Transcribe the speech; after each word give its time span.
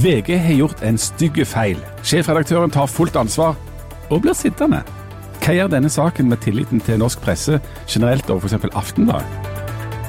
VG 0.00 0.38
har 0.38 0.56
gjort 0.56 0.82
en 0.82 0.98
stygg 0.98 1.42
feil. 1.46 1.78
Sjefredaktøren 2.06 2.72
tar 2.72 2.88
fullt 2.88 3.16
ansvar 3.20 3.58
og 4.08 4.22
blir 4.24 4.36
sittende. 4.36 4.80
Hva 5.42 5.56
gjør 5.56 5.72
denne 5.72 5.90
saken 5.90 6.30
med 6.30 6.40
tilliten 6.44 6.80
til 6.80 7.00
norsk 7.02 7.20
presse 7.24 7.58
generelt 7.90 8.30
og 8.30 8.44
f.eks. 8.44 8.70
Aftenbladet? 8.72 9.50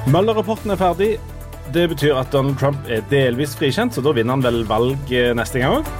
Møller-rapporten 0.08 0.72
er 0.72 0.80
ferdig. 0.80 1.10
Det 1.74 1.88
betyr 1.90 2.16
at 2.20 2.32
Donald 2.32 2.58
Trump 2.60 2.88
er 2.88 3.04
delvis 3.10 3.56
frikjent, 3.58 3.96
så 3.96 4.04
da 4.04 4.12
vinner 4.14 4.36
han 4.36 4.44
vel 4.44 4.62
valg 4.68 5.12
eh, 5.12 5.32
neste 5.36 5.62
gang 5.62 5.80
òg. 5.80 5.92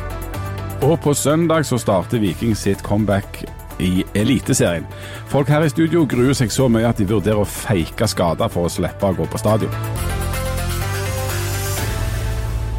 Og 0.85 0.99
på 1.01 1.15
søndag 1.17 1.65
så 1.67 1.79
starter 1.81 2.21
Viking 2.21 2.55
sitt 2.57 2.83
comeback 2.85 3.43
i 3.81 4.05
Eliteserien. 4.15 4.87
Folk 5.33 5.49
her 5.49 5.65
i 5.65 5.73
studio 5.73 6.05
gruer 6.07 6.37
seg 6.37 6.53
så 6.53 6.69
mye 6.71 6.89
at 6.89 7.01
de 7.01 7.09
vurderer 7.09 7.43
å 7.43 7.49
feike 7.49 8.09
skader 8.11 8.53
for 8.53 8.69
å 8.69 8.73
slippe 8.73 9.09
å 9.09 9.17
gå 9.17 9.29
på 9.31 9.41
stadion. 9.41 10.14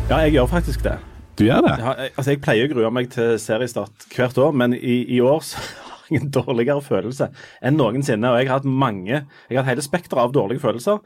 Ja, 0.06 0.20
jeg 0.22 0.36
gjør 0.36 0.46
faktisk 0.46 0.84
det. 0.86 1.00
Du 1.34 1.48
gjør 1.48 1.64
det? 1.66 1.72
Ja, 1.82 1.92
jeg, 1.98 2.12
altså, 2.14 2.30
jeg 2.30 2.42
pleier 2.46 2.68
å 2.68 2.70
grue 2.70 2.90
meg 2.94 3.08
til 3.10 3.40
seriestart 3.42 4.06
hvert 4.14 4.38
år, 4.38 4.52
men 4.54 4.76
i, 4.78 5.00
i 5.16 5.18
år 5.26 5.40
så 5.42 5.58
har 5.90 6.12
jeg 6.14 6.22
en 6.22 6.30
dårligere 6.36 6.84
følelse 6.86 7.32
enn 7.66 7.80
noensinne. 7.80 8.30
Og 8.30 8.38
jeg 8.38 8.52
har 8.52 8.60
hatt 8.60 8.68
mange 8.70 9.16
Jeg 9.16 9.50
har 9.50 9.64
hatt 9.64 9.72
hele 9.72 9.86
spekteret 9.86 10.22
av 10.22 10.36
dårlige 10.36 10.62
følelser. 10.62 11.02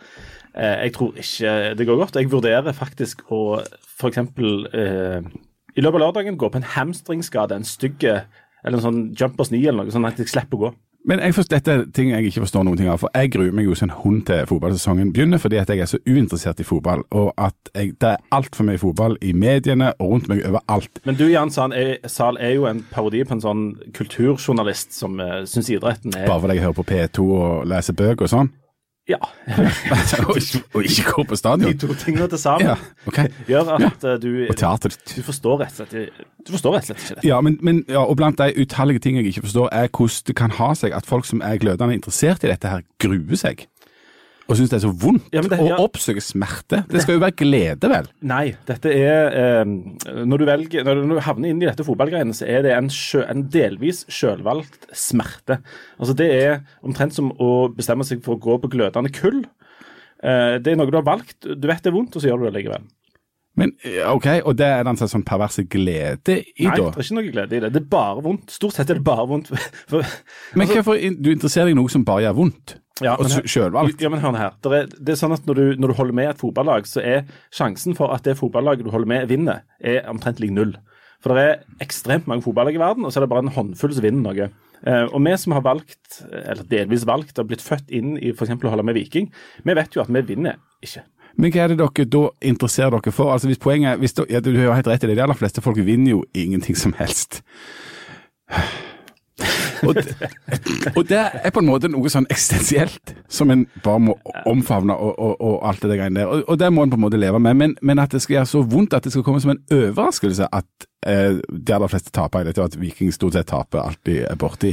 Eh, 0.52 0.76
jeg 0.84 0.94
tror 0.98 1.16
ikke 1.24 1.54
det 1.80 1.88
går 1.88 2.02
godt. 2.02 2.20
Jeg 2.20 2.32
vurderer 2.34 2.76
faktisk 2.76 3.24
å 3.32 3.62
f.eks. 3.64 4.20
Eh, 4.20 5.32
i 5.80 5.86
løpet 5.86 5.96
av 5.96 6.04
lørdagen 6.04 6.42
gå 6.42 6.52
på 6.52 6.60
en 6.60 6.70
hamstringskade, 6.76 7.56
en 7.56 7.72
stygg 7.72 8.04
eller 8.04 8.76
en 8.82 8.84
sånn 8.84 9.02
jumpers 9.16 9.54
9 9.56 9.64
eller 9.64 9.86
noe, 9.86 9.96
sånn 9.96 10.12
at 10.12 10.20
jeg 10.20 10.28
slipper 10.28 10.60
å 10.60 10.64
gå. 10.66 10.76
Men 11.10 11.24
jeg 11.26 11.34
forstår, 11.34 11.58
dette 11.58 11.74
er 11.74 11.86
ting 11.96 12.12
jeg 12.12 12.30
ikke 12.30 12.44
forstår 12.44 12.66
noen 12.68 12.78
ting 12.78 12.90
av. 12.92 13.00
For 13.02 13.10
jeg 13.18 13.32
gruer 13.34 13.54
meg 13.56 13.66
jo 13.66 13.74
som 13.78 13.90
en 13.90 13.96
hund 14.04 14.20
til 14.28 14.44
fotballsesongen 14.46 15.10
begynner, 15.16 15.42
fordi 15.42 15.58
at 15.58 15.72
jeg 15.74 15.82
er 15.82 15.90
så 15.90 15.98
uinteressert 16.06 16.62
i 16.62 16.68
fotball. 16.68 17.02
Og 17.18 17.32
at 17.34 17.72
jeg, 17.74 17.96
det 17.98 18.12
er 18.12 18.22
altfor 18.36 18.68
mye 18.68 18.78
fotball 18.78 19.18
i 19.26 19.34
mediene 19.34 19.90
og 19.98 20.12
rundt 20.14 20.30
meg 20.30 20.44
overalt. 20.46 21.02
Men 21.10 21.18
du 21.18 21.26
Jan 21.26 21.50
Sahl, 21.50 21.74
er, 21.74 21.96
Sal 22.06 22.38
er 22.38 22.54
jo 22.54 22.70
en 22.70 22.84
parodi 22.94 23.24
på 23.26 23.40
en 23.40 23.42
sånn 23.42 23.66
kulturjournalist 23.98 24.94
som 24.94 25.18
uh, 25.18 25.42
syns 25.50 25.72
idretten 25.74 26.14
er 26.14 26.30
Bare 26.30 26.44
fordi 26.46 26.60
jeg 26.60 26.68
hører 26.68 26.78
på 26.78 26.90
P2 26.92 27.26
og 27.40 27.68
leser 27.74 27.98
bøker 27.98 28.30
og 28.30 28.34
sånn? 28.36 28.54
Ja. 29.10 29.18
og, 30.30 30.84
ikke, 30.84 31.04
gå 31.10 31.24
på 31.32 31.38
stadion? 31.40 31.72
De 31.74 31.82
to 31.82 31.96
tingene 31.98 32.28
til 32.30 32.42
sammen 32.42 32.68
Ja, 32.70 32.76
okay. 33.10 33.32
gjør 33.50 33.72
at 33.76 34.04
ja. 34.06 34.18
du, 34.22 34.30
Og 34.46 34.58
teater. 34.58 34.94
du 35.16 35.22
forstår 35.26 35.64
rett 35.64 35.82
og 35.82 35.90
slett 35.90 36.22
Du 36.46 36.54
forstår 36.54 36.78
rett 36.78 36.86
og 36.86 36.92
slett 36.92 37.06
ikke 37.08 37.22
det. 37.22 37.28
Ja, 37.30 37.42
men, 37.42 37.58
men 37.66 37.82
ja, 37.90 38.04
og 38.06 38.20
blant 38.20 38.38
de 38.38 38.54
utallige 38.62 39.02
ting 39.04 39.18
jeg 39.18 39.32
ikke 39.32 39.48
forstår, 39.48 39.72
er 39.74 39.90
hvordan 39.90 40.30
det 40.30 40.36
kan 40.38 40.54
ha 40.60 40.70
seg 40.78 40.94
at 40.96 41.10
folk 41.10 41.26
som 41.26 41.42
er 41.46 41.58
glødende 41.62 41.98
interessert 41.98 42.46
i 42.46 42.52
dette 42.52 42.70
her, 42.70 42.86
gruer 43.02 43.40
seg. 43.40 43.66
Og 44.50 44.58
syns 44.58 44.72
det 44.72 44.78
er 44.80 44.84
så 44.88 44.92
vondt. 44.98 45.28
Ja, 45.32 45.44
men 45.44 45.52
det- 45.52 45.60
ja. 45.68 45.78
å 45.78 45.86
oppsøke 45.86 46.22
smerte. 46.26 46.82
Det 46.90 47.04
skal 47.04 47.16
jo 47.16 47.22
være 47.22 47.38
glede, 47.38 47.90
vel? 47.92 48.08
Nei, 48.26 48.56
dette 48.66 48.90
er 48.90 49.38
eh, 49.62 49.64
Når 50.26 50.38
du 50.42 50.46
velger, 50.50 50.84
når 50.88 51.04
du 51.14 51.20
havner 51.22 51.50
inn 51.54 51.62
i 51.62 51.68
dette 51.70 51.86
fotballgreiene, 51.86 52.34
så 52.34 52.48
er 52.50 52.64
det 52.66 52.74
en, 52.76 52.90
sjø, 52.90 53.22
en 53.30 53.44
delvis 53.54 54.06
selvvalgt 54.10 54.90
smerte. 54.98 55.60
Altså 56.00 56.16
Det 56.18 56.30
er 56.34 56.62
omtrent 56.84 57.14
som 57.14 57.32
å 57.38 57.70
bestemme 57.76 58.04
seg 58.08 58.24
for 58.26 58.36
å 58.36 58.42
gå 58.42 58.58
på 58.64 58.72
glødende 58.74 59.14
kull. 59.14 59.44
Eh, 60.24 60.58
det 60.60 60.74
er 60.74 60.80
noe 60.80 60.90
du 60.92 60.98
har 61.00 61.06
valgt, 61.08 61.46
du 61.46 61.68
vet 61.70 61.84
det 61.84 61.92
er 61.94 61.96
vondt, 61.96 62.16
og 62.18 62.22
så 62.24 62.28
gjør 62.32 62.42
du 62.42 62.50
det 62.50 62.58
likevel. 62.60 62.88
Men 63.60 63.74
OK, 64.08 64.28
og 64.48 64.56
det 64.56 64.68
er 64.72 64.84
den 64.88 64.96
sånn 65.00 65.24
perverse 65.28 65.66
glede 65.68 66.38
i, 66.56 66.68
Nei, 66.68 66.76
da? 66.78 66.92
det 66.94 67.02
er 67.02 67.06
ikke 67.06 67.18
noe 67.18 67.32
glede 67.34 67.58
i 67.58 67.64
det. 67.64 67.72
Det 67.76 67.82
er 67.82 67.90
bare 67.92 68.22
vondt. 68.24 68.54
Stort 68.56 68.78
sett 68.78 68.90
er 68.94 69.00
det 69.00 69.04
bare 69.08 69.26
vondt. 69.28 69.50
For, 69.92 70.06
Men 70.56 70.68
altså- 70.68 70.78
hvorfor 70.80 71.02
du 71.20 71.32
interesserer 71.34 71.68
deg 71.68 71.76
i 71.76 71.80
noe 71.82 71.92
som 71.92 72.06
bare 72.08 72.24
gjør 72.28 72.38
vondt? 72.40 72.78
Ja, 73.02 73.14
og 73.16 73.24
men 73.26 73.32
s- 73.32 73.40
Ja, 74.02 74.10
men 74.10 74.20
hør 74.24 74.38
her. 74.38 74.52
Det 74.62 74.72
er, 74.72 74.86
det 75.00 75.10
er 75.16 75.20
sånn 75.20 75.34
at 75.36 75.46
når 75.48 75.56
du, 75.56 75.66
når 75.80 75.88
du 75.94 75.94
holder 76.00 76.14
med 76.14 76.30
et 76.30 76.38
fotballag, 76.42 76.86
så 76.90 77.02
er 77.04 77.26
sjansen 77.52 77.96
for 77.96 78.14
at 78.16 78.24
det 78.24 78.38
fotballaget 78.40 78.84
du 78.86 78.92
holder 78.92 79.08
med, 79.08 79.28
vinner, 79.32 79.62
er 79.80 80.02
omtrent 80.12 80.40
lik 80.40 80.52
null. 80.52 80.76
For 81.24 81.36
det 81.36 81.44
er 81.44 81.64
ekstremt 81.84 82.28
mange 82.32 82.44
fotballag 82.46 82.76
i 82.76 82.80
verden, 82.80 83.06
og 83.06 83.12
så 83.12 83.20
er 83.20 83.26
det 83.28 83.30
bare 83.34 83.44
en 83.48 83.54
håndfull 83.56 83.94
som 83.94 84.04
vinner 84.06 84.24
noe. 84.24 84.50
Eh, 84.88 85.06
og 85.12 85.20
vi 85.26 85.34
som 85.38 85.52
har 85.58 85.62
valgt, 85.66 86.22
eller 86.32 86.64
delvis 86.64 87.04
valgt, 87.06 87.40
og 87.40 87.48
blitt 87.50 87.62
født 87.66 87.90
inn 87.92 88.14
i 88.18 88.32
f.eks. 88.32 88.54
å 88.56 88.70
holde 88.72 88.86
med 88.88 88.96
Viking, 88.96 89.28
vi 89.68 89.74
vet 89.76 89.96
jo 89.98 90.02
at 90.06 90.08
vi 90.08 90.22
vinner 90.34 90.56
ikke. 90.82 91.04
Men 91.40 91.52
hva 91.52 91.66
er 91.66 91.68
det 91.74 91.78
dere 91.80 92.06
da 92.08 92.22
interesserer 92.42 92.96
dere 92.96 93.12
for? 93.16 93.32
Altså 93.32 93.48
hvis 93.52 93.60
poenget, 93.60 94.00
hvis 94.00 94.14
du, 94.16 94.24
ja, 94.32 94.40
Du 94.40 94.50
har 94.56 94.76
helt 94.80 94.88
rett 94.88 95.04
i 95.04 95.08
det, 95.08 95.16
de 95.20 95.24
aller 95.24 95.38
fleste 95.40 95.62
folk 95.64 95.78
vinner 95.84 96.12
jo 96.16 96.24
ingenting 96.34 96.76
som 96.76 96.94
helst. 96.98 97.42
Og 99.88 99.96
og 100.96 101.04
det 101.10 101.20
er 101.44 101.54
på 101.54 101.62
en 101.62 101.70
måte 101.70 101.90
noe 101.92 102.10
sånn 102.12 102.28
eksistensielt 102.32 103.14
som 103.32 103.52
en 103.54 103.66
bare 103.84 104.02
må 104.10 104.16
omfavne 104.50 104.96
og, 104.96 105.14
og, 105.20 105.34
og 105.40 105.56
alt 105.70 105.84
det 105.86 105.98
greiene 106.00 106.22
der. 106.22 106.44
Og 106.50 106.60
det 106.60 106.72
må 106.74 106.84
en 106.84 106.94
på 106.94 107.00
en 107.00 107.06
måte 107.06 107.20
leve 107.22 107.40
med. 107.40 107.58
Men, 107.60 107.76
men 107.82 108.02
at 108.02 108.14
det 108.14 108.22
skal 108.24 108.40
gjøre 108.40 108.52
så 108.52 108.64
vondt 108.66 108.96
at 108.98 109.08
det 109.08 109.14
skal 109.14 109.26
komme 109.28 109.42
som 109.44 109.54
en 109.56 109.64
overraskelse 109.72 110.50
at 110.52 110.90
eh, 111.08 111.38
de 111.50 111.74
aller 111.76 111.88
fleste 111.92 112.12
taper 112.16 112.42
i 112.42 112.48
dette, 112.50 112.60
og 112.64 112.72
at 112.72 112.78
Viking 112.80 113.12
stort 113.16 113.34
sett 113.38 113.48
taper 113.52 113.80
alltid 113.86 114.24
er 114.30 114.36
borti. 114.40 114.72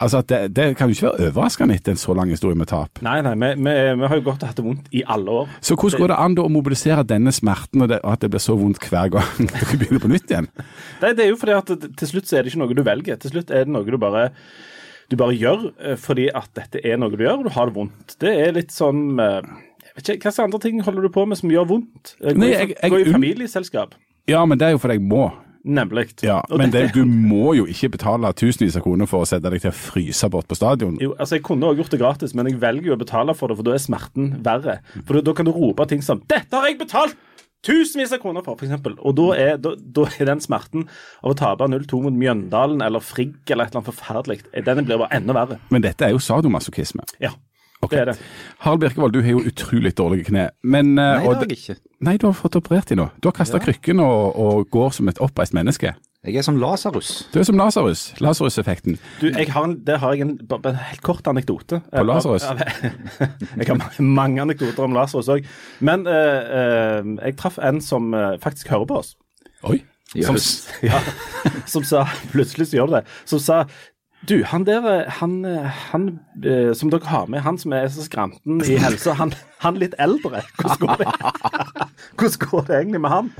Altså 0.00 0.22
at 0.22 0.28
det, 0.32 0.38
det 0.56 0.66
kan 0.78 0.88
jo 0.88 0.96
ikke 0.96 1.10
være 1.10 1.28
overraskende 1.30 1.74
etter 1.76 1.92
en 1.92 2.00
så 2.00 2.14
lang 2.16 2.30
historie 2.32 2.56
med 2.56 2.70
tap. 2.70 3.02
Nei, 3.04 3.18
nei, 3.26 3.34
vi, 3.36 3.50
vi, 3.66 3.74
vi 4.00 4.08
har 4.08 4.16
jo 4.20 4.24
gått 4.30 4.42
og 4.44 4.48
hatt 4.48 4.56
det 4.60 4.64
vondt 4.64 4.88
i 4.96 5.02
alle 5.16 5.34
år. 5.42 5.52
Så 5.60 5.76
hvordan 5.76 6.00
går 6.04 6.12
det 6.14 6.18
an 6.24 6.38
da 6.38 6.46
å 6.48 6.52
mobilisere 6.52 7.04
denne 7.04 7.32
smerten, 7.36 7.84
og, 7.84 7.90
det, 7.92 8.00
og 8.04 8.14
at 8.16 8.24
det 8.24 8.30
blir 8.32 8.44
så 8.44 8.56
vondt 8.60 8.80
hver 8.88 9.12
gang 9.16 9.30
dere 9.52 9.78
begynner 9.80 10.04
på 10.06 10.12
nytt 10.14 10.32
igjen? 10.32 10.48
Nei, 11.04 11.12
det 11.18 11.26
er 11.26 11.32
jo 11.34 11.40
fordi 11.40 11.56
at 11.58 11.74
til 12.00 12.12
slutt 12.14 12.30
så 12.30 12.38
er 12.40 12.44
det 12.46 12.54
ikke 12.54 12.62
noe 12.64 12.76
du 12.78 12.84
velger. 12.86 13.20
Til 13.20 13.34
slutt 13.36 13.52
er 13.52 13.66
det 13.68 13.74
noe 13.76 13.84
du 13.88 13.98
bare 14.00 14.30
du 15.10 15.16
bare 15.18 15.34
gjør 15.34 15.64
eh, 15.82 15.96
fordi 15.98 16.28
at 16.38 16.52
dette 16.54 16.80
er 16.86 16.94
noe 17.02 17.10
du 17.10 17.18
gjør, 17.24 17.40
og 17.42 17.48
du 17.48 17.54
har 17.56 17.66
det 17.66 17.74
vondt. 17.74 18.12
Det 18.22 18.30
er 18.44 18.52
litt 18.54 18.70
sånn 18.70 19.18
eh, 19.18 19.40
jeg 19.90 19.96
vet 19.96 20.10
ikke, 20.14 20.28
Hva 20.28 20.30
slags 20.36 20.44
andre 20.44 20.60
ting 20.62 20.76
holder 20.86 21.02
du 21.02 21.10
på 21.10 21.24
med 21.26 21.40
som 21.40 21.50
gjør 21.50 21.66
vondt? 21.66 22.12
Gå, 22.22 22.34
Nei, 22.38 22.52
i, 22.52 22.54
jeg- 22.54 22.76
jeg- 22.76 22.92
gå 22.94 23.00
i 23.02 23.08
familieselskap. 23.10 23.96
Ja, 24.30 24.44
men 24.46 24.60
det 24.60 24.68
er 24.68 24.76
jo 24.76 24.78
fordi 24.78 25.00
jeg 25.00 25.02
må. 25.10 25.24
Nemlig. 25.64 26.06
Ja, 26.24 26.38
Men 26.48 26.72
det, 26.72 26.86
du 26.94 27.02
må 27.04 27.52
jo 27.52 27.66
ikke 27.68 27.90
betale 27.96 28.30
tusenvis 28.32 28.78
av 28.78 28.84
kroner 28.84 29.08
for 29.10 29.24
å 29.24 29.28
sette 29.28 29.50
deg 29.52 29.60
til 29.60 29.72
å 29.72 29.76
fryse 29.76 30.28
bort 30.32 30.48
på 30.48 30.56
stadion. 30.56 30.96
jo, 31.02 31.12
altså 31.18 31.36
Jeg 31.36 31.44
kunne 31.44 31.68
også 31.68 31.82
gjort 31.82 31.90
det 31.96 32.00
gratis, 32.00 32.34
men 32.34 32.48
jeg 32.48 32.60
velger 32.62 32.92
jo 32.92 32.96
å 32.96 33.00
betale 33.00 33.34
for 33.36 33.52
det, 33.52 33.58
for 33.58 33.68
da 33.68 33.74
er 33.76 33.82
smerten 33.82 34.30
verre. 34.44 34.78
For 35.04 35.18
da, 35.18 35.24
da 35.28 35.34
kan 35.36 35.48
du 35.48 35.52
rope 35.52 35.86
ting 35.90 36.02
som 36.02 36.22
'Dette 36.24 36.56
har 36.56 36.66
jeg 36.66 36.78
betalt 36.80 37.16
tusenvis 37.62 38.12
av 38.12 38.22
kroner 38.22 38.42
for', 38.44 38.56
f.eks. 38.56 38.96
Og 38.98 39.16
da 39.16 39.28
er, 39.36 39.56
da, 39.60 39.74
da 39.76 40.06
er 40.08 40.30
den 40.32 40.40
smerten 40.40 40.88
av 41.20 41.34
å 41.34 41.36
tape 41.36 41.68
0-2 41.68 42.02
mot 42.06 42.16
Mjøndalen 42.16 42.80
eller 42.80 43.04
Frigg 43.04 43.36
eller 43.50 43.68
et 43.68 43.74
eller 43.74 43.82
annet 43.82 43.92
forferdelig, 43.92 44.40
den 44.64 44.84
blir 44.88 45.02
bare 45.02 45.12
enda 45.20 45.36
verre. 45.36 45.60
Men 45.68 45.84
dette 45.84 46.08
er 46.08 46.14
jo 46.14 46.22
sadomasochisme. 46.24 47.04
Ja, 47.20 47.34
Ok. 47.80 47.94
det 47.94 48.00
er 48.00 48.10
det. 48.10 48.16
Harald 48.60 48.80
Birkevold, 48.82 49.12
du 49.12 49.22
har 49.24 49.30
jo 49.30 49.40
utrolig 49.48 49.94
dårlige 49.96 50.28
kne. 50.28 50.50
Men, 50.62 50.98
eh, 50.98 51.04
Nei, 51.04 51.24
det 51.24 51.36
har 51.36 51.46
jeg 51.48 51.58
ikke. 51.58 51.76
Nei, 52.00 52.16
du 52.20 52.26
har 52.26 52.36
fått 52.36 52.56
operert 52.56 52.92
de 52.92 52.98
nå. 53.00 53.08
Du 53.22 53.28
har 53.30 53.36
kasta 53.38 53.58
krykken 53.58 54.00
og, 54.04 54.36
og 54.36 54.70
går 54.70 54.90
som 54.98 55.08
et 55.08 55.20
oppreist 55.20 55.56
menneske. 55.56 55.94
Jeg 56.20 56.36
er 56.36 56.44
som 56.44 56.58
Lasarus. 56.60 57.30
Du 57.32 57.38
er 57.40 57.46
som 57.48 57.56
Lasarus. 57.56 58.02
Lasarus-effekten. 58.20 58.98
Du, 59.22 59.30
jeg 59.32 59.48
har 59.54 59.70
Der 59.86 59.96
har 59.96 60.12
jeg 60.12 60.20
en, 60.26 60.34
en 60.52 60.74
helt 60.76 61.02
kort 61.02 61.26
anekdote. 61.26 61.80
På 61.96 62.02
Lazarus? 62.04 62.44
Ja, 62.44 62.52
Jeg 63.56 63.66
har 63.66 64.02
mange, 64.02 64.42
anekdoter 64.42 64.84
om 64.84 64.92
Lasarus 64.92 65.28
òg. 65.32 65.48
Men 65.80 66.04
uh, 66.04 66.12
uh, 66.12 67.16
jeg 67.24 67.38
traff 67.40 67.56
en 67.58 67.80
som 67.80 68.12
uh, 68.12 68.36
faktisk 68.42 68.68
hører 68.68 68.84
på 68.84 69.00
oss. 69.00 69.16
Oi. 69.64 69.80
Som, 70.20 70.36
ja, 70.90 71.00
som 71.66 71.84
sa 71.86 72.04
Plutselig 72.32 72.68
så 72.68 72.76
gjør 72.76 72.90
du 72.90 72.94
det. 72.98 73.04
Som 73.24 73.40
sa 73.40 73.64
du, 74.28 74.42
han 74.44 74.66
der, 74.66 74.84
eh, 74.84 75.10
han, 75.20 75.44
eh, 75.48 75.76
han 75.90 76.06
eh, 76.44 76.72
som 76.76 76.90
dere 76.92 77.08
har 77.08 77.28
med, 77.32 77.40
han 77.40 77.56
som 77.58 77.72
er 77.72 77.86
så 77.88 78.04
skranten 78.04 78.60
i 78.66 78.76
helsa, 78.80 79.14
han, 79.16 79.32
han 79.62 79.78
litt 79.80 79.96
eldre. 79.98 80.42
Hvordan 80.58 80.82
går 80.82 81.00
det 81.00 81.06
Hvordan 82.20 82.42
går 82.44 82.66
det 82.68 82.76
egentlig 82.76 83.00
med 83.00 83.14
han? 83.14 83.30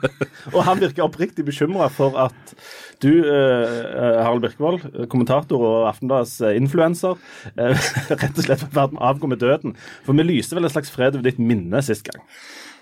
Og 0.56 0.58
han 0.66 0.80
virker 0.82 1.06
oppriktig 1.06 1.46
bekymra 1.46 1.86
for 1.92 2.18
at 2.18 2.54
du, 3.02 3.10
Harald 3.26 4.42
Birkevold, 4.42 4.84
kommentator 5.12 5.60
og 5.60 5.88
Aftenbladets 5.90 6.38
influenser, 6.56 7.18
rett 7.58 8.26
og 8.38 8.44
slett 8.46 8.64
har 8.74 8.94
avgå 9.10 9.28
med 9.30 9.42
døden. 9.42 9.74
For 10.06 10.16
vi 10.16 10.26
lyser 10.26 10.58
vel 10.58 10.66
en 10.66 10.74
slags 10.74 10.92
fred 10.94 11.14
over 11.18 11.26
ditt 11.26 11.42
minne 11.42 11.82
sist 11.84 12.06
gang. 12.06 12.22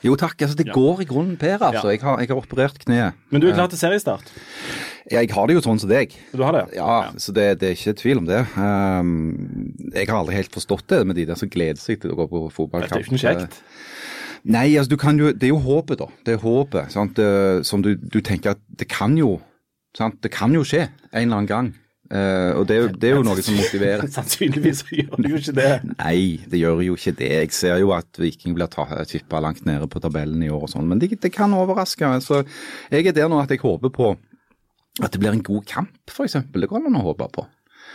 Jo 0.03 0.17
takk, 0.19 0.35
altså 0.43 0.57
det 0.59 0.67
går 0.75 1.05
i 1.05 1.07
grunnen, 1.07 1.37
Per. 1.39 1.61
altså. 1.63 1.87
Ja. 1.87 1.95
Jeg, 1.95 2.03
har, 2.03 2.19
jeg 2.23 2.31
har 2.33 2.41
operert 2.41 2.79
kneet. 2.83 3.19
Men 3.31 3.43
du 3.43 3.49
er 3.49 3.55
klar 3.55 3.71
til 3.71 3.79
seriestart? 3.79 4.33
Ja, 5.11 5.21
Jeg 5.21 5.31
har 5.35 5.47
det 5.47 5.57
jo 5.57 5.63
sånn 5.63 5.81
som 5.83 5.91
deg. 5.91 6.15
Du 6.35 6.43
har 6.43 6.57
det? 6.57 6.65
Ja, 6.77 7.13
så 7.21 7.35
det, 7.35 7.47
det 7.61 7.69
er 7.69 7.77
ikke 7.77 7.95
tvil 8.01 8.23
om 8.23 8.27
det. 8.27 8.41
Um, 8.57 9.13
jeg 9.93 10.09
har 10.09 10.19
aldri 10.19 10.39
helt 10.39 10.55
forstått 10.55 10.89
det 10.91 11.03
med 11.07 11.19
de 11.19 11.27
der 11.31 11.39
som 11.39 11.51
gleder 11.53 11.81
seg 11.83 12.03
til 12.03 12.15
å 12.15 12.19
gå 12.19 12.29
på 12.31 12.69
Det 12.73 12.85
er 12.89 13.05
ikke 13.05 13.21
kjekt. 13.23 13.61
Nei, 14.43 14.73
altså 14.75 14.91
du 14.91 14.99
kan 14.99 15.19
jo, 15.21 15.31
det 15.31 15.47
er 15.47 15.53
jo 15.53 15.61
håpet, 15.63 16.01
da. 16.03 16.09
Det 16.27 16.35
er 16.35 16.43
håpet. 16.43 16.91
Sant? 16.91 17.15
Det, 17.19 17.63
som 17.67 17.83
du, 17.85 17.95
du 17.95 18.19
tenker 18.27 18.57
at 18.57 18.63
det 18.79 18.89
kan 18.91 19.15
jo 19.19 19.37
sant? 19.99 20.19
Det 20.25 20.33
kan 20.35 20.55
jo 20.55 20.65
skje 20.67 20.89
en 20.89 21.23
eller 21.23 21.43
annen 21.43 21.51
gang. 21.51 21.71
Eh, 22.13 22.51
og 22.59 22.67
det, 22.69 22.77
det 23.01 23.09
er 23.09 23.15
jo 23.17 23.25
noe 23.25 23.41
som 23.45 23.57
motiverer. 23.57 24.05
Sannsynligvis 24.17 24.83
gjør 24.93 25.17
det 25.17 25.31
jo 25.33 25.41
ikke 25.41 25.55
det. 25.57 25.71
Nei, 25.95 26.19
det 26.53 26.61
gjør 26.61 26.83
jo 26.85 26.99
ikke 26.99 27.15
det. 27.23 27.31
Jeg 27.47 27.55
ser 27.57 27.81
jo 27.81 27.95
at 27.97 28.21
Viking 28.21 28.57
blir 28.59 28.69
tippa 29.09 29.41
langt 29.41 29.65
nede 29.69 29.89
på 29.89 30.03
tabellen 30.03 30.43
i 30.45 30.51
år 30.53 30.67
og 30.69 30.75
sånn, 30.75 30.91
men 30.91 31.01
det, 31.01 31.15
det 31.23 31.33
kan 31.33 31.55
overraske. 31.57 32.13
Så 32.25 32.43
jeg 32.93 33.09
er 33.09 33.17
der 33.17 33.33
nå 33.33 33.41
at 33.41 33.55
jeg 33.55 33.63
håper 33.65 33.95
på 33.95 34.13
at 35.01 35.09
det 35.09 35.23
blir 35.23 35.33
en 35.33 35.45
god 35.45 35.65
kamp, 35.65 35.97
f.eks. 36.13 36.37
Det 36.53 36.69
går 36.69 36.85
an 36.85 37.01
å 37.01 37.07
håpe 37.09 37.31
på. 37.33 37.47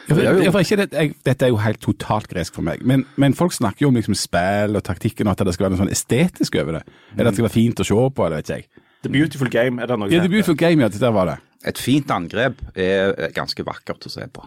Ja, 0.07 0.15
for, 0.15 0.23
ja, 0.23 0.51
for 0.55 0.79
det, 0.79 0.87
jeg, 0.95 1.13
dette 1.27 1.45
er 1.45 1.51
jo 1.51 1.59
helt 1.59 1.81
totalt 1.83 2.29
gresk 2.31 2.55
for 2.55 2.63
meg, 2.63 2.79
men, 2.87 3.03
men 3.19 3.33
folk 3.35 3.51
snakker 3.53 3.83
jo 3.83 3.89
om 3.91 3.97
liksom 3.99 4.15
spill 4.15 4.79
og 4.79 4.85
taktikken 4.87 5.27
og 5.27 5.35
at 5.35 5.43
det 5.43 5.53
skal 5.57 5.67
være 5.67 5.75
noe 5.75 5.83
sånn 5.83 5.91
estetisk 5.91 6.55
over 6.61 6.79
det. 6.79 6.83
Eller 7.13 7.27
at 7.27 7.35
det 7.35 7.41
skal 7.41 7.49
være 7.49 7.57
fint 7.57 7.83
å 7.83 7.87
se 7.87 7.97
på, 7.97 8.25
eller 8.25 8.39
vet 8.39 8.47
ikke 8.47 8.61
jeg. 8.61 8.86
The 9.07 9.13
Beautiful 9.15 9.49
Game, 9.53 9.81
er 9.81 9.89
det 9.89 9.97
noe 10.03 10.11
Ja, 10.11 10.21
The 10.23 10.31
Beautiful 10.31 10.59
Game, 10.59 10.83
ja, 10.83 10.91
det 10.91 11.01
der 11.01 11.15
var 11.15 11.31
det. 11.31 11.39
Et 11.67 11.79
fint 11.81 12.11
angrep 12.13 12.59
er 12.77 13.31
ganske 13.35 13.63
vakkert 13.65 14.05
å 14.07 14.11
se 14.13 14.27
på. 14.31 14.45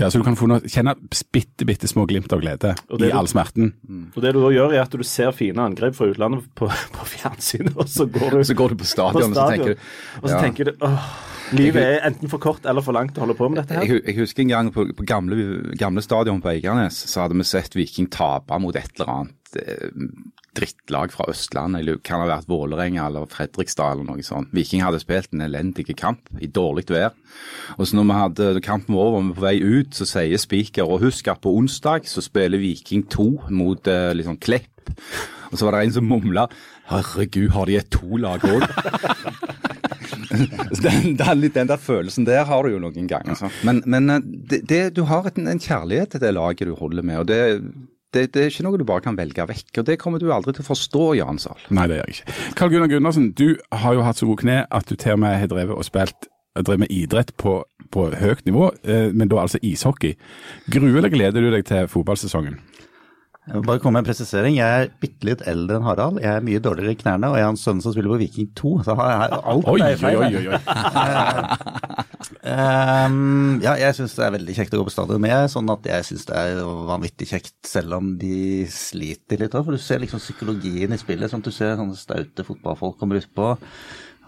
Ja, 0.00 0.08
Så 0.08 0.20
du 0.20 0.24
kan 0.24 0.36
få 0.38 0.46
noe, 0.48 0.62
kjenne 0.70 0.94
bitte, 1.34 1.66
bitte 1.68 1.88
små 1.90 2.06
glimt 2.08 2.32
av 2.32 2.40
glede 2.40 2.70
Og 2.88 3.02
i 3.02 3.10
du- 3.10 3.12
all 3.12 3.26
smerten. 3.28 3.74
Og 4.16 4.22
det 4.22 4.32
du 4.32 4.38
da 4.40 4.48
gjør, 4.54 4.72
er 4.72 4.80
at 4.86 4.94
du 4.96 5.02
ser 5.04 5.32
fine 5.36 5.60
angrep 5.60 5.94
fra 5.98 6.08
utlandet 6.08 6.46
på, 6.56 6.70
på 6.96 7.08
fjernsynet, 7.10 7.74
og 7.76 7.90
så 7.90 8.06
går 8.08 8.38
du 8.38 8.44
Så 8.48 8.56
går 8.56 8.72
du 8.72 8.78
på 8.80 8.86
på 8.86 8.88
stadion, 8.88 9.34
og 9.34 9.36
så 9.36 9.50
tenker 9.50 9.74
du 9.74 9.76
og 10.22 10.30
så 10.30 10.32
ja. 10.34 10.40
tenker 10.40 10.64
du 10.70 10.86
åh, 10.86 11.10
livet 11.52 11.82
er 11.82 12.06
enten 12.08 12.30
for 12.32 12.38
kort 12.40 12.64
eller 12.64 12.80
for 12.86 12.96
langt 12.96 13.18
å 13.18 13.26
holde 13.26 13.36
på 13.36 13.50
med 13.50 13.60
dette 13.60 13.76
her. 13.76 13.84
Jeg, 13.84 14.02
jeg 14.06 14.16
husker 14.22 14.46
en 14.46 14.54
gang 14.54 14.72
på, 14.72 14.86
på 14.96 15.04
gamle, 15.04 15.36
gamle 15.76 16.00
stadion 16.06 16.40
på 16.40 16.48
Eiganes, 16.54 16.96
så 17.10 17.26
hadde 17.26 17.36
vi 17.36 17.44
sett 17.50 17.76
Viking 17.76 18.08
tape 18.08 18.58
mot 18.62 18.76
et 18.80 18.94
eller 18.96 19.12
annet 19.18 19.60
eh, 19.60 19.90
drittlag 20.56 21.12
fra 21.14 21.26
Østlandet. 21.30 21.82
Eller 21.82 22.00
kan 22.04 22.22
ha 22.22 22.28
vært 22.30 22.48
Vålerenga 22.50 23.06
eller 23.06 23.28
Fredrikstad 23.30 23.94
eller 23.94 24.08
noe 24.08 24.24
sånt. 24.26 24.52
Viking 24.56 24.84
hadde 24.84 25.02
spilt 25.02 25.34
en 25.34 25.44
elendig 25.46 25.86
kamp 25.98 26.30
i 26.40 26.50
dårlig 26.50 26.88
vær. 26.90 27.14
Og 27.78 27.86
så 27.86 27.98
når 27.98 28.08
vi 28.08 28.18
hadde 28.22 28.64
kampen 28.66 28.98
over 28.98 29.18
og 29.18 29.22
vi 29.22 29.32
var 29.32 29.38
på 29.38 29.46
vei 29.46 29.80
ut, 29.80 29.94
så 29.96 30.08
sier 30.08 30.40
spiker 30.40 30.88
og 30.88 31.04
husk 31.04 31.30
at 31.30 31.42
på 31.44 31.54
onsdag 31.56 32.08
så 32.10 32.24
spiller 32.24 32.62
Viking 32.62 33.06
2 33.10 33.30
mot 33.54 33.90
eh, 33.90 34.10
liksom 34.16 34.40
Klepp. 34.40 34.94
Og 35.50 35.58
så 35.58 35.66
var 35.66 35.76
det 35.76 35.88
en 35.88 35.98
som 35.98 36.06
mumla 36.06 36.46
Herregud, 36.90 37.52
har 37.54 37.68
de 37.68 37.76
et 37.78 37.90
to-lag 37.94 38.42
òg? 38.42 38.64
den, 40.82 41.14
den, 41.18 41.44
den 41.54 41.70
der 41.70 41.78
følelsen 41.78 42.26
der 42.26 42.42
har 42.48 42.66
du 42.66 42.74
jo 42.74 42.80
noen 42.82 43.06
ganger. 43.10 43.36
Altså. 43.36 43.50
Men, 43.66 43.82
men 43.86 44.10
eh, 44.10 44.26
det, 44.50 44.60
det, 44.70 44.82
du 44.96 45.04
har 45.10 45.28
et, 45.30 45.38
en 45.38 45.62
kjærlighet 45.62 46.14
til 46.14 46.24
det 46.24 46.34
laget 46.34 46.66
du 46.66 46.74
holder 46.74 47.06
med. 47.06 47.22
og 47.22 47.28
det, 47.30 47.40
det, 48.14 48.24
det 48.34 48.42
er 48.42 48.50
ikke 48.50 48.64
noe 48.66 48.80
du 48.80 48.86
bare 48.88 49.04
kan 49.04 49.18
velge 49.18 49.46
vekk. 49.46 49.70
og 49.82 49.86
Det 49.86 49.98
kommer 50.02 50.22
du 50.22 50.30
aldri 50.34 50.54
til 50.56 50.64
å 50.64 50.70
forstå, 50.70 51.04
Jan 51.20 51.38
Sahl. 51.42 51.60
Nei, 51.70 51.86
det 51.90 52.00
gjør 52.00 52.10
jeg 52.10 52.18
ikke. 52.18 52.36
Karl 52.58 52.74
Gunnar 52.74 52.90
Gundersen, 52.90 53.30
du 53.38 53.48
har 53.84 53.96
jo 53.96 54.04
hatt 54.06 54.20
så 54.20 54.28
gode 54.28 54.42
kne 54.42 54.64
at 54.66 54.90
du 54.90 54.96
til 54.96 55.14
og 55.14 55.22
med 55.22 55.38
har 55.38 55.50
drevet 55.52 55.78
og 55.78 55.86
spilt 55.86 56.30
drevet 56.58 56.82
med 56.82 56.90
idrett 56.90 57.30
på, 57.38 57.60
på 57.94 58.08
høyt 58.18 58.42
nivå, 58.46 58.70
eh, 58.82 59.12
men 59.14 59.30
da 59.30 59.38
altså 59.42 59.60
ishockey. 59.62 60.16
Gruer 60.70 60.98
eller 60.98 61.12
gleder 61.12 61.44
du 61.44 61.50
deg 61.54 61.66
til 61.68 61.86
fotballsesongen? 61.90 62.58
Jeg 63.50 63.64
bare 63.66 63.80
komme 63.82 63.98
med 63.98 64.04
en 64.04 64.08
presisering. 64.12 64.56
Jeg 64.60 64.82
er 64.84 64.90
bitte 65.02 65.26
litt 65.26 65.40
eldre 65.50 65.80
enn 65.80 65.86
Harald. 65.86 66.20
Jeg 66.22 66.30
er 66.38 66.44
mye 66.46 66.60
dårligere 66.62 66.94
i 66.94 66.98
knærne, 67.00 67.30
og 67.32 67.38
jeg 67.38 67.46
har 67.48 67.54
en 67.54 67.58
sønn 67.58 67.80
som 67.82 67.94
spiller 67.94 68.12
på 68.12 68.20
Viking 68.20 68.50
2. 68.58 68.72
Så 68.86 68.94
har 68.98 69.10
jeg 69.10 69.40
alt 69.52 69.70
Oi, 69.72 69.78
er 69.82 69.98
feil. 69.98 70.20
oi, 70.22 70.30
oi. 70.38 70.46
oi. 70.54 70.60
Ehm, 72.50 73.58
ja, 73.60 73.74
jeg 73.80 73.96
syns 73.96 74.14
det 74.16 74.22
er 74.24 74.32
veldig 74.32 74.54
kjekt 74.56 74.74
å 74.74 74.80
gå 74.80 74.86
på 74.88 74.92
stadion 74.94 75.20
med, 75.22 75.50
sånn 75.52 75.68
at 75.72 75.84
jeg 75.90 76.06
syns 76.08 76.24
det 76.28 76.36
er 76.40 76.60
vanvittig 76.88 77.26
kjekt, 77.28 77.54
selv 77.68 77.96
om 77.98 78.14
de 78.20 78.64
sliter 78.72 79.42
litt. 79.42 79.56
For 79.56 79.76
du 79.76 79.80
ser 79.82 80.00
liksom 80.02 80.22
psykologien 80.22 80.94
i 80.96 81.00
spillet. 81.00 81.30
sånn 81.32 81.44
at 81.44 81.50
Du 81.50 81.54
ser 81.54 81.76
sånne 81.76 81.98
staute 82.00 82.46
fotballfolk 82.46 82.96
kommer 83.00 83.20
utpå. 83.20 83.54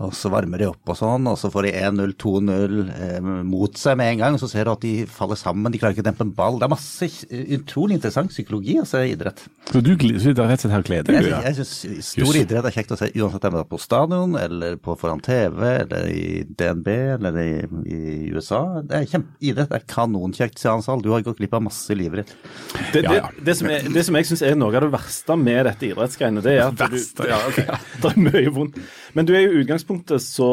Og 0.02 0.12
så 0.16 0.30
varmer 0.32 0.58
de 0.62 0.66
opp 0.70 0.90
og 0.92 0.98
sånn, 0.98 1.26
og 1.30 1.36
så 1.38 1.50
får 1.52 1.68
de 1.68 1.72
1-0, 1.78 2.14
2-0 2.18 2.78
eh, 2.92 3.18
mot 3.46 3.76
seg 3.78 3.98
med 4.00 4.14
en 4.14 4.22
gang. 4.22 4.36
Og 4.36 4.42
så 4.42 4.48
ser 4.50 4.66
du 4.66 4.72
at 4.74 4.82
de 4.84 4.92
faller 5.10 5.38
sammen, 5.38 5.70
de 5.72 5.78
klarer 5.80 5.94
ikke 5.96 6.04
å 6.04 6.08
dempe 6.10 6.26
en 6.26 6.32
ball. 6.36 6.58
Det 6.60 6.66
er 6.66 6.72
masse 6.72 7.08
utrolig 7.58 7.98
interessant 7.98 8.32
psykologi 8.32 8.78
altså, 8.82 9.02
i 9.06 9.12
idrett. 9.14 9.44
Så 9.70 9.82
du 9.84 9.92
så 9.94 10.32
det 10.32 10.42
er 10.42 10.50
rett 10.50 10.64
og 10.64 10.66
slett 10.66 10.74
her 10.74 10.86
gleder 10.86 11.16
Jeg, 11.16 11.24
du 11.26 11.30
deg? 11.30 11.46
jeg 11.46 11.58
syns 11.60 11.74
stor 12.08 12.26
Just. 12.32 12.40
idrett 12.42 12.68
er 12.68 12.74
kjekt 12.74 12.94
å 12.94 12.98
se, 12.98 13.10
uansett 13.14 13.46
om 13.48 13.56
det 13.56 13.62
er 13.62 13.68
på 13.70 13.80
stadion, 13.82 14.36
eller 14.40 14.76
på 14.82 14.96
foran 15.00 15.22
TV, 15.22 15.60
eller 15.84 16.08
i 16.10 16.26
DNB, 16.48 16.88
eller 17.18 17.38
i, 17.42 17.50
i 17.86 18.00
USA. 18.34 18.62
Det 18.82 18.98
er 18.98 19.08
kjempe, 19.12 19.36
idrett 19.52 19.72
er 19.76 19.86
kanonkjekt, 19.88 20.58
sier 20.60 20.74
Hans 20.74 20.90
Hall. 20.90 21.02
Du 21.04 21.12
har 21.14 21.24
gått 21.26 21.38
glipp 21.40 21.54
av 21.58 21.64
masse 21.68 21.92
i 21.94 21.98
livet 22.00 22.24
ditt. 22.24 22.34
Det, 22.92 23.02
Ja, 23.02 23.10
det, 23.10 23.16
ja. 23.20 23.30
det, 23.48 23.54
som 23.58 23.70
er, 23.72 23.86
det 23.94 24.04
som 24.06 24.18
jeg 24.18 24.28
syns 24.28 24.42
er 24.46 24.58
noe 24.58 24.74
av 24.76 24.84
det 24.86 24.92
verste 24.92 25.36
med 25.38 25.64
dette 25.68 25.88
idrettsgreiene, 25.92 26.42
det 26.44 26.56
er 26.58 26.64
at 26.66 26.76
du, 26.78 26.84
Verste, 26.92 27.26
ja, 27.30 27.38
ok, 27.48 27.60
Det 28.02 28.10
er 28.12 28.20
mye 28.26 28.52
vondt. 28.54 28.78
Men 29.16 29.28
du 29.28 29.32
er 29.36 29.46
jo 29.46 29.60
i 29.62 29.66
utgangspunktet 29.92 30.22
så 30.22 30.48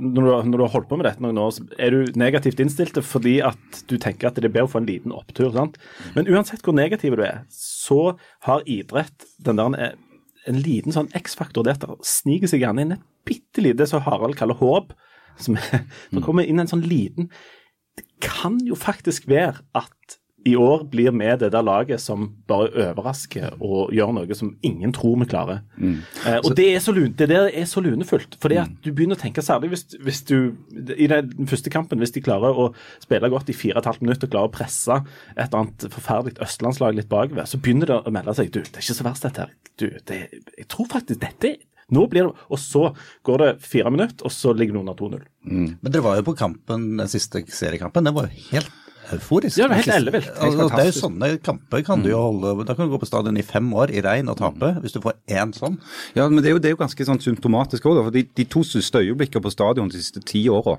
når 0.00 0.22
du, 0.22 0.50
når 0.50 0.58
du 0.58 0.64
har 0.64 0.72
holdt 0.72 0.88
på 0.88 0.98
med 0.98 1.06
dette 1.06 1.22
noen 1.22 1.38
år, 1.38 1.52
så 1.54 1.64
er 1.78 1.90
du 1.90 2.12
negativt 2.18 2.60
innstilt 2.60 2.98
fordi 3.04 3.40
at 3.42 3.82
du 3.88 3.98
tenker 3.98 4.28
at 4.28 4.36
det 4.36 4.48
er 4.48 4.54
bedre 4.54 4.68
å 4.68 4.72
få 4.72 4.82
en 4.82 4.88
liten 4.88 5.12
opptur. 5.12 5.52
sant? 5.52 5.78
Men 6.14 6.28
uansett 6.28 6.62
hvor 6.62 6.74
negativ 6.74 7.16
du 7.16 7.22
er, 7.22 7.44
så 7.50 8.16
har 8.46 8.66
idrett 8.66 9.26
den 9.38 9.56
der 9.60 9.72
en, 9.72 9.98
en 10.46 10.60
liten 10.60 10.92
sånn 10.92 11.10
X-faktor 11.14 11.64
der 11.64 11.78
det 11.78 11.88
sniker 12.02 12.50
seg 12.50 12.62
gjerne 12.62 12.82
inn 12.82 12.96
et 12.96 13.06
bitte 13.24 13.62
lite, 13.62 13.86
som 13.86 14.02
Harald 14.02 14.36
kaller 14.36 14.58
håp. 14.58 14.92
Som 15.40 15.56
det 15.56 16.24
kommer 16.24 16.44
inn 16.44 16.60
en 16.60 16.68
sånn 16.68 16.84
liten 16.84 17.30
Det 17.96 18.04
kan 18.20 18.58
jo 18.60 18.76
faktisk 18.76 19.24
være 19.30 19.62
at 19.72 20.18
i 20.44 20.54
år 20.58 20.84
blir 20.90 21.12
vi 21.14 21.28
det 21.38 21.50
der 21.54 21.64
laget 21.64 22.02
som 22.02 22.28
bare 22.50 22.70
overrasker 22.88 23.56
og 23.62 23.92
gjør 23.94 24.12
noe 24.16 24.36
som 24.36 24.52
ingen 24.66 24.92
tror 24.94 25.16
vi 25.20 25.28
klarer. 25.30 25.62
Eh, 25.78 26.38
og 26.42 26.56
det 26.58 26.68
er 26.74 26.82
så, 26.82 26.94
lun, 26.94 27.12
det 27.18 27.28
der 27.30 27.48
er 27.48 27.66
så 27.68 27.82
lunefullt. 27.84 28.36
fordi 28.42 28.58
at 28.62 28.74
du 28.82 28.90
begynner 28.90 29.18
å 29.18 29.22
tenke 29.22 29.44
særlig 29.44 29.72
hvis, 29.72 29.86
hvis 30.02 30.22
du 30.28 30.36
i 30.96 31.08
den 31.10 31.48
første 31.50 31.70
kampen, 31.70 32.02
hvis 32.02 32.14
de 32.16 32.24
klarer 32.24 32.58
å 32.58 32.70
spille 33.02 33.30
godt 33.32 33.52
i 33.52 33.56
fire 33.56 33.78
og 33.78 33.84
et 33.84 33.90
halvt 33.92 34.06
minutt 34.06 34.24
og 34.26 34.32
klarer 34.34 34.50
å 34.50 34.54
presse 34.54 35.00
et 35.36 35.44
eller 35.46 35.60
annet 35.62 35.88
forferdelig 35.94 36.42
østlandslag 36.42 36.98
litt 36.98 37.10
bakover, 37.12 37.46
så 37.46 37.60
begynner 37.62 37.92
det 37.92 38.00
å 38.02 38.14
melde 38.14 38.36
seg. 38.38 38.50
Du, 38.52 38.62
det 38.62 38.78
er 38.78 38.86
ikke 38.86 38.98
så 38.98 39.08
verst 39.08 39.28
dette 39.28 39.46
her. 39.46 39.54
Du, 39.78 39.88
det, 40.10 40.22
jeg 40.58 40.70
tror 40.72 40.90
faktisk 40.90 41.22
dette 41.22 41.56
nå 41.92 42.06
blir 42.08 42.24
det, 42.24 42.44
Og 42.48 42.60
så 42.60 42.86
går 43.26 43.42
det 43.42 43.50
fire 43.66 43.90
minutter, 43.92 44.24
og 44.24 44.32
så 44.32 44.54
ligger 44.56 44.78
det 44.78 44.80
under 44.80 44.94
2-0. 44.96 45.26
Men 45.82 45.92
dere 45.92 46.04
var 46.04 46.16
jo 46.16 46.24
på 46.30 46.38
kampen, 46.38 46.86
den 46.96 47.10
siste 47.10 47.44
seriekampen. 47.52 48.06
Det 48.06 48.14
var 48.16 48.30
jo 48.30 48.46
helt 48.52 48.70
euforisk. 49.14 49.58
Ja, 49.58 49.68
det 49.68 49.76
er 49.76 49.82
helt 49.82 49.94
ellevilt. 49.96 50.28
Helt 50.30 50.40
Altså, 50.46 50.68
det 50.72 50.82
er 50.84 50.90
jo 50.90 50.96
sånne 50.98 51.30
kamper 51.44 51.84
kan 51.86 52.04
du 52.04 52.10
jo 52.12 52.20
holde 52.20 52.66
Da 52.68 52.76
kan 52.78 52.88
du 52.88 52.94
gå 52.94 53.00
på 53.02 53.08
stadion 53.08 53.38
i 53.40 53.44
fem 53.46 53.68
år 53.74 53.92
i 53.92 54.02
regn 54.04 54.30
og 54.32 54.38
tape, 54.40 54.74
hvis 54.82 54.94
du 54.96 55.00
får 55.04 55.18
én 55.30 55.54
sånn. 55.56 55.78
Ja, 56.16 56.28
men 56.28 56.42
det 56.42 56.52
er 56.52 56.56
jo, 56.56 56.62
det 56.62 56.70
er 56.70 56.76
jo 56.76 56.82
ganske 56.84 57.06
sånn 57.08 57.22
symptomatisk 57.22 57.86
òg, 57.90 58.02
for 58.06 58.14
de, 58.14 58.24
de 58.38 58.48
to 58.48 58.64
største 58.66 59.02
øyeblikkene 59.02 59.44
på 59.44 59.54
stadion 59.54 59.90
de 59.92 60.00
siste 60.00 60.22
ti 60.26 60.44
åra, 60.52 60.78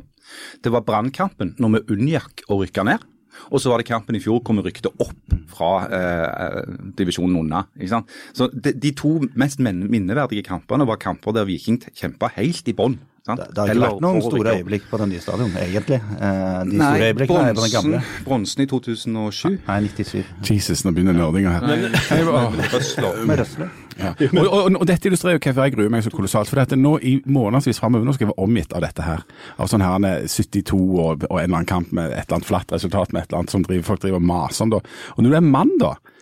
det 0.63 0.71
var 0.73 0.85
brannkampen 0.87 1.55
når 1.61 1.75
vi 1.77 1.83
unngikk 1.97 2.45
å 2.49 2.61
rykke 2.63 2.87
ned. 2.87 3.09
Og 3.49 3.61
så 3.61 3.71
var 3.71 3.81
det 3.81 3.89
kampen 3.89 4.15
i 4.17 4.21
fjor 4.21 4.41
hvor 4.45 4.55
vi 4.59 4.67
rykte 4.67 4.91
opp 5.01 5.33
fra 5.53 5.71
eh, 5.89 6.59
divisjonen 6.97 7.39
unna. 7.41 7.63
ikke 7.79 7.93
sant? 7.95 8.13
Så 8.37 8.47
de, 8.53 8.75
de 8.77 8.93
to 8.97 9.15
mest 9.39 9.61
minneverdige 9.63 10.45
kampene 10.45 10.87
var 10.89 11.01
kamper 11.01 11.35
der 11.35 11.47
Viking 11.49 11.81
kjempa 11.97 12.29
helt 12.37 12.69
i 12.69 12.75
bånn. 12.77 12.99
Sant? 13.25 13.39
Det, 13.39 13.47
det 13.55 13.57
har 13.61 13.69
ikke 13.69 13.75
Eller 13.77 13.93
vært 13.93 14.01
noen 14.03 14.21
store 14.25 14.53
øyeblikk 14.57 14.87
på 14.91 14.99
det 15.01 15.07
nye 15.13 15.21
stadion, 15.23 15.53
egentlig. 15.61 15.99
Eh, 15.99 16.59
de 16.69 16.77
Nei, 16.77 16.89
store 16.89 17.07
øyeblikkene 17.11 17.45
er 17.49 17.57
på 17.57 17.63
den 17.65 17.73
gamle. 17.73 18.01
bronsen 18.25 18.63
i 18.63 18.67
2007. 18.67 19.57
Nei, 19.67 19.79
97. 19.87 20.23
Jesus, 20.49 20.83
nå 20.85 20.91
begynner 20.95 21.15
nerdinga 21.17 21.55
her. 21.55 21.67
Nei, 21.67 22.21
var- 22.27 22.57
Røsler. 22.73 23.25
Med 23.25 23.39
Røsler. 23.43 23.69
Ja. 23.99 24.13
Og, 24.17 24.47
og, 24.47 24.71
og 24.81 24.87
dette 24.89 25.05
illustrerer 25.07 25.37
jo 25.37 25.43
hvorfor 25.45 25.63
jeg 25.67 25.75
gruer 25.75 25.91
meg 25.93 26.01
så 26.03 26.09
kolossalt. 26.13 26.49
For 26.49 26.57
dette 26.57 26.75
nå 26.79 26.95
i 27.05 27.19
månedsvis 27.29 27.77
framover 27.79 28.07
nå 28.07 28.15
skal 28.15 28.25
jeg 28.27 28.33
være 28.33 28.47
omgitt 28.47 28.73
av 28.73 28.81
dette 28.81 29.05
her. 29.05 29.21
Av 29.61 29.69
sånn 29.69 29.83
her 29.85 30.07
eh, 30.09 30.23
72 30.27 30.79
og, 30.79 31.27
og 31.29 31.37
en 31.37 31.43
eller 31.43 31.59
annen 31.59 31.69
kamp 31.69 31.91
med 31.93 32.09
et 32.11 32.23
eller 32.25 32.39
annet 32.39 32.49
flatt 32.49 32.73
resultat 32.73 33.13
med 33.13 33.21
et 33.23 33.29
eller 33.29 33.43
annet 33.43 33.53
som 33.53 33.63
driver, 33.67 33.85
folk 33.93 34.01
driver 34.01 34.17
og 34.19 34.27
maser 34.33 34.65
om. 34.65 34.73
da. 34.73 34.81
Og 35.15 35.23
når 35.23 35.29
du 35.29 35.37
er 35.37 35.45
mann, 35.45 35.75
da, 35.79 35.91
eh, 35.93 36.12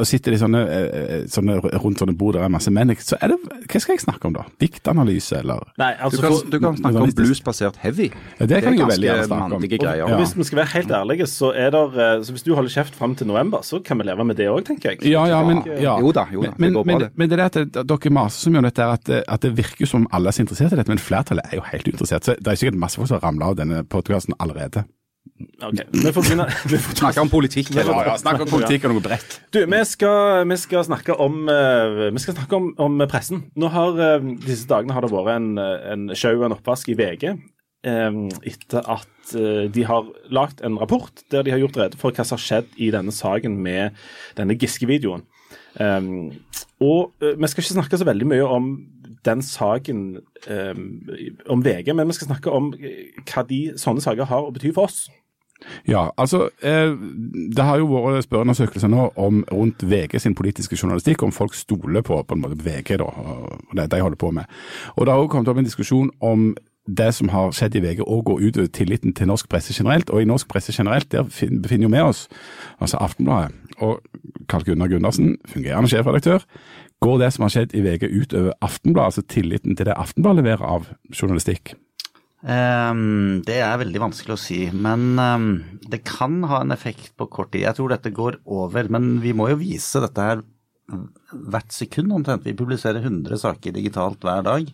og 0.00 0.06
sitter 0.08 0.32
de 0.32 0.38
sånne, 0.40 0.60
eh, 0.64 1.24
sånne, 1.28 1.58
rundt 1.82 1.98
sånne 2.00 2.14
bord 2.16 2.34
der 2.38 2.46
er 2.46 2.48
masse 2.48 2.70
menn, 2.72 2.94
så 2.96 3.18
er 3.20 3.34
det 3.34 3.36
Hva 3.68 3.80
skal 3.82 3.92
jeg 3.96 4.00
snakke 4.06 4.24
om 4.30 4.32
da? 4.32 4.44
Diktanalyse, 4.62 5.42
eller? 5.42 5.60
Nei, 5.76 5.90
Du 5.98 6.04
altså 6.06 6.22
kan, 6.22 6.32
for, 6.32 6.50
du 6.50 6.58
kan 6.62 6.76
snakke 6.80 7.02
om 7.02 7.12
bluesbasert 7.18 7.76
heavy. 7.82 8.06
Ja, 8.40 8.46
det 8.46 8.62
kan 8.64 8.72
jeg 8.72 8.80
jo 8.80 8.86
veldig 8.88 9.08
gjerne 9.10 9.26
snakke 9.28 9.58
om. 9.58 9.66
greier. 9.68 10.04
Og 10.06 10.20
Hvis 10.22 10.32
vi 10.38 10.46
skal 10.48 10.60
være 10.62 10.72
helt 10.72 10.90
ærlige, 11.00 11.26
så 11.28 11.52
er 11.52 11.76
eh, 11.76 12.22
så 12.24 12.32
hvis 12.32 12.46
du 12.46 12.54
holder 12.54 12.70
kjeft 12.72 12.94
fram 12.96 13.14
til 13.14 13.26
november, 13.26 13.60
så 13.62 13.82
kan 13.84 13.98
vi 13.98 14.04
leve 14.08 14.24
med 14.24 14.36
det 14.36 14.48
òg, 14.48 14.64
tenker 14.64 14.94
jeg. 14.94 15.04
Ja, 15.12 15.26
ja, 15.26 15.42
men 15.44 15.62
ja. 15.66 15.98
Jo 16.00 16.12
da, 16.12 16.26
jo 16.32 16.42
da, 16.42 16.54
det 16.56 16.72
går 16.72 16.84
bra, 16.84 16.92
men, 16.92 17.00
det. 17.04 17.10
men 17.16 17.28
det 17.28 17.38
er 17.40 17.48
det 17.48 17.76
at 17.76 17.86
dere 17.92 18.10
maser 18.16 18.40
så 18.46 18.50
mye 18.50 18.58
om 18.64 18.68
dette, 18.70 18.84
at, 18.96 19.04
det- 19.04 19.24
at 19.28 19.40
det 19.40 19.52
virker 19.56 19.84
jo 19.84 19.86
som 19.86 20.06
alle 20.12 20.28
er 20.28 20.32
så 20.32 20.44
interessert 20.46 20.72
i 20.72 20.76
dette, 20.80 20.88
men 20.88 20.98
flertallet 20.98 21.44
er 21.52 21.56
jo 21.60 21.64
helt 21.68 21.86
uinteressert. 21.88 22.24
Så 22.24 22.36
det 22.40 22.46
er 22.48 22.56
sikkert 22.56 22.78
masse 22.80 22.96
folk 22.96 23.08
som 23.08 23.20
har 23.20 23.26
ramla 23.28 23.50
av 23.52 23.56
denne 23.56 23.84
podkasten 23.84 24.34
allerede. 24.40 24.84
Ok, 25.36 25.80
Vi 25.92 26.12
får 26.12 26.22
begynne. 26.22 26.46
Vi 26.70 26.78
får 26.80 26.96
Snakke 27.00 27.20
om 27.20 27.30
politikk. 27.32 27.72
Ja, 27.76 27.84
ja, 27.84 28.14
Snakk 28.20 28.40
om 28.44 28.48
politikk 28.48 28.86
og 28.88 28.94
noe 28.94 29.04
bredt. 29.04 29.38
Du, 29.52 29.60
vi 29.68 29.80
skal, 29.88 30.46
vi 30.48 30.56
skal 30.60 30.86
snakke 30.88 31.16
om 31.20 31.50
eh, 31.52 32.06
Vi 32.14 32.22
skal 32.24 32.36
snakke 32.38 32.56
om, 32.56 32.70
om 32.80 33.04
pressen. 33.10 33.44
Nå 33.56 33.70
har 33.72 34.00
eh, 34.00 34.30
Disse 34.46 34.68
dagene 34.70 34.96
har 34.96 35.04
det 35.04 35.12
vært 35.12 35.34
en, 35.34 35.50
en 35.60 36.08
sjau 36.16 36.38
og 36.38 36.48
en 36.48 36.56
oppvask 36.56 36.88
i 36.92 36.96
VG 36.96 37.28
eh, 37.28 38.18
etter 38.48 38.90
at 38.96 39.12
de 39.26 39.82
har 39.82 40.06
lagd 40.30 40.60
en 40.62 40.76
rapport 40.78 41.24
der 41.34 41.42
de 41.42 41.50
har 41.50 41.58
gjort 41.58 41.80
rede 41.80 41.98
for 41.98 42.14
hva 42.14 42.22
som 42.22 42.38
har 42.38 42.44
skjedd 42.44 42.76
i 42.78 42.92
denne 42.94 43.10
saken 43.10 43.56
med 43.58 43.96
denne 44.38 44.54
Giske-videoen. 44.54 45.24
Um, 45.82 46.30
og 46.78 47.18
vi 47.18 47.48
skal 47.50 47.64
ikke 47.64 47.74
snakke 47.74 47.98
så 47.98 48.06
veldig 48.06 48.28
mye 48.30 48.46
om 48.46 48.68
den 49.26 49.42
saken 49.42 50.04
um, 50.46 50.86
om 51.50 51.64
VG, 51.66 51.90
men 51.90 52.06
vi 52.06 52.16
skal 52.20 52.30
snakke 52.30 52.54
om 52.54 52.70
hva 52.78 53.44
de 53.50 53.60
sånne 53.82 54.04
saker 54.04 54.30
har 54.30 54.46
å 54.46 54.54
bety 54.54 54.70
for 54.70 54.86
oss. 54.86 55.08
Ja, 55.88 56.10
altså 56.20 56.48
eh, 56.62 56.92
Det 57.56 57.64
har 57.64 57.80
jo 57.80 57.88
vært 57.90 58.26
spørreundersøkelser 58.26 58.90
nå 58.92 59.08
om 59.16 59.42
rundt 59.52 59.82
VG 59.82 60.20
sin 60.20 60.36
politiske 60.36 60.76
journalistikk, 60.76 61.22
om 61.22 61.32
folk 61.32 61.54
stoler 61.54 62.04
på 62.06 62.22
på 62.22 62.36
en 62.36 62.42
måte 62.44 62.60
VG 62.60 62.98
da, 63.00 63.08
og 63.08 63.76
det 63.76 63.90
de 63.90 64.00
holder 64.00 64.20
på 64.20 64.30
med. 64.30 64.44
Og 64.96 65.06
Det 65.06 65.12
har 65.12 65.20
også 65.20 65.32
kommet 65.32 65.48
opp 65.48 65.58
en 65.58 65.68
diskusjon 65.68 66.10
om 66.20 66.54
det 66.86 67.14
som 67.14 67.28
har 67.28 67.50
skjedd 67.50 67.74
i 67.74 67.82
VG 67.82 68.04
og 68.06 68.24
går 68.24 68.42
utover 68.46 68.68
tilliten 68.70 69.14
til 69.14 69.26
norsk 69.26 69.48
presse 69.50 69.74
generelt. 69.74 70.10
Og 70.10 70.22
i 70.22 70.28
norsk 70.28 70.48
presse 70.48 70.72
generelt 70.72 71.10
der 71.12 71.22
befinner 71.22 71.88
jo 71.88 71.94
vi 71.94 72.02
oss, 72.02 72.28
altså 72.80 72.96
Aftenbladet 72.96 73.52
og 73.78 74.00
Karl 74.48 74.62
Gunnar 74.64 74.88
Gundersen, 74.88 75.36
fungerende 75.48 75.90
sjefredaktør, 75.90 76.44
Går 77.04 77.18
det 77.20 77.32
som 77.34 77.44
har 77.44 77.52
skjedd 77.52 77.74
i 77.76 77.82
VG 77.84 78.08
utover 78.08 78.54
Aftenbladet, 78.64 79.06
altså 79.10 79.22
tilliten 79.28 79.76
til 79.76 79.88
det 79.88 79.96
Aftenbladet 80.00 80.40
leverer 80.40 80.64
av 80.64 80.86
journalistikk? 81.12 81.74
Um, 82.44 83.40
det 83.46 83.56
er 83.64 83.78
veldig 83.80 84.02
vanskelig 84.02 84.34
å 84.36 84.40
si, 84.40 84.58
men 84.70 85.16
um, 85.18 85.46
det 85.88 86.02
kan 86.06 86.42
ha 86.50 86.60
en 86.62 86.74
effekt 86.74 87.14
på 87.16 87.28
kort 87.32 87.54
tid. 87.54 87.64
Jeg 87.64 87.78
tror 87.78 87.94
dette 87.94 88.12
går 88.14 88.40
over, 88.44 88.90
men 88.92 89.16
vi 89.24 89.32
må 89.36 89.48
jo 89.50 89.62
vise 89.62 90.02
dette 90.04 90.28
her 90.28 90.44
hvert 90.86 91.72
sekund 91.74 92.12
omtrent. 92.14 92.44
Vi 92.46 92.54
publiserer 92.56 93.02
100 93.02 93.40
saker 93.42 93.74
digitalt 93.74 94.22
hver 94.22 94.44
dag. 94.46 94.68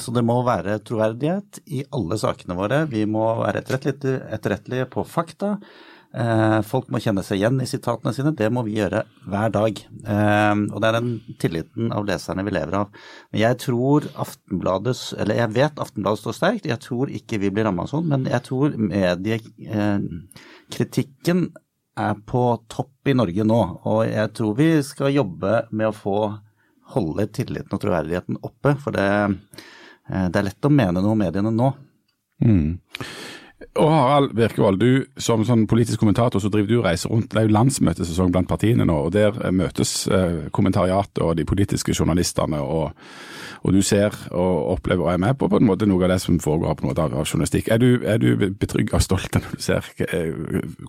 Så 0.00 0.14
det 0.16 0.24
må 0.26 0.40
være 0.46 0.80
troverdighet 0.82 1.60
i 1.70 1.84
alle 1.94 2.18
sakene 2.18 2.56
våre. 2.58 2.84
Vi 2.90 3.04
må 3.06 3.26
være 3.42 3.62
etterrettelige 3.62 4.88
på 4.90 5.04
fakta. 5.06 5.58
Eh, 6.14 6.60
folk 6.62 6.86
må 6.94 7.00
kjenne 7.02 7.24
seg 7.26 7.40
igjen 7.40 7.56
i 7.62 7.66
sitatene 7.66 8.12
sine. 8.14 8.30
Det 8.38 8.46
må 8.54 8.62
vi 8.66 8.76
gjøre 8.78 9.00
hver 9.26 9.50
dag. 9.54 9.74
Eh, 9.82 10.54
og 10.70 10.78
det 10.78 10.86
er 10.88 10.96
den 11.00 11.12
tilliten 11.42 11.84
av 11.94 12.02
leserne 12.06 12.44
vi 12.46 12.54
lever 12.54 12.74
av. 12.78 12.86
Men 13.32 13.38
jeg 13.42 13.54
tror 13.64 14.00
Aftenbladets 14.22 15.02
Eller 15.18 15.34
jeg 15.42 15.50
vet 15.56 15.82
Aftenbladet 15.82 16.20
står 16.22 16.34
sterkt. 16.38 16.70
Jeg 16.70 16.80
tror 16.84 17.06
ikke 17.10 17.40
vi 17.42 17.52
blir 17.54 17.66
ramma 17.66 17.84
sånn, 17.90 18.06
men 18.12 18.20
jeg 18.30 18.42
tror 18.46 18.68
mediekritikken 18.78 21.40
er 21.94 22.14
på 22.26 22.58
topp 22.70 23.08
i 23.10 23.14
Norge 23.18 23.44
nå. 23.46 23.62
Og 23.90 24.00
jeg 24.06 24.32
tror 24.38 24.52
vi 24.58 24.82
skal 24.86 25.16
jobbe 25.16 25.52
med 25.70 25.86
å 25.90 25.98
få 25.98 26.18
holde 26.94 27.26
tilliten 27.34 27.74
og 27.74 27.80
troverdigheten 27.82 28.36
oppe. 28.44 28.70
For 28.82 28.90
det, 28.94 29.10
eh, 30.10 30.26
det 30.30 30.38
er 30.38 30.46
lett 30.50 30.68
å 30.68 30.70
mene 30.70 31.00
noe 31.00 31.12
om 31.16 31.18
mediene 31.18 31.50
nå. 31.50 31.68
Mm. 32.44 32.78
Og 33.80 33.90
Harald 33.90 34.34
Birkevold, 34.36 34.80
du 34.80 35.20
som 35.20 35.44
sånn 35.46 35.66
politisk 35.70 36.02
kommentator 36.02 36.42
så 36.42 36.50
driver 36.52 36.70
du 36.70 36.82
reiser 36.84 37.12
rundt. 37.12 37.30
Det 37.32 37.40
er 37.40 37.48
jo 37.48 37.56
landsmøtesesong 37.56 38.32
blant 38.34 38.50
partiene 38.50 38.86
nå, 38.88 38.98
og 39.06 39.14
der 39.14 39.36
møtes 39.54 40.04
eh, 40.08 40.50
kommentariatet 40.54 41.22
og 41.24 41.36
de 41.38 41.48
politiske 41.48 41.96
journalistene. 41.96 42.60
og 42.60 42.92
og 43.64 43.72
du 43.72 43.80
ser 43.82 44.12
og 44.36 44.74
opplever 44.74 45.06
og 45.06 45.12
er 45.12 45.20
med 45.20 45.38
på 45.40 45.48
på 45.48 45.56
en 45.56 45.64
måte 45.64 45.86
noe 45.88 46.04
av 46.04 46.10
det 46.12 46.18
som 46.20 46.36
foregår 46.40 46.74
på 46.76 46.84
en 46.84 46.90
måte 46.90 47.04
av, 47.04 47.14
av 47.16 47.24
journalistikk. 47.24 47.70
Er 47.72 47.80
du, 47.80 48.04
er 48.04 48.18
du 48.20 48.50
betrygga 48.60 48.98
og 48.98 49.04
stolt 49.04 49.38
når 49.38 49.46
du 49.54 49.62
ser 49.64 49.88
eh, 50.04 50.34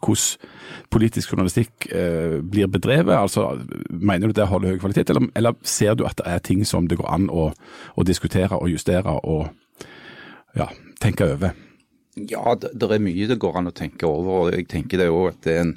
hvordan 0.01 0.49
politisk 0.91 1.31
journalistikk 1.31 1.87
eh, 1.87 2.41
blir 2.43 2.67
bedrevet? 2.67 3.15
Altså, 3.15 3.47
Mener 3.89 4.27
du 4.27 4.35
det 4.35 4.47
holder 4.49 4.75
høy 4.75 4.81
kvalitet, 4.83 5.09
eller, 5.09 5.29
eller, 5.35 5.55
ser 5.63 5.95
du 5.95 6.03
at 6.05 6.19
det 6.19 6.27
er 6.27 6.43
ting 6.43 6.65
som 6.67 6.89
det 6.91 6.99
går 6.99 7.07
an 7.15 7.29
å, 7.31 7.47
å 7.95 8.03
diskutere 8.03 8.59
og 8.59 8.67
justere 8.69 9.15
og 9.23 9.47
ja, 10.59 10.67
tenke 10.99 11.31
over? 11.31 11.55
Ja, 12.15 12.55
det, 12.55 12.71
det, 12.79 12.89
er 12.89 13.03
mye 13.03 13.27
det 13.27 13.39
går 13.43 13.59
an 13.59 13.71
å 13.71 13.75
tenke 13.75 14.07
over. 14.07 14.45
og 14.45 14.55
Jeg 14.55 14.69
tenker 14.71 15.01
det 15.01 15.11
òg 15.11 15.33
at 15.33 15.41
det 15.43 15.55
er 15.55 15.63
en, 15.65 15.73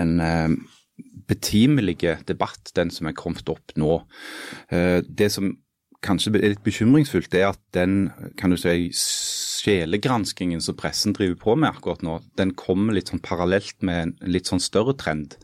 en 0.00 0.14
eh, 0.24 0.54
betimelig 1.30 1.98
debatt, 2.28 2.72
den 2.76 2.92
som 2.94 3.10
er 3.10 3.18
kommet 3.18 3.48
opp 3.52 3.74
nå. 3.80 4.00
Eh, 4.72 5.00
det 5.04 5.30
som 5.34 5.52
kanskje 6.04 6.32
er 6.38 6.54
litt 6.54 6.64
bekymringsfullt, 6.64 7.34
er 7.36 7.50
at 7.50 7.60
den 7.76 8.08
kan 8.40 8.52
du 8.52 8.56
si, 8.56 8.88
sjelegranskingen 9.60 10.62
som 10.64 10.78
pressen 10.78 11.12
driver 11.16 11.36
på 11.42 11.56
med 11.60 11.74
akkurat 11.74 12.04
nå, 12.06 12.16
den 12.40 12.54
kommer 12.56 12.96
litt 12.96 13.12
sånn 13.12 13.20
parallelt 13.24 13.76
med 13.84 14.06
en 14.06 14.32
litt 14.32 14.48
sånn 14.48 14.62
større 14.64 14.96
trend. 14.96 15.36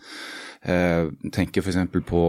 Eh, 0.66 1.08
tenker 1.30 1.62
f.eks. 1.62 1.76
på 2.08 2.20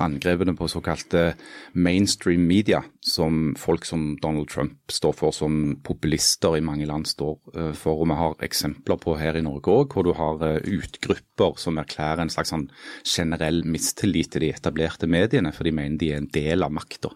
angrepene 0.00 0.54
på 0.56 0.68
såkalte 0.68 1.34
mainstream 1.76 2.46
media, 2.48 2.80
som 3.04 3.50
folk 3.60 3.84
som 3.84 4.14
Donald 4.22 4.48
Trump 4.48 4.92
står 4.92 5.12
for, 5.18 5.34
som 5.36 5.76
populister 5.84 6.56
i 6.56 6.64
mange 6.64 6.88
land 6.88 7.04
står 7.10 7.36
eh, 7.52 7.74
for. 7.76 8.00
Og 8.00 8.08
vi 8.08 8.16
har 8.16 8.38
eksempler 8.48 9.00
på 9.02 9.18
her 9.20 9.36
i 9.36 9.44
Norge 9.44 9.74
òg, 9.74 9.92
hvor 9.92 10.08
du 10.08 10.14
har 10.16 10.40
eh, 10.48 10.72
utgrupper 10.78 11.60
som 11.60 11.76
erklærer 11.82 12.24
en 12.24 12.32
slags 12.32 12.54
sånn 12.54 12.70
generell 13.04 13.60
mistillit 13.68 14.32
til 14.32 14.46
de 14.46 14.54
etablerte 14.56 15.10
mediene, 15.10 15.52
for 15.52 15.68
de 15.68 15.76
mener 15.76 16.00
de 16.00 16.12
er 16.14 16.22
en 16.22 16.32
del 16.32 16.64
av 16.64 16.72
makta. 16.72 17.12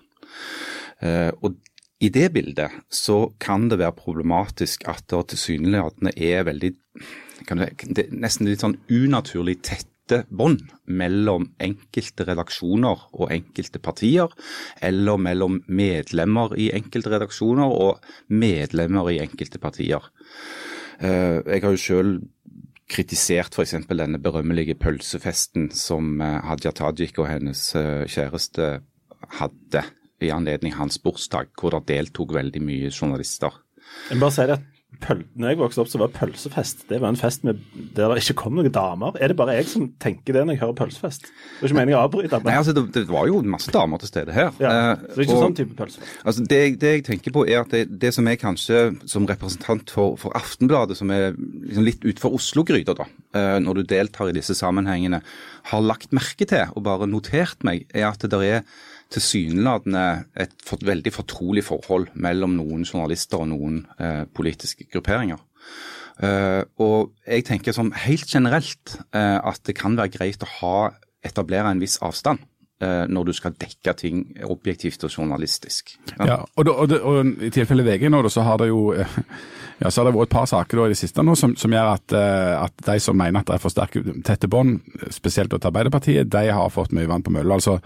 Eh, 1.01 1.33
i 2.01 2.09
det 2.13 2.31
bildet 2.33 2.85
så 2.93 3.31
kan 3.41 3.69
det 3.69 3.81
være 3.81 3.97
problematisk 3.97 4.85
at 4.89 5.05
det 5.09 5.27
tilsynelatende 5.35 6.13
er 6.17 6.45
veldig 6.49 6.73
det, 7.49 8.07
nesten 8.13 8.49
litt 8.49 8.63
sånn 8.65 8.79
unaturlig 8.93 9.59
tett 9.65 9.90
tette 10.11 10.27
bånd 10.35 10.63
mellom 10.91 11.47
enkelte 11.63 12.27
redaksjoner 12.29 13.07
og 13.15 13.31
enkelte 13.33 13.81
partier, 13.83 14.33
eller 14.83 15.21
mellom 15.21 15.61
medlemmer 15.69 16.57
i 16.59 16.71
enkelte 16.75 17.13
redaksjoner 17.15 17.71
og 17.71 18.03
medlemmer 18.29 19.11
i 19.13 19.21
enkelte 19.23 19.61
partier. 19.63 20.11
Eh, 21.01 21.39
jeg 21.47 21.63
har 21.63 21.77
jo 21.77 21.81
selv 21.81 22.19
kritisert 22.91 23.55
f.eks. 23.55 23.77
denne 23.87 24.19
berømmelige 24.19 24.75
pølsefesten 24.81 25.71
som 25.77 26.19
eh, 26.21 26.41
Hadia 26.47 26.75
Tajik 26.75 27.21
og 27.23 27.31
hennes 27.31 27.63
eh, 27.79 28.05
kjæreste 28.11 28.81
hadde 29.39 29.87
i 30.21 30.33
anledning 30.35 30.75
hans 30.77 30.99
bursdag, 31.01 31.55
hvor 31.57 31.79
det 31.79 31.87
deltok 31.95 32.35
veldig 32.37 32.61
mye 32.65 32.91
journalister. 32.91 33.55
Jeg 34.11 34.21
bare 34.21 34.35
si 34.35 34.47
det 34.47 34.59
at 34.59 34.67
pøl 35.01 35.23
når 35.39 35.53
jeg 35.53 35.59
vokste 35.61 35.83
opp, 35.83 35.91
så 35.91 36.01
var 36.01 36.13
pølsefest 36.15 36.83
det 36.91 36.99
var 37.01 37.13
en 37.13 37.19
fest 37.19 37.45
med, 37.47 37.61
der 37.97 38.13
det 38.13 38.23
ikke 38.25 38.37
kom 38.43 38.57
noen 38.59 38.73
damer. 38.75 39.17
Er 39.23 39.33
det 39.33 39.37
bare 39.39 39.57
jeg 39.57 39.69
som 39.71 39.87
tenker 40.03 40.37
det 40.37 40.43
når 40.45 40.57
jeg 40.57 40.63
hører 40.65 40.77
pølsefest? 40.81 41.29
Det 41.31 41.63
er 41.63 41.71
ikke 41.71 41.79
meningen 41.79 41.99
å 41.99 42.03
avbryte. 42.09 42.41
Nei, 42.45 42.57
altså, 42.61 42.75
det, 42.77 42.85
det, 42.97 43.05
var 43.11 43.29
jo 43.31 43.41
masse 43.55 43.73
damer 43.75 44.03
til 44.03 44.11
stede 44.11 44.35
her. 44.37 44.53
Ja, 44.63 44.75
så 45.01 45.07
det 45.07 45.17
er 45.17 45.25
ikke 45.27 45.39
og, 45.39 45.45
sånn 45.47 45.57
type 45.61 45.79
pølsefest. 45.79 46.19
Altså, 46.25 46.45
det, 46.53 46.61
det, 46.83 46.93
jeg 46.97 47.07
tenker 47.09 47.37
på 47.37 47.47
er 47.47 47.63
at 47.63 47.75
det, 47.75 47.85
det 48.03 48.13
som 48.17 48.29
er 48.31 48.41
kanskje 48.41 48.85
som 49.11 49.29
representant 49.31 49.95
for, 49.95 50.19
for 50.21 50.37
Aftenbladet, 50.39 50.99
som 51.01 51.13
er 51.15 51.33
liksom 51.39 51.87
litt 51.87 52.05
utenfor 52.05 52.37
Oslo-gryta, 52.41 52.97
da, 52.99 53.09
eh, 53.39 53.57
når 53.65 53.81
du 53.81 53.91
deltar 53.95 54.31
i 54.31 54.37
disse 54.37 54.57
sammenhengene, 54.59 55.23
har 55.71 55.85
lagt 55.85 56.15
merke 56.17 56.49
til 56.49 56.73
og 56.75 56.85
bare 56.87 57.09
notert 57.09 57.65
meg, 57.67 57.87
er 57.95 58.11
at 58.11 58.25
det 58.25 58.33
der 58.35 58.47
er 58.47 58.65
tilsynelatende 59.11 60.05
et 60.39 60.53
for, 60.67 60.83
veldig 60.87 61.13
fortrolig 61.15 61.65
forhold 61.67 62.11
mellom 62.15 62.55
noen 62.59 62.85
journalister 62.87 63.43
og 63.43 63.51
noen 63.53 63.81
eh, 63.99 64.23
politiske 64.35 64.87
grupperinger. 64.91 65.41
Eh, 66.21 66.63
og 66.85 67.13
jeg 67.27 67.47
tenker 67.49 67.75
som 67.75 67.93
helt 68.07 68.29
generelt 68.29 68.97
eh, 69.17 69.39
at 69.39 69.63
det 69.67 69.77
kan 69.79 69.97
være 69.99 70.15
greit 70.19 70.47
å 70.47 70.53
ha, 70.61 70.77
etablere 71.27 71.73
en 71.73 71.83
viss 71.83 71.99
avstand 72.01 72.41
uh, 72.81 73.05
når 73.05 73.27
du 73.29 73.33
skal 73.37 73.53
dekke 73.61 73.93
ting 73.93 74.23
objektivt 74.49 75.03
og 75.05 75.13
journalistisk. 75.13 75.93
Ja, 76.15 76.29
ja 76.31 76.37
og, 76.45 76.65
da, 76.65 76.73
og, 76.81 76.95
og, 76.97 77.35
I 77.45 77.51
tilfelle 77.53 77.85
VG 77.85 78.09
nå, 78.09 78.23
så 78.33 78.45
har 78.47 78.57
det 78.63 78.71
jo 78.71 78.87
ja, 79.81 79.89
så 79.89 80.03
har 80.03 80.11
det 80.11 80.13
vært 80.13 80.29
et 80.29 80.35
par 80.35 80.49
saker 80.51 80.83
i 80.85 80.91
det 80.93 80.99
siste 81.01 81.23
nå 81.25 81.33
som, 81.39 81.55
som 81.57 81.73
gjør 81.73 81.95
at, 81.95 82.13
uh, 82.13 82.67
at, 82.67 82.75
de 82.85 82.97
som 83.01 83.17
mener 83.17 83.41
at 83.41 83.49
det 83.49 83.57
er 83.57 83.63
for 83.63 83.73
sterke 83.73 84.03
tette 84.27 84.49
bånd, 84.51 84.83
spesielt 85.13 85.55
til 85.55 85.69
Arbeiderpartiet, 85.71 86.29
de 86.29 86.43
har 86.53 86.73
fått 86.73 86.93
mye 86.97 87.09
vann 87.09 87.25
på 87.25 87.33
mølla. 87.33 87.57
Altså, 87.57 87.79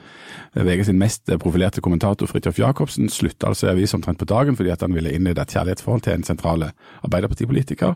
VG 0.58 0.88
sin 0.88 0.98
mest 0.98 1.30
profilerte 1.42 1.82
kommentator 1.84 2.26
Fridtjof 2.30 2.58
Jacobsen 2.58 3.10
slutta 3.10 3.52
altså 3.52 3.68
i 3.68 3.72
avisen 3.72 4.00
omtrent 4.00 4.18
på 4.18 4.28
dagen 4.30 4.58
fordi 4.58 4.72
at 4.74 4.82
han 4.82 4.94
ville 4.94 5.12
inn 5.14 5.28
i 5.28 5.34
et 5.34 5.54
kjærlighetsforhold 5.54 6.04
til 6.06 6.16
en 6.18 6.26
sentrale 6.26 6.72
Arbeiderpartipolitiker. 7.06 7.94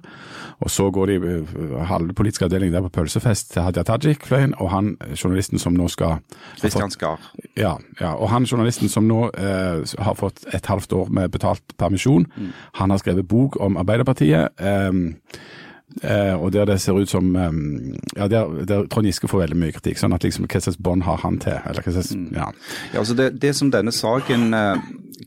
Og 0.63 0.71
så 0.71 0.87
går 0.95 1.11
de 1.11 1.19
uh, 1.43 1.83
halve 1.91 2.15
politiske 2.15 2.47
avdeling 2.47 2.75
der 2.75 2.87
på 2.87 2.95
pølsefest 3.01 3.53
til 3.57 3.67
Hadia 3.67 3.83
Tajik-fløyen, 3.89 4.55
og 4.63 4.71
han 4.77 4.95
journalisten 5.19 5.59
som 5.59 5.75
nå 5.75 5.89
skal 5.91 6.23
Kristian 6.61 6.95
Skar. 6.95 7.19
Ja, 7.59 7.75
ja, 7.99 8.15
og 8.15 8.31
han 8.31 8.47
journalisten 8.47 8.91
som 8.93 9.11
nå 9.11 9.27
uh, 9.35 9.83
har 9.83 10.19
fått 10.19 10.47
et 10.55 10.71
halvt 10.71 10.95
år 10.95 11.13
med 11.19 11.35
betalt 11.35 11.77
permisjon, 11.83 12.31
mm. 12.31 12.51
han 12.79 12.95
har 12.95 13.03
skrevet 13.03 13.27
bok 13.27 13.59
om 13.59 13.75
Arbeiderpartiet 13.75 13.88
Arbeiderpartiet. 13.89 14.61
Um, 14.61 15.17
Uh, 16.05 16.37
og 16.37 16.53
der 16.53 16.67
det 16.69 16.77
ser 16.81 16.93
ut 16.93 17.09
som 17.11 17.33
um, 17.35 17.95
ja, 18.17 18.27
der, 18.29 18.65
der 18.69 18.87
Trond 18.87 19.07
Giske 19.09 19.29
får 19.29 19.41
veldig 19.41 19.57
mye 19.57 19.73
kritikk. 19.73 19.97
sånn 19.99 20.13
at 20.13 20.23
liksom, 20.23 20.45
Hva 20.45 20.61
slags 20.61 20.77
bånd 20.85 21.03
har 21.07 21.17
han 21.25 21.39
til? 21.41 21.57
eller 21.65 21.83
hva 21.83 21.95
slags, 21.97 22.13
mm. 22.15 22.27
ja. 22.37 22.51
ja 22.93 22.99
altså 23.01 23.17
det, 23.17 23.31
det, 23.41 23.55
som 23.57 23.71
denne 23.73 23.95
saken 23.97 24.53
uh, 24.53 24.77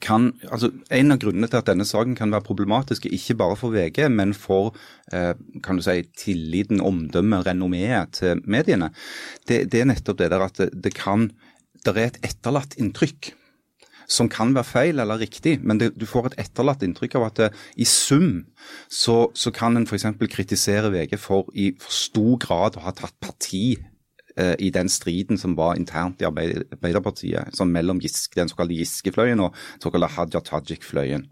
kan, 0.06 0.30
altså 0.48 0.70
En 0.94 1.12
av 1.12 1.20
grunnene 1.20 1.50
til 1.50 1.60
at 1.60 1.68
denne 1.68 1.88
saken 1.88 2.14
kan 2.16 2.32
være 2.32 2.46
problematisk, 2.46 3.10
ikke 3.10 3.36
bare 3.42 3.58
for 3.60 3.74
VG, 3.74 4.06
men 4.14 4.36
for 4.38 4.72
eh, 5.12 5.34
kan 5.66 5.78
du 5.78 5.84
si, 5.84 5.98
tilliten, 6.18 6.80
omdømmet, 6.80 7.46
renommeet 7.50 8.14
til 8.22 8.40
mediene, 8.46 8.94
det, 9.50 9.66
det, 9.74 9.82
er 9.82 9.90
nettopp 9.92 10.22
det 10.22 10.32
der 10.32 10.46
at 10.46 10.62
det, 10.62 10.70
det 10.72 10.94
kan 10.96 11.32
Det 11.82 11.98
er 11.98 12.12
et 12.12 12.22
etterlatt 12.24 12.78
inntrykk 12.78 13.34
som 14.12 14.30
kan 14.32 14.52
være 14.56 14.68
feil 14.68 15.00
eller 15.02 15.22
riktig, 15.22 15.58
men 15.64 15.80
det, 15.80 15.94
du 16.00 16.06
får 16.10 16.32
et 16.32 16.40
etterlatt 16.46 16.84
inntrykk 16.86 17.18
av 17.20 17.28
at 17.30 17.40
det, 17.40 17.50
i 17.80 17.88
sum 17.88 18.44
så, 18.92 19.32
så 19.38 19.54
kan 19.56 19.80
en 19.80 19.88
f.eks. 19.88 20.10
kritisere 20.32 20.92
VG 20.94 21.16
for 21.22 21.52
i 21.56 21.72
for 21.80 21.96
stor 21.96 22.36
grad 22.44 22.78
å 22.78 22.86
ha 22.86 22.94
tatt 22.96 23.16
parti 23.24 23.78
eh, 24.36 24.56
i 24.60 24.72
den 24.74 24.92
striden 24.92 25.40
som 25.40 25.56
var 25.60 25.80
internt 25.80 26.22
i 26.22 26.28
Arbeiderpartiet, 26.28 27.56
mellom 27.68 28.02
Giske, 28.04 28.36
den 28.40 28.52
såkalte 28.52 28.78
Giske-fløyen 28.80 29.44
og 29.48 29.56
såkalte 29.84 30.12
Hadia 30.18 30.44
Tajik-fløyen. 30.44 31.30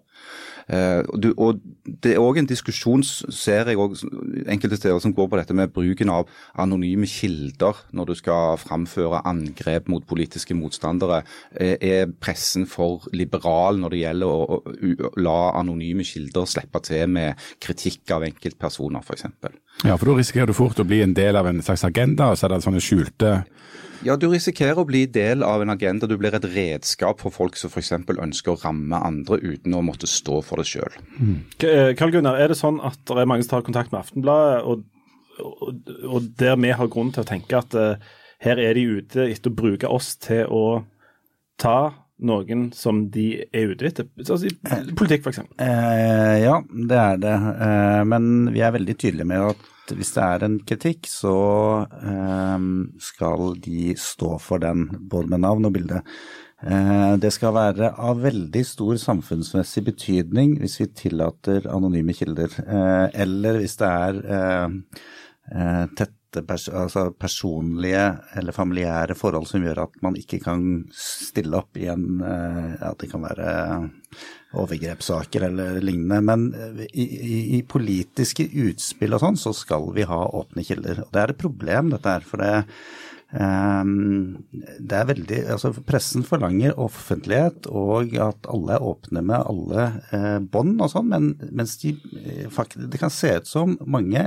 Uh, 0.69 1.01
du, 1.17 1.31
og 1.41 1.57
Det 2.03 2.11
er 2.13 2.21
òg 2.21 2.37
en 2.37 2.47
diskusjon, 2.49 3.01
ser 3.03 3.71
jeg 3.71 3.79
også, 3.81 4.05
enkelte 4.53 4.77
steder, 4.77 4.99
som 5.01 5.15
går 5.17 5.29
på 5.31 5.39
dette 5.39 5.55
med 5.57 5.71
bruken 5.73 6.11
av 6.13 6.29
anonyme 6.61 7.09
kilder 7.09 7.79
når 7.97 8.11
du 8.11 8.13
skal 8.19 8.59
framføre 8.61 9.23
angrep 9.25 9.89
mot 9.89 10.05
politiske 10.05 10.53
motstandere. 10.53 11.23
Er, 11.57 11.77
er 11.81 12.13
pressen 12.21 12.67
for 12.69 13.07
liberal 13.17 13.81
når 13.81 13.95
det 13.95 14.03
gjelder 14.03 14.29
å, 14.29 14.59
å 14.61 15.11
la 15.17 15.39
anonyme 15.57 16.05
kilder 16.05 16.45
slippe 16.49 16.83
til 16.85 17.09
med 17.17 17.49
kritikk 17.63 18.13
av 18.13 18.27
enkeltpersoner, 18.29 19.01
f.eks.? 19.01 19.25
Ja, 19.87 19.95
for 19.95 20.11
da 20.11 20.19
risikerer 20.19 20.51
du 20.51 20.57
fort 20.57 20.79
å 20.79 20.85
bli 20.85 21.01
en 21.01 21.17
del 21.17 21.39
av 21.39 21.49
en 21.49 21.63
slags 21.65 21.87
agenda, 21.87 22.29
og 22.29 22.37
så 22.37 22.45
er 22.45 22.53
det 22.53 22.63
sånne 22.67 22.83
skjulte 22.83 23.39
Ja, 24.07 24.15
du 24.15 24.29
risikerer 24.31 24.79
å 24.79 24.85
bli 24.87 25.01
del 25.11 25.43
av 25.43 25.61
en 25.63 25.73
agenda. 25.73 26.07
Du 26.07 26.15
blir 26.19 26.35
et 26.37 26.45
redskap 26.53 27.19
for 27.19 27.33
folk 27.35 27.57
som 27.59 27.71
f.eks. 27.73 27.91
ønsker 27.99 28.53
å 28.53 28.59
ramme 28.61 28.95
andre 29.03 29.39
uten 29.43 29.75
å 29.75 29.81
måtte 29.83 30.07
stå 30.07 30.39
for 30.45 30.61
det 30.61 30.67
sjøl. 30.69 30.95
K- 31.59 31.91
Karl 31.99 32.13
Gunnar, 32.15 32.39
er 32.39 32.53
det 32.53 32.59
sånn 32.59 32.79
at 32.85 32.99
det 33.09 33.17
er 33.19 33.27
mange 33.29 33.43
som 33.43 33.57
tar 33.57 33.65
kontakt 33.67 33.91
med 33.91 33.99
Aftenbladet, 34.05 34.61
og, 34.63 34.85
og, 35.43 35.81
og 36.07 36.29
der 36.39 36.55
vi 36.63 36.71
har 36.79 36.91
grunn 36.93 37.11
til 37.15 37.25
å 37.25 37.27
tenke 37.27 37.59
at 37.59 37.75
uh, 37.75 38.13
her 38.45 38.61
er 38.63 38.77
de 38.79 38.85
ute 39.01 39.25
etter 39.33 39.51
å 39.51 39.57
bruke 39.59 39.91
oss 39.91 40.13
til 40.23 40.45
å 40.47 40.63
ta 41.59 41.77
noen 42.23 42.69
som 42.75 43.05
de 43.11 43.25
er 43.55 43.73
ute 43.73 43.89
etter? 43.91 44.07
Altså, 44.19 44.47
politikk, 44.99 45.27
f.eks. 45.27 45.43
Eh, 45.59 46.37
ja, 46.45 46.55
det 46.91 46.97
er 47.03 47.19
det. 47.23 47.35
Eh, 47.67 47.99
men 48.07 48.31
vi 48.55 48.63
er 48.63 48.73
veldig 48.75 48.95
tydelige 48.99 49.27
med 49.27 49.51
at 49.53 49.67
hvis 49.95 50.13
det 50.15 50.25
er 50.25 50.45
en 50.45 50.59
kritikk, 50.67 51.07
så 51.09 51.37
eh, 51.87 52.67
skal 53.01 53.55
de 53.63 53.95
stå 53.99 54.35
for 54.43 54.61
den, 54.63 54.87
både 55.09 55.33
med 55.33 55.43
navn 55.47 55.69
og 55.69 55.75
bilde. 55.77 56.03
Eh, 56.59 57.13
det 57.23 57.31
skal 57.31 57.55
være 57.55 57.93
av 58.03 58.19
veldig 58.25 58.63
stor 58.67 58.97
samfunnsmessig 58.99 59.85
betydning 59.93 60.57
hvis 60.59 60.79
vi 60.81 60.89
tillater 61.03 61.69
anonyme 61.71 62.15
kilder, 62.15 62.51
eh, 62.65 63.05
eller 63.23 63.61
hvis 63.61 63.77
det 63.79 63.91
er 63.91 64.19
tett 65.95 66.09
eh, 66.09 66.15
tette 66.29 66.45
pers 66.45 66.67
altså 66.69 67.09
personlige 67.17 68.03
eller 68.37 68.53
familiære 68.53 69.17
forhold 69.17 69.47
som 69.49 69.65
gjør 69.65 69.83
at 69.87 69.97
man 70.05 70.17
ikke 70.19 70.37
kan 70.43 70.61
stille 70.93 71.57
opp 71.57 71.77
i 71.79 71.89
en 71.89 72.21
at 72.21 72.77
Ja, 72.79 72.93
det 72.99 73.09
kan 73.11 73.23
være 73.25 73.49
overgrepssaker 74.57 75.45
eller 75.49 75.77
lignende. 75.83 76.21
Men 76.25 76.47
eh, 76.53 76.87
i, 76.93 77.05
i, 77.05 77.37
i 77.59 77.61
politiske 77.67 78.47
utspill 78.65 79.15
og 79.15 79.23
sånn, 79.23 79.37
så 79.39 79.53
skal 79.55 79.91
vi 79.95 80.07
ha 80.09 80.23
åpne 80.39 80.65
kilder. 80.65 81.03
Og 81.05 81.13
det 81.13 81.23
er 81.23 81.33
et 81.33 81.43
problem, 81.43 81.93
dette 81.93 82.17
her. 82.17 82.25
For 82.25 82.45
det, 82.45 82.55
Um, 83.29 84.39
det 84.81 84.95
er 84.97 85.05
veldig 85.05 85.39
Altså, 85.53 85.69
pressen 85.85 86.23
forlanger 86.25 86.79
offentlighet 86.81 87.67
og 87.69 88.15
at 88.17 88.47
alle 88.49 88.73
er 88.73 88.87
åpne 88.89 89.21
med 89.21 89.43
alle 89.51 89.83
eh, 90.09 90.39
bånd 90.41 90.81
og 90.81 90.89
sånn, 90.89 91.11
men 91.11 91.27
mens 91.53 91.75
de 91.83 91.91
eh, 92.17 92.49
Det 92.89 92.97
kan 92.97 93.13
se 93.13 93.35
ut 93.37 93.45
som 93.45 93.75
mange 93.85 94.23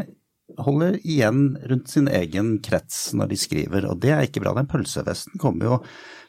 holder 0.59 0.99
igjen 1.03 1.45
rundt 1.71 1.93
sin 1.93 2.09
egen 2.09 2.57
krets 2.65 3.13
når 3.17 3.33
de 3.33 3.39
skriver, 3.41 3.87
og 3.89 4.03
det 4.03 4.13
er 4.15 4.27
ikke 4.27 4.43
bra. 4.45 4.55
Den 4.59 4.71
pølsevesten 4.71 5.41
kommer 5.43 5.69
jo 5.69 5.79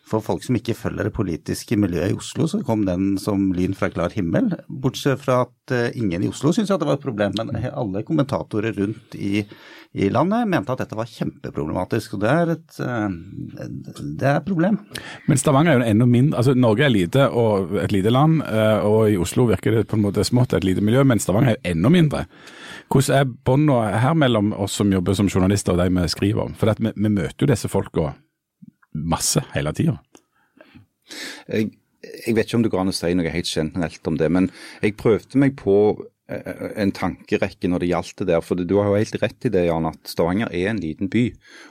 for 0.04 0.24
folk 0.24 0.44
som 0.44 0.58
ikke 0.58 0.76
følger 0.76 1.08
det 1.08 1.16
politiske 1.16 1.78
miljøet 1.80 2.12
i 2.12 2.18
Oslo, 2.18 2.46
så 2.50 2.60
kom 2.68 2.84
den 2.88 3.14
som 3.22 3.52
lyn 3.56 3.76
fra 3.78 3.88
klar 3.92 4.12
himmel. 4.12 4.52
Bortsett 4.68 5.22
fra 5.22 5.46
at 5.46 5.74
eh, 5.74 5.96
ingen 6.00 6.26
i 6.26 6.32
Oslo 6.32 6.52
syntes 6.52 6.74
at 6.76 6.82
det 6.82 6.90
var 6.90 7.00
et 7.00 7.06
problem, 7.06 7.36
men 7.40 7.54
alle 7.72 8.04
kommentatorer 8.04 8.76
rundt 8.76 9.16
i, 9.16 9.46
i 9.96 10.10
landet 10.12 10.50
mente 10.52 10.76
at 10.76 10.84
dette 10.84 10.98
var 11.00 11.08
kjempeproblematisk. 11.08 12.18
Og 12.18 12.24
det 12.26 12.34
er 12.34 12.52
et, 12.58 12.82
eh, 12.84 13.08
det 14.02 14.28
er 14.28 14.42
et 14.42 14.50
problem. 14.50 14.82
Men 15.32 15.40
Stavanger 15.40 15.78
er 15.78 15.80
jo 15.80 15.94
enda 15.94 16.10
mindre. 16.18 16.42
altså 16.42 16.58
Norge 16.58 16.86
er 16.86 16.94
lite 16.94 17.30
og 17.30 17.78
et 17.86 17.96
lite 17.96 18.12
land, 18.12 18.44
eh, 18.44 18.84
og 18.84 19.08
i 19.08 19.18
Oslo 19.18 19.48
virker 19.54 19.80
det 19.80 19.88
på 19.88 19.96
en 19.96 20.04
måte 20.04 20.28
smått 20.28 20.58
et 20.58 20.68
lite 20.68 20.84
miljø, 20.84 21.08
men 21.08 21.24
Stavanger 21.24 21.56
er 21.56 21.58
jo 21.62 21.78
enda 21.78 21.96
mindre. 21.96 22.26
Hvordan 22.94 23.18
er 23.18 23.30
båndene 23.50 24.00
her 24.04 24.14
mellom 24.14 24.52
oss 24.54 24.76
som 24.78 24.92
jobber 24.94 25.16
som 25.18 25.30
journalister 25.32 25.74
og 25.74 25.82
de 25.82 25.90
vi 25.90 26.08
skriver 26.14 26.44
om? 26.46 26.54
For 26.60 26.70
at 26.70 26.82
vi, 26.84 26.92
vi 26.94 27.10
møter 27.10 27.42
jo 27.46 27.50
disse 27.50 27.70
folka 27.72 28.12
masse 28.94 29.42
hele 29.56 29.74
tida. 29.74 29.96
Jeg, 31.50 31.72
jeg 32.28 32.36
vet 32.38 32.46
ikke 32.46 32.60
om 32.60 32.66
det 32.66 32.72
går 32.74 32.84
an 32.84 32.92
å 32.92 32.96
si 32.96 33.14
noe 33.18 33.32
helt 33.34 33.50
generelt 33.50 34.10
om 34.12 34.18
det, 34.20 34.30
men 34.32 34.50
jeg 34.84 34.96
prøvde 35.00 35.40
meg 35.42 35.56
på 35.60 35.76
eh, 36.30 36.62
en 36.84 36.94
tankerekke 36.96 37.72
når 37.72 37.84
det 37.84 37.90
gjaldt 37.90 38.22
det 38.22 38.28
der. 38.30 38.44
For 38.46 38.62
du 38.62 38.76
har 38.78 38.92
jo 38.92 39.00
helt 39.02 39.18
rett 39.24 39.50
i 39.50 39.54
det, 39.54 39.66
Jan, 39.70 39.90
at 39.90 40.14
Stavanger 40.14 40.54
er 40.54 40.70
en 40.72 40.82
liten 40.84 41.10
by. 41.14 41.26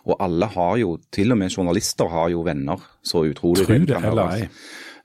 Og 0.09 0.17
alle 0.26 0.49
har 0.57 0.75
jo, 0.83 0.97
til 1.14 1.35
og 1.35 1.38
med 1.43 1.55
journalister 1.55 2.11
har 2.12 2.33
jo 2.35 2.43
venner. 2.47 2.83
Så 3.07 3.23
utrolig 3.31 3.69
Tro 3.69 3.79
det 3.79 4.02
eller 4.02 4.35
ei. 4.41 4.50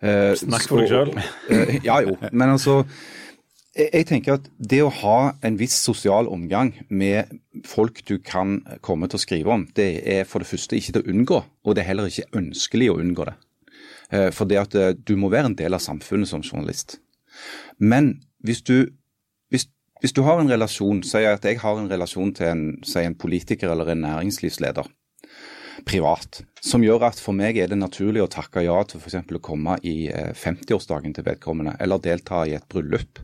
Eh, 0.02 0.34
Snakk 0.38 0.68
for 0.70 0.82
deg 0.82 0.92
sjøl. 0.94 1.14
eh, 1.54 1.78
Ja 1.86 2.02
jo, 2.06 2.18
men 2.32 2.58
altså 2.58 2.82
jeg, 3.78 4.06
tenker 4.10 4.38
at 4.38 4.48
det 4.58 4.80
å 4.84 4.94
ha 5.04 5.18
en 5.46 5.58
viss 5.60 5.76
sosial 5.80 6.30
omgang 6.32 6.74
med 6.90 7.32
folk 7.68 8.04
du 8.10 8.18
kan 8.20 8.60
komme 8.86 9.10
til 9.10 9.20
å 9.20 9.24
skrive 9.24 9.54
om, 9.54 9.66
det 9.78 9.90
er 10.10 10.28
for 10.30 10.44
det 10.44 10.50
første 10.50 10.78
ikke 10.78 10.98
til 10.98 11.06
å 11.06 11.14
unngå, 11.14 11.42
og 11.64 11.76
det 11.76 11.84
er 11.84 11.92
heller 11.92 12.10
ikke 12.10 12.40
ønskelig 12.40 12.92
å 12.92 13.00
unngå 13.04 13.28
det. 13.30 13.36
Eh, 14.12 14.30
For 14.32 14.50
det 14.50 14.62
at 14.62 14.76
eh, 14.76 14.94
du 14.96 15.16
må 15.20 15.32
være 15.34 15.52
en 15.52 15.60
del 15.60 15.76
av 15.78 15.84
samfunnet 15.84 16.30
som 16.30 16.46
journalist. 16.46 17.00
Men 17.78 18.16
hvis 18.46 18.64
du, 18.66 18.90
hvis, 19.52 19.68
hvis 20.02 20.16
du 20.16 20.24
har 20.26 20.42
en 20.42 20.52
relasjon, 20.52 21.04
sier 21.06 21.28
jeg 21.28 21.40
at 21.40 21.46
jeg 21.46 21.62
har 21.64 21.80
en 21.80 21.92
relasjon 21.92 22.34
til 22.38 22.52
en, 22.52 22.64
en 23.04 23.18
politiker 23.20 23.74
eller 23.74 23.94
en 23.94 24.06
næringslivsleder, 24.06 24.90
privat, 25.88 26.42
som 26.64 26.82
gjør 26.84 27.06
at 27.12 27.20
for 27.22 27.38
meg 27.38 27.60
er 27.62 27.70
det 27.70 27.78
naturlig 27.78 28.24
å 28.24 28.32
takke 28.32 28.64
ja 28.66 28.80
til 28.90 29.00
f.eks. 29.00 29.20
å 29.38 29.44
komme 29.44 29.78
i 29.86 30.10
eh, 30.10 30.34
50-årsdagen 30.34 31.14
til 31.16 31.28
vedkommende, 31.28 31.76
eller 31.84 32.02
delta 32.02 32.46
i 32.48 32.56
et 32.58 32.66
bryllup, 32.72 33.22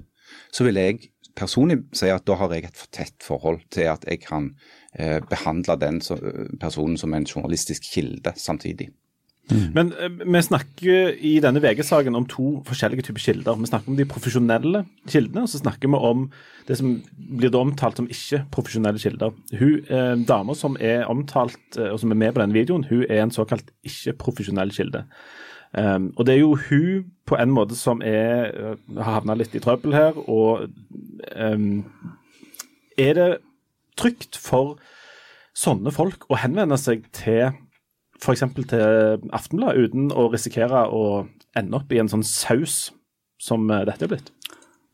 så 0.51 0.67
vil 0.67 0.79
jeg 0.81 1.11
personlig 1.37 1.79
si 1.97 2.11
at 2.13 2.25
da 2.29 2.37
har 2.37 2.53
jeg 2.53 2.67
et 2.69 2.77
for 2.77 2.91
tett 2.93 3.25
forhold 3.25 3.63
til 3.73 3.89
at 3.89 4.05
jeg 4.09 4.21
kan 4.25 4.51
eh, 4.97 5.19
behandle 5.29 5.77
den 5.81 6.01
så, 6.01 6.19
personen 6.61 6.97
som 6.97 7.13
en 7.13 7.25
journalistisk 7.29 7.89
kilde 7.93 8.35
samtidig. 8.37 8.91
Men 9.51 9.91
eh, 9.99 10.11
vi 10.23 10.41
snakker 10.41 11.17
i 11.19 11.33
denne 11.43 11.59
VG-saken 11.63 12.15
om 12.15 12.25
to 12.31 12.61
forskjellige 12.67 13.09
typer 13.09 13.25
kilder. 13.25 13.59
Vi 13.59 13.67
snakker 13.67 13.91
om 13.91 13.97
de 13.99 14.07
profesjonelle 14.07 14.85
kildene, 15.09 15.43
og 15.43 15.51
så 15.51 15.59
snakker 15.59 15.91
vi 15.91 15.99
om 15.99 16.29
det 16.69 16.77
som 16.79 16.93
blir 17.13 17.51
da 17.51 17.59
omtalt 17.59 17.99
som 17.99 18.07
ikke-profesjonelle 18.07 19.01
kilder. 19.03 19.35
Hun 19.59 19.73
eh, 19.83 20.13
Dama 20.29 20.55
som 20.55 20.77
er 20.79 21.03
omtalt, 21.11 21.59
eh, 21.75 21.91
og 21.91 21.99
som 21.99 22.13
er 22.15 22.21
med 22.21 22.33
på 22.33 22.43
denne 22.43 22.55
videoen, 22.55 22.87
hun 22.87 23.03
er 23.09 23.25
en 23.25 23.35
såkalt 23.35 23.73
ikke-profesjonell 23.83 24.71
kilde. 24.75 25.03
Um, 25.73 26.12
og 26.17 26.27
det 26.27 26.36
er 26.36 26.43
jo 26.43 26.55
hun 26.69 27.05
på 27.25 27.38
en 27.39 27.53
måte 27.55 27.75
som 27.77 28.01
er, 28.05 28.51
eh, 28.53 28.97
har 28.99 29.19
havna 29.19 29.36
litt 29.39 29.55
i 29.55 29.62
trøbbel 29.63 29.95
her. 29.95 30.17
Og 30.29 30.67
um, 31.33 31.86
er 32.99 33.13
det 33.17 33.29
trygt 33.97 34.38
for 34.38 34.77
sånne 35.57 35.93
folk 35.93 36.27
å 36.29 36.38
henvende 36.41 36.77
seg 36.81 37.07
til 37.15 37.53
f.eks. 38.23 38.43
til 38.69 39.23
Aftenbladet 39.36 39.89
uten 39.89 40.12
å 40.15 40.29
risikere 40.31 40.86
å 40.88 41.25
ende 41.57 41.77
opp 41.79 41.91
i 41.93 41.99
en 42.01 42.12
sånn 42.12 42.25
saus 42.25 42.91
som 43.41 43.65
eh, 43.71 43.86
dette 43.89 44.07
er 44.07 44.13
blitt? 44.13 44.31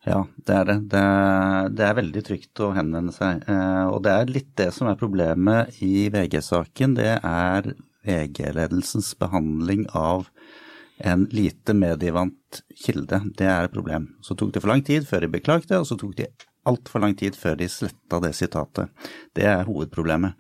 Ja, 0.07 0.23
det 0.47 0.55
er 0.55 0.65
det. 0.69 0.77
Det 0.93 0.99
er, 1.03 1.69
det 1.75 1.85
er 1.85 1.97
veldig 1.99 2.23
trygt 2.25 2.61
å 2.63 2.71
henvende 2.75 3.13
seg. 3.13 3.43
Eh, 3.51 3.85
og 3.91 4.01
det 4.05 4.15
er 4.15 4.31
litt 4.31 4.51
det 4.59 4.69
som 4.75 4.89
er 4.89 4.99
problemet 4.99 5.81
i 5.85 6.07
VG-saken. 6.13 6.95
Det 6.97 7.17
er 7.19 7.73
VG-ledelsens 8.07 9.11
behandling 9.19 9.85
av 9.97 10.29
en 10.99 11.27
lite 11.31 11.73
medievant 11.73 12.61
kilde. 12.75 13.21
Det 13.37 13.47
er 13.47 13.67
et 13.67 13.73
problem. 13.73 14.09
Så 14.25 14.35
tok 14.35 14.51
det 14.53 14.63
for 14.63 14.71
lang 14.71 14.83
tid 14.85 15.07
før 15.07 15.23
de 15.23 15.33
beklagte, 15.37 15.79
og 15.79 15.87
så 15.87 15.97
tok 15.99 16.17
det 16.17 16.31
altfor 16.67 17.03
lang 17.03 17.15
tid 17.17 17.37
før 17.39 17.55
de 17.59 17.69
sletta 17.71 18.19
det 18.23 18.33
sitatet. 18.37 18.91
Det 19.35 19.47
er 19.47 19.67
hovedproblemet. 19.67 20.35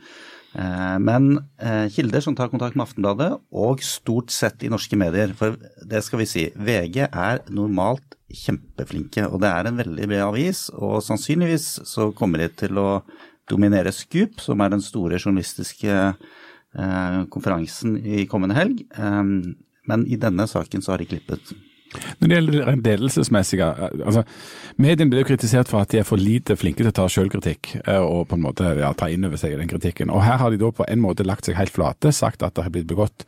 Eh, 0.53 0.97
Men 0.99 1.37
eh, 1.61 1.87
kilder 1.93 2.23
som 2.25 2.35
tar 2.35 2.51
kontakt 2.51 2.75
med 2.75 2.87
Aftenbladet, 2.87 3.31
og 3.51 3.83
stort 3.85 4.33
sett 4.33 4.63
i 4.63 4.71
norske 4.71 4.97
medier, 4.99 5.33
for 5.37 5.55
det 5.85 6.03
skal 6.05 6.23
vi 6.23 6.29
si, 6.29 6.47
VG 6.55 7.05
er 7.07 7.43
normalt 7.53 8.17
kjempeflinke, 8.29 9.25
og 9.29 9.41
det 9.41 9.49
er 9.49 9.69
en 9.69 9.79
veldig 9.79 10.09
bred 10.09 10.25
avis, 10.27 10.67
og 10.75 10.99
sannsynligvis 11.05 11.79
så 11.89 12.11
kommer 12.17 12.43
de 12.43 12.49
til 12.65 12.77
å 12.77 12.89
dominere 13.49 13.93
Scoop, 13.95 14.37
som 14.43 14.61
er 14.61 14.75
den 14.75 14.83
store 14.85 15.17
journalistiske 15.17 15.95
eh, 15.95 17.17
konferansen 17.33 17.97
i 18.03 18.27
kommende 18.29 18.57
helg. 18.57 18.83
Men 19.89 20.05
i 20.07 20.19
denne 20.21 20.45
saken 20.49 20.85
så 20.85 20.93
har 20.93 21.01
de 21.01 21.09
klippet. 21.09 21.53
Når 22.19 22.27
det 22.27 22.35
gjelder 22.35 22.67
det 22.69 22.75
ledelsesmessige, 22.85 23.67
altså, 24.05 24.23
mediene 24.77 25.09
blir 25.09 25.23
jo 25.23 25.29
kritisert 25.31 25.71
for 25.71 25.81
at 25.81 25.89
de 25.89 26.01
er 26.01 26.05
for 26.05 26.21
lite 26.21 26.53
flinke 26.59 26.83
til 26.83 26.91
å 26.91 26.97
ta 26.99 27.07
selvkritikk 27.09 27.71
eh, 27.79 27.97
og 28.03 28.27
på 28.29 28.37
en 28.37 28.45
måte 28.45 28.75
ja, 28.77 28.91
ta 28.93 29.09
inn 29.09 29.25
over 29.25 29.41
seg 29.41 29.57
den 29.57 29.71
kritikken. 29.71 30.13
Og 30.13 30.21
her 30.25 30.37
har 30.41 30.53
de 30.53 30.61
da 30.61 30.69
på 30.75 30.85
en 30.85 31.01
måte 31.01 31.25
lagt 31.25 31.49
seg 31.49 31.57
helt 31.57 31.73
flate, 31.73 32.13
sagt 32.13 32.45
at 32.45 32.53
det 32.57 32.67
har 32.67 32.75
blitt 32.75 32.89
begått 32.91 33.25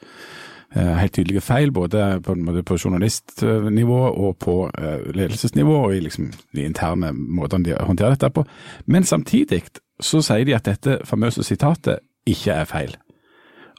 eh, 0.76 0.94
helt 1.00 1.16
tydelige 1.18 1.42
feil, 1.46 1.74
både 1.74 2.20
på, 2.22 2.38
en 2.38 2.46
måte 2.46 2.62
på 2.68 2.78
journalistnivå 2.78 4.02
og 4.12 4.38
på 4.46 4.58
eh, 4.70 5.10
ledelsesnivå, 5.10 5.80
og 5.88 5.98
i 5.98 6.06
liksom 6.06 6.30
de 6.30 6.68
interne 6.68 7.16
måtene 7.18 7.72
de 7.72 7.80
håndterer 7.82 8.14
dette 8.14 8.30
på. 8.36 8.46
Men 8.86 9.10
samtidig 9.10 9.64
så 10.02 10.22
sier 10.26 10.46
de 10.46 10.58
at 10.58 10.70
dette 10.70 11.02
famøse 11.10 11.46
sitatet 11.46 12.06
ikke 12.30 12.62
er 12.62 12.70
feil. 12.70 12.94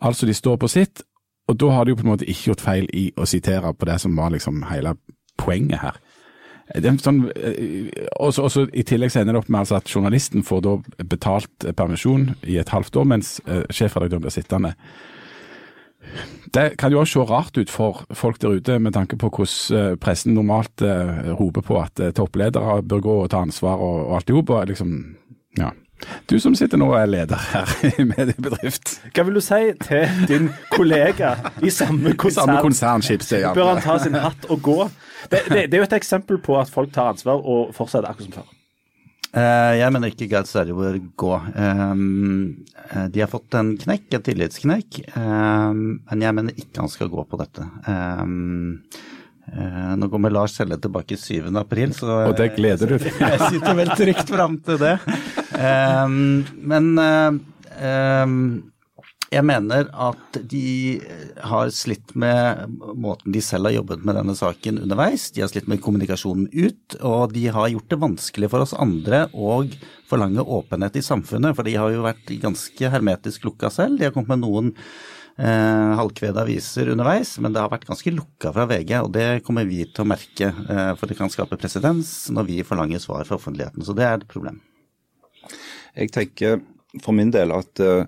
Altså 0.03 0.27
de 0.27 0.35
står 0.35 0.59
på 0.59 0.71
sitt, 0.71 1.07
og 1.50 1.59
da 1.59 1.70
har 1.74 1.85
de 1.85 1.92
jo 1.92 1.98
på 2.00 2.07
en 2.07 2.12
måte 2.12 2.28
ikke 2.28 2.52
gjort 2.52 2.64
feil 2.64 2.88
i 2.94 3.11
å 3.18 3.26
sitere 3.28 3.74
på 3.74 3.88
det 3.88 3.98
som 4.00 4.16
var 4.16 4.33
liksom 4.35 4.62
hele 4.70 4.94
poenget 5.40 5.83
her. 5.83 5.98
Er 6.72 6.85
sånn, 7.02 7.24
eh, 7.37 7.90
også, 8.16 8.44
også 8.46 8.66
I 8.72 8.85
tillegg 8.87 9.11
så 9.12 9.20
ender 9.20 9.35
det 9.35 9.42
opp 9.42 9.50
med 9.50 9.64
altså 9.64 9.81
at 9.81 9.90
journalisten 9.90 10.44
får 10.46 10.62
da 10.64 10.76
betalt 11.05 11.66
permisjon 11.76 12.31
i 12.48 12.57
et 12.62 12.70
halvt 12.72 12.96
år, 12.96 13.09
mens 13.16 13.40
eh, 13.46 13.66
sjefredaktøren 13.68 14.22
blir 14.22 14.33
sittende. 14.33 14.76
Det 16.55 16.76
kan 16.78 16.92
jo 16.92 17.00
også 17.00 17.22
se 17.22 17.26
rart 17.31 17.59
ut 17.59 17.70
for 17.70 18.02
folk 18.12 18.40
der 18.42 18.59
ute, 18.59 18.78
med 18.78 18.92
tanke 18.92 19.16
på 19.16 19.31
hvordan 19.31 19.78
eh, 19.78 19.98
pressen 20.00 20.35
normalt 20.35 20.83
eh, 20.83 21.33
roper 21.38 21.64
på 21.64 21.78
at 21.81 22.00
eh, 22.00 22.12
toppledere 22.12 22.83
bør 22.83 23.05
gå 23.05 23.14
og 23.22 23.31
ta 23.31 23.42
ansvar 23.42 23.81
og, 23.81 24.07
og 24.09 24.16
alt 24.16 24.31
i 24.31 24.37
hop. 24.37 24.52
Liksom, 24.68 24.96
ja. 25.59 25.70
Du 26.31 26.38
som 26.43 26.55
sitter 26.59 26.81
nå 26.81 26.88
og 26.93 26.97
er 27.01 27.11
leder 27.11 27.43
her 27.53 27.75
i 27.93 28.07
mediebedrift. 28.09 28.97
Hva 29.12 29.27
vil 29.29 29.38
du 29.38 29.43
si 29.45 29.61
til 29.85 30.25
din 30.31 30.49
kollega 30.73 31.35
i 31.62 31.73
samme 31.73 32.17
konsern? 32.17 32.55
Samme 32.55 32.65
konsern, 32.65 33.05
ja. 33.33 33.53
Bør 33.57 33.75
han 33.75 33.85
ta 33.85 33.99
sin 34.03 34.19
hatt 34.19 34.49
og 34.51 34.65
gå? 34.65 34.81
Det, 35.31 35.45
det, 35.49 35.69
det 35.71 35.79
er 35.79 35.85
jo 35.85 35.91
et 35.91 36.01
eksempel 36.01 36.41
på 36.43 36.59
at 36.61 36.73
folk 36.73 36.93
tar 36.95 37.12
ansvar 37.12 37.41
og 37.43 37.73
fortsetter 37.77 38.11
akkurat 38.11 38.31
som 38.31 38.43
før. 38.43 38.51
Uh, 39.33 39.73
jeg 39.79 39.88
mener 39.95 40.11
ikke 40.12 40.27
Gerd 40.29 40.49
Sverre 40.51 40.75
bør 40.77 40.99
gå. 41.17 41.37
Um, 41.57 42.67
de 43.15 43.23
har 43.23 43.31
fått 43.33 43.57
en 43.57 43.73
knekk, 43.81 44.11
en 44.19 44.27
tillitsknekk, 44.27 44.99
um, 45.17 46.03
men 46.11 46.27
jeg 46.27 46.37
mener 46.37 46.59
ikke 46.61 46.83
han 46.85 46.93
skal 46.93 47.09
gå 47.12 47.25
på 47.31 47.41
dette. 47.41 47.67
Um, 47.88 48.83
Uh, 49.43 49.97
nå 49.99 50.07
kommer 50.09 50.31
Lars 50.31 50.55
Selle 50.57 50.79
tilbake 50.81 51.17
7. 51.19 51.51
april, 51.59 51.91
så 51.93 52.29
Og 52.29 52.37
det 52.38 52.53
gleder 52.55 52.88
du 52.88 52.95
deg 52.95 53.11
til. 53.11 53.25
jeg 53.35 53.49
sitter 53.57 53.75
vel 53.77 53.91
trygt 53.99 54.31
fram 54.31 54.55
til 54.65 54.79
det. 54.81 54.93
Um, 55.62 56.42
men 56.59 56.92
um, 56.98 58.38
jeg 59.33 59.44
mener 59.48 59.88
at 59.96 60.37
de 60.51 61.01
har 61.40 61.70
slitt 61.72 62.12
med 62.18 62.75
måten 63.01 63.33
de 63.33 63.40
selv 63.44 63.70
har 63.70 63.79
jobbet 63.79 64.03
med 64.05 64.18
denne 64.18 64.35
saken 64.37 64.83
underveis. 64.83 65.31
De 65.33 65.40
har 65.40 65.48
slitt 65.48 65.70
med 65.70 65.81
kommunikasjonen 65.85 66.51
ut, 66.53 66.98
og 67.01 67.33
de 67.33 67.46
har 67.55 67.70
gjort 67.72 67.88
det 67.88 68.01
vanskelig 68.03 68.51
for 68.53 68.64
oss 68.64 68.75
andre 68.77 69.25
å 69.33 69.62
forlange 70.11 70.44
åpenhet 70.44 70.98
i 71.01 71.05
samfunnet. 71.07 71.57
For 71.57 71.64
de 71.64 71.79
har 71.81 71.94
jo 71.94 72.05
vært 72.05 72.35
ganske 72.42 72.92
hermetisk 72.92 73.46
lukka 73.48 73.72
selv. 73.72 73.96
De 73.96 74.09
har 74.09 74.12
kommet 74.12 74.35
med 74.35 74.42
noen 74.44 74.68
eh, 75.38 75.94
halvkvede 75.96 76.44
aviser 76.44 76.92
underveis, 76.92 77.38
men 77.40 77.57
det 77.57 77.62
har 77.62 77.72
vært 77.72 77.88
ganske 77.88 78.12
lukka 78.12 78.53
fra 78.53 78.68
VG. 78.68 78.98
Og 79.01 79.14
det 79.16 79.31
kommer 79.46 79.64
vi 79.70 79.87
til 79.87 80.05
å 80.05 80.11
merke, 80.12 80.53
eh, 80.53 80.92
for 80.98 81.09
det 81.09 81.16
kan 81.16 81.33
skape 81.33 81.61
presedens 81.61 82.29
når 82.35 82.51
vi 82.51 82.61
forlanger 82.68 83.01
svar 83.01 83.25
fra 83.25 83.40
offentligheten. 83.40 83.81
Så 83.87 83.96
det 83.96 84.05
er 84.11 84.20
et 84.20 84.29
problem. 84.29 84.61
Jeg 85.98 86.12
tenker 86.14 86.61
for 87.02 87.16
min 87.16 87.33
del 87.33 87.52
at 87.55 87.81
uh, 87.85 88.05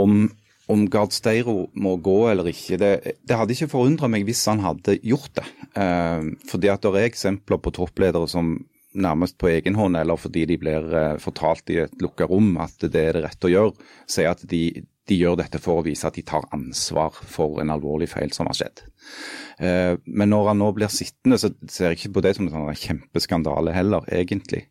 om, 0.00 0.26
om 0.70 0.84
Gard 0.92 1.14
Steiro 1.16 1.70
må 1.74 1.96
gå 2.02 2.18
eller 2.30 2.50
ikke, 2.52 2.78
det, 2.80 2.92
det 3.26 3.38
hadde 3.38 3.56
ikke 3.56 3.70
forundra 3.72 4.10
meg 4.12 4.26
hvis 4.28 4.44
han 4.50 4.62
hadde 4.64 4.98
gjort 5.04 5.32
det. 5.40 5.46
Uh, 5.76 6.36
fordi 6.50 6.72
at 6.72 6.84
det 6.84 6.94
er 6.94 7.08
eksempler 7.08 7.60
på 7.62 7.74
toppledere 7.76 8.28
som 8.30 8.58
nærmest 8.90 9.36
på 9.38 9.52
egen 9.52 9.76
hånd, 9.78 9.94
eller 9.96 10.18
fordi 10.18 10.46
de 10.50 10.58
blir 10.60 10.86
uh, 10.90 11.18
fortalt 11.22 11.70
i 11.72 11.82
et 11.84 12.00
lukka 12.02 12.26
rom 12.30 12.56
at 12.62 12.88
det 12.88 13.04
er 13.04 13.18
det 13.18 13.26
rette 13.28 13.48
å 13.48 13.52
gjøre, 13.52 13.90
sier 14.10 14.32
at 14.32 14.42
de, 14.50 14.64
de 15.10 15.18
gjør 15.18 15.40
dette 15.40 15.60
for 15.62 15.80
å 15.80 15.86
vise 15.86 16.06
at 16.06 16.16
de 16.16 16.24
tar 16.26 16.46
ansvar 16.54 17.14
for 17.14 17.60
en 17.62 17.72
alvorlig 17.74 18.08
feil 18.12 18.32
som 18.34 18.48
har 18.50 18.58
skjedd. 18.58 18.84
Eh, 19.60 19.96
men 20.06 20.32
når 20.32 20.52
han 20.52 20.62
nå 20.62 20.70
blir 20.76 20.92
sittende, 20.92 21.38
så 21.40 21.52
ser 21.68 21.90
jeg 21.90 22.00
ikke 22.00 22.14
på 22.16 22.24
det 22.24 22.36
som 22.36 22.46
en 22.46 22.54
sånn 22.54 22.80
kjempeskandale 22.84 23.74
heller, 23.76 24.06
egentlig. 24.14 24.66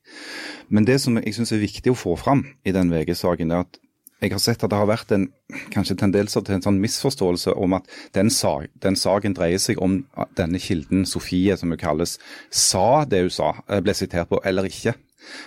Men 0.69 0.87
det 0.87 0.99
som 1.03 1.19
jeg 1.19 1.35
syns 1.35 1.53
er 1.53 1.61
viktig 1.61 1.93
å 1.93 1.99
få 1.99 2.15
fram 2.19 2.45
i 2.63 2.73
den 2.75 2.91
VG-saken, 2.93 3.53
er 3.53 3.67
at 3.67 3.81
jeg 4.19 4.33
har 4.33 4.41
sett 4.43 4.63
at 4.65 4.71
det 4.71 4.75
har 4.75 4.89
vært 4.89 5.13
en 5.15 5.29
kanskje 5.71 5.95
tendenser 6.01 6.43
til 6.43 6.57
en 6.57 6.63
sånn 6.65 6.79
misforståelse 6.83 7.53
om 7.55 7.77
at 7.77 7.85
den, 8.17 8.27
sag, 8.33 8.67
den 8.83 8.97
saken 8.99 9.35
dreier 9.37 9.61
seg 9.63 9.79
om 9.79 10.01
denne 10.35 10.59
kilden 10.59 11.05
Sofie, 11.07 11.55
som 11.55 11.71
hun 11.71 11.79
kalles, 11.79 12.17
sa 12.51 13.05
det 13.07 13.23
hun 13.23 13.31
sa, 13.31 13.53
ble 13.79 13.95
sitert 13.95 14.27
på, 14.31 14.41
eller 14.43 14.67
ikke. 14.67 14.97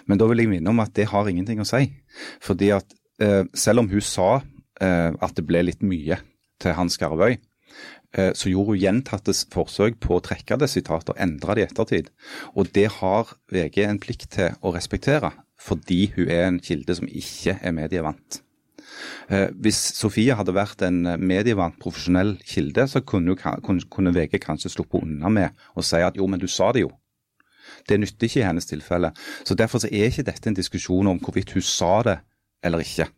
Men 0.08 0.20
da 0.20 0.28
vil 0.30 0.40
jeg 0.40 0.52
minne 0.54 0.72
om 0.72 0.80
at 0.80 0.94
det 0.96 1.10
har 1.12 1.28
ingenting 1.28 1.60
å 1.60 1.68
si. 1.68 1.84
Fordi 2.44 2.72
at 2.78 2.96
eh, 3.22 3.44
selv 3.52 3.84
om 3.84 3.90
hun 3.92 4.04
sa 4.04 4.30
eh, 4.40 4.48
at 4.82 5.36
det 5.36 5.44
ble 5.46 5.60
litt 5.62 5.82
mye 5.86 6.16
til 6.62 6.76
Hans 6.78 6.98
Garvøy, 7.00 7.36
eh, 8.16 8.32
så 8.36 8.50
gjorde 8.50 8.74
hun 8.74 8.82
gjentatte 8.82 9.34
forsøk 9.52 9.98
på 10.02 10.18
å 10.18 10.24
trekke 10.24 10.58
det 10.60 10.70
sitatet 10.72 11.14
og 11.14 11.20
endre 11.22 11.56
det 11.56 11.64
i 11.64 11.68
ettertid. 11.68 12.12
Og 12.54 12.70
det 12.76 12.88
har 13.00 13.34
VG 13.52 13.82
en 13.86 14.00
plikt 14.02 14.30
til 14.36 14.56
å 14.62 14.74
respektere, 14.74 15.32
fordi 15.60 16.06
hun 16.16 16.30
er 16.30 16.48
en 16.48 16.62
kilde 16.62 16.98
som 16.98 17.10
ikke 17.10 17.58
er 17.60 17.76
medievant. 17.76 18.42
Eh, 19.32 19.48
hvis 19.62 19.78
Sofie 19.96 20.34
hadde 20.36 20.54
vært 20.54 20.82
en 20.86 21.02
medievant, 21.22 21.78
profesjonell 21.80 22.36
kilde, 22.46 22.86
så 22.90 23.02
kunne, 23.06 23.36
VG 23.36 24.38
kanskje 24.42 24.74
sluppet 24.74 25.06
unna 25.06 25.30
med 25.32 25.64
å 25.74 25.84
si 25.86 26.02
at 26.02 26.18
jo, 26.18 26.28
men 26.28 26.42
du 26.42 26.48
sa 26.50 26.72
det 26.74 26.84
jo. 26.86 26.92
Det 27.88 27.96
nytter 27.98 28.28
ikke 28.28 28.42
i 28.42 28.46
hennes 28.46 28.68
tilfelle. 28.68 29.10
Så 29.46 29.56
Derfor 29.58 29.82
er 29.88 30.10
ikke 30.10 30.26
dette 30.26 30.50
en 30.50 30.58
diskusjon 30.58 31.08
om 31.08 31.18
hvorvidt 31.18 31.54
hun 31.56 31.64
sa 31.64 32.02
det 32.06 32.18
eller 32.62 32.84
ikke. 32.84 33.08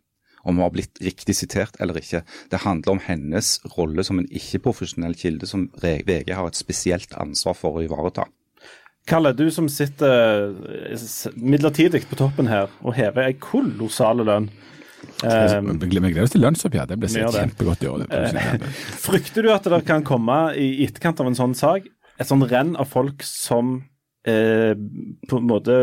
Om 0.45 0.59
hun 0.59 0.65
har 0.67 0.73
blitt 0.75 1.01
riktig 1.01 1.35
sitert 1.37 1.77
eller 1.81 1.97
ikke. 1.97 2.21
Det 2.51 2.61
handler 2.63 2.95
om 2.95 3.01
hennes 3.01 3.57
rolle 3.75 4.05
som 4.05 4.21
en 4.21 4.29
ikke-profesjonell 4.29 5.17
kilde 5.17 5.49
som 5.49 5.67
VG 5.81 6.29
har 6.37 6.47
et 6.47 6.59
spesielt 6.59 7.15
ansvar 7.17 7.57
for 7.57 7.79
å 7.79 7.85
ivareta. 7.85 8.27
Kalle, 9.09 9.35
du 9.37 9.49
som 9.53 9.67
sitter 9.69 10.53
midlertidig 11.37 12.05
på 12.09 12.17
toppen 12.17 12.49
her 12.49 12.69
og 12.81 12.95
hever 12.97 13.27
ei 13.27 13.35
kolossal 13.41 14.23
lønn. 14.25 14.47
Vi 15.21 15.89
gleder 15.91 16.23
oss 16.23 16.33
til 16.33 16.41
lønnsoppgjør. 16.41 16.87
Det 16.89 16.95
blir 17.01 17.11
sikkert 17.13 17.37
kjempegodt 17.37 17.83
i 17.85 17.89
år. 17.91 18.05
Uh, 18.09 18.69
frykter 19.05 19.45
du 19.45 19.51
at 19.53 19.67
det 19.69 19.83
kan 19.85 20.05
komme 20.05 20.39
i 20.57 20.85
etterkant 20.87 21.21
av 21.21 21.29
en 21.29 21.37
sånn 21.37 21.53
sak 21.57 21.85
et 22.19 22.29
sånn 22.29 22.45
renn 22.47 22.75
av 22.79 22.87
folk 22.91 23.23
som 23.27 23.77
eh, 24.27 24.73
på 25.29 25.39
en 25.39 25.49
måte 25.49 25.75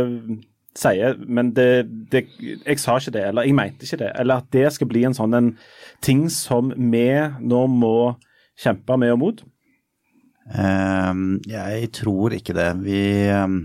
sier 0.78 1.16
Men 1.26 1.52
det, 1.56 1.86
det, 2.12 2.26
jeg 2.40 2.80
sa 2.80 2.96
ikke 2.98 3.14
det, 3.16 3.24
eller 3.28 3.48
jeg 3.48 3.56
mente 3.56 3.86
ikke 3.86 4.02
det. 4.04 4.12
Eller 4.20 4.42
at 4.42 4.52
det 4.54 4.68
skal 4.74 4.90
bli 4.90 5.06
en 5.08 5.16
sånn 5.16 5.36
en 5.36 5.50
ting 6.04 6.28
som 6.32 6.72
vi 6.76 7.08
nå 7.40 7.64
må 7.72 7.96
kjempe 8.62 8.96
med 9.00 9.14
og 9.14 9.20
mot? 9.22 9.42
Um, 10.52 11.38
jeg 11.46 11.90
tror 11.94 12.34
ikke 12.34 12.56
det. 12.56 12.70
Vi, 12.82 13.02
um, 13.30 13.60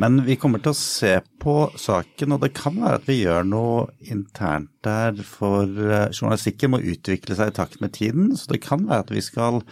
men 0.00 0.20
vi 0.26 0.36
kommer 0.40 0.62
til 0.62 0.74
å 0.74 0.78
se 0.78 1.14
på 1.42 1.54
saken, 1.80 2.36
og 2.36 2.44
det 2.44 2.52
kan 2.58 2.76
være 2.82 3.00
at 3.00 3.08
vi 3.08 3.22
gjør 3.22 3.48
noe 3.48 3.86
internt 4.12 4.72
der. 4.86 5.16
For 5.26 5.64
uh, 5.64 6.10
journalistikken 6.12 6.74
må 6.74 6.82
utvikle 6.82 7.38
seg 7.38 7.52
i 7.52 7.56
takt 7.56 7.80
med 7.84 7.96
tiden, 7.96 8.34
så 8.36 8.52
det 8.52 8.62
kan 8.66 8.86
være 8.88 9.06
at 9.06 9.14
vi 9.14 9.24
skal 9.24 9.62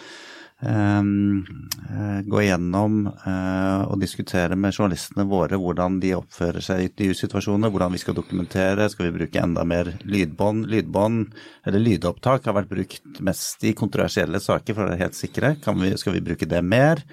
gå 0.59 2.41
igjennom 2.43 3.05
uh, 3.07 3.85
og 3.87 4.01
diskutere 4.03 4.57
med 4.59 4.75
journalistene 4.75 5.27
våre 5.31 5.59
hvordan 5.61 6.01
de 6.03 6.17
oppfører 6.17 6.65
seg 6.65 6.81
i 6.83 6.89
intervjusituasjoner, 6.89 7.71
hvordan 7.71 7.95
vi 7.95 8.01
skal 8.03 8.17
dokumentere, 8.19 8.89
skal 8.91 9.07
vi 9.07 9.17
bruke 9.21 9.43
enda 9.43 9.63
mer 9.69 9.93
lydbånd? 10.03 10.67
Lydbånd, 10.73 11.37
eller 11.63 11.85
lydopptak, 11.85 12.49
har 12.51 12.57
vært 12.59 12.73
brukt 12.73 13.21
mest 13.23 13.63
i 13.63 13.75
kontroversielle 13.79 14.41
saker, 14.43 14.75
for 14.75 14.85
å 14.85 14.91
være 14.91 15.05
helt 15.05 15.19
sikre. 15.19 15.55
Vi, 15.63 15.93
skal 16.01 16.19
vi 16.19 16.25
bruke 16.27 16.51
det 16.51 16.65
mer? 16.67 17.05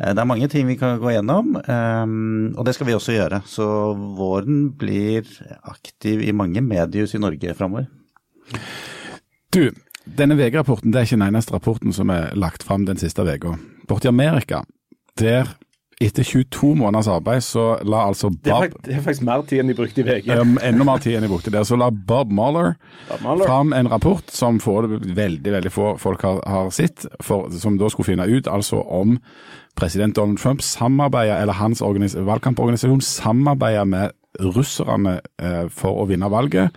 Det 0.00 0.22
er 0.22 0.28
mange 0.28 0.48
ting 0.48 0.68
vi 0.70 0.78
kan 0.80 1.00
gå 1.02 1.10
gjennom, 1.12 1.56
og 1.58 2.60
det 2.64 2.72
skal 2.76 2.86
vi 2.88 2.94
også 2.96 3.12
gjøre. 3.12 3.42
Så 3.50 3.66
våren 4.16 4.70
blir 4.78 5.26
aktiv 5.68 6.22
i 6.24 6.32
mange 6.32 6.62
mediehus 6.64 7.12
i 7.18 7.20
Norge 7.20 7.56
framover. 7.58 7.90
Du, 9.52 9.66
denne 10.04 10.36
VG-rapporten 10.38 10.92
det 10.92 11.00
er 11.00 11.08
ikke 11.08 11.18
den 11.18 11.28
eneste 11.28 11.54
rapporten 11.54 11.92
som 11.96 12.12
er 12.12 12.30
lagt 12.38 12.64
fram 12.66 12.86
den 12.88 13.00
siste 13.00 13.24
uka. 13.26 13.56
Borti 13.88 14.08
Amerika, 14.08 14.62
der 15.20 15.50
etter 16.00 16.24
22 16.24 16.74
måneders 16.80 17.10
arbeid, 17.12 17.42
så 17.44 17.74
la 17.84 18.06
altså 18.08 18.30
Bob 18.30 18.44
Det 18.44 18.52
er, 18.52 18.62
faktisk, 18.62 18.84
det 18.86 18.94
er 18.94 19.02
faktisk 19.04 19.24
mer 19.28 19.42
tid 19.44 19.60
enn 19.60 19.68
de 19.68 19.76
brukte 19.76 20.00
i 20.00 20.04
VG. 20.06 20.30
Um, 20.32 20.54
enda 20.64 20.86
mer 20.88 21.02
tid 21.04 21.18
enn 21.18 21.26
de 21.26 21.28
brukte 21.28 21.52
der. 21.52 21.66
Så 21.68 21.76
la 21.76 21.90
Bob 21.92 22.32
Mueller, 22.32 22.72
Bob 23.10 23.44
fram 23.44 23.74
en 23.76 23.90
rapport 23.92 24.32
som 24.32 24.60
veldig 24.64 25.52
veldig 25.52 25.72
få 25.74 25.92
folk 26.00 26.24
har, 26.24 26.40
har 26.48 26.70
sett, 26.72 27.04
for, 27.20 27.52
som 27.52 27.76
da 27.80 27.90
skulle 27.92 28.08
finne 28.08 28.24
ut 28.24 28.48
altså 28.48 28.80
om 28.80 29.18
president 29.76 30.16
Donald 30.16 30.40
Trump 30.40 30.64
samarbeider, 30.64 31.36
eller 31.36 31.60
hans 31.60 31.82
valgkamporganisasjon 31.82 33.04
samarbeider 33.04 33.84
med 33.84 34.16
russerne 34.40 35.18
eh, 35.42 35.66
for 35.68 36.00
å 36.00 36.08
vinne 36.08 36.32
valget, 36.32 36.72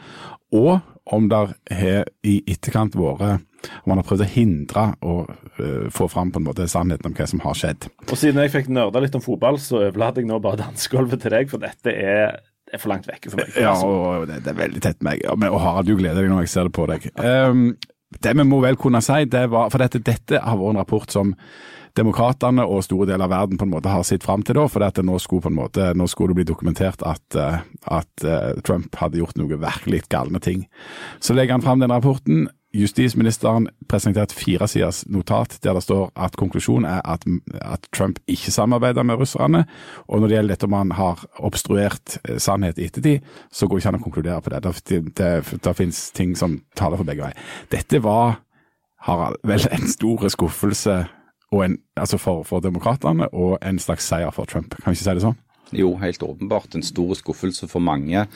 og 0.52 0.82
om 1.12 1.28
det 1.30 1.40
har 1.72 2.06
i 2.24 2.38
etterkant 2.48 2.96
vært 2.96 3.44
om 3.84 3.92
man 3.92 4.00
har 4.00 4.08
prøvd 4.08 4.26
å 4.26 4.30
hindre 4.34 4.86
å 5.04 5.14
uh, 5.26 5.86
få 5.94 6.08
fram 6.12 6.34
på 6.34 6.42
en 6.42 6.48
måte 6.48 6.68
sannheten 6.72 7.10
om 7.10 7.18
hva 7.18 7.28
som 7.30 7.44
har 7.44 7.58
skjedd. 7.58 7.88
Og 8.10 8.16
Siden 8.20 8.42
jeg 8.44 8.54
fikk 8.54 8.72
nerda 8.74 9.04
litt 9.04 9.16
om 9.18 9.24
fotball, 9.24 9.60
så 9.62 9.86
overlater 9.86 10.24
jeg 10.24 10.32
nå 10.32 10.40
bare 10.44 10.62
dansegulvet 10.64 11.24
til 11.24 11.36
deg, 11.36 11.52
for 11.52 11.64
dette 11.64 11.94
er, 11.94 12.38
er 12.72 12.82
for 12.82 12.94
langt 12.94 13.08
vekke 13.10 13.32
for 13.32 13.40
meg. 13.40 13.56
Ja, 13.56 13.76
og 13.80 14.28
det, 14.30 14.42
det 14.46 14.54
er 14.54 14.60
veldig 14.60 14.84
tett 14.84 15.04
meg. 15.06 15.24
Ja, 15.24 15.36
og 15.36 15.60
Harald, 15.64 15.90
du 15.90 16.00
gleder 16.00 16.24
deg 16.24 16.34
når 16.34 16.46
jeg 16.46 16.56
ser 16.56 16.70
det 16.70 16.76
på 16.76 16.88
deg. 16.92 17.08
Um, 17.20 17.70
det 18.24 18.36
vi 18.38 18.46
må 18.46 18.60
vel 18.64 18.78
kunne 18.78 19.02
si, 19.02 19.24
det 19.26 19.48
var 19.50 19.72
For 19.74 19.82
dette, 19.82 20.04
dette 20.06 20.38
har 20.38 20.60
vært 20.60 20.76
en 20.76 20.84
rapport 20.84 21.16
som 21.16 21.32
demokratene 21.98 22.66
og 22.66 22.84
store 22.86 23.08
deler 23.12 23.28
av 23.28 23.34
verden 23.34 23.60
på 23.60 23.68
en 23.68 23.74
måte 23.74 23.92
har 23.92 24.06
sett 24.08 24.26
fram 24.26 24.42
til 24.46 24.58
da, 24.58 24.66
for 24.72 24.86
at 24.86 24.98
nå 25.06 25.20
skulle, 25.22 25.46
på 25.46 25.52
en 25.52 25.60
måte, 25.60 25.92
nå 25.98 26.08
skulle 26.10 26.34
det 26.34 26.42
bli 26.42 26.50
dokumentert 26.50 27.06
at, 27.06 27.38
at 27.86 28.28
Trump 28.66 28.98
hadde 28.98 29.22
gjort 29.22 29.38
noe 29.38 29.62
virkelig 29.62 30.04
galne 30.10 30.42
ting. 30.44 30.66
Så 31.22 31.38
legger 31.38 31.58
han 31.58 31.66
fram 31.66 31.84
den 31.84 31.94
rapporten. 31.94 32.48
Justisministeren 32.74 33.68
presenterte 33.86 34.34
fire 34.34 34.66
siders 34.68 35.04
notat 35.06 35.60
der 35.62 35.76
det 35.78 35.84
står 35.86 36.08
at 36.18 36.34
konklusjonen 36.42 36.88
er 36.90 37.04
at, 37.06 37.28
at, 37.62 37.86
Trump 37.94 38.18
ikke 38.26 38.52
samarbeider 38.52 39.06
med 39.06 39.22
russerne. 39.22 39.66
Og 40.08 40.22
når 40.22 40.28
det 40.28 40.38
gjelder 40.38 40.56
dette 40.56 40.66
om 40.66 40.78
han 40.80 40.96
har 40.98 41.22
obstruert 41.38 42.18
sannhet 42.42 42.82
i 42.82 42.88
ettertid, 42.90 43.22
så 43.54 43.70
går 43.70 43.78
ikke 43.78 43.92
an 43.94 44.00
å 44.00 44.06
konkludere 44.08 44.42
på. 44.42 44.50
Det, 44.56 44.74
det, 44.90 45.02
det, 45.20 45.60
det 45.68 45.76
finnes 45.78 46.00
ting 46.18 46.34
som 46.40 46.64
taler 46.74 46.98
for 46.98 47.06
begge 47.06 47.28
veier. 47.28 47.52
Dette 47.70 48.02
var, 48.02 48.40
Harald, 49.06 49.38
vel 49.46 49.70
en 49.70 49.86
stor 49.94 50.26
skuffelse 50.34 51.04
en, 51.62 51.78
altså 52.00 52.18
for, 52.18 52.44
for 52.48 52.64
demokratene 52.66 53.30
og 53.30 53.60
en 53.62 53.80
slags 53.80 54.08
seier 54.10 54.34
for 54.34 54.50
Trump. 54.50 54.74
Kan 54.80 54.92
vi 54.92 54.98
ikke 54.98 55.06
si 55.06 55.18
det 55.20 55.26
sånn? 55.26 55.38
Jo, 55.74 55.96
helt 55.98 56.24
åpenbart 56.24 56.76
en 56.76 56.86
stor 56.86 57.16
skuffelse 57.18 57.68
for 57.72 57.82
mange 57.82 58.28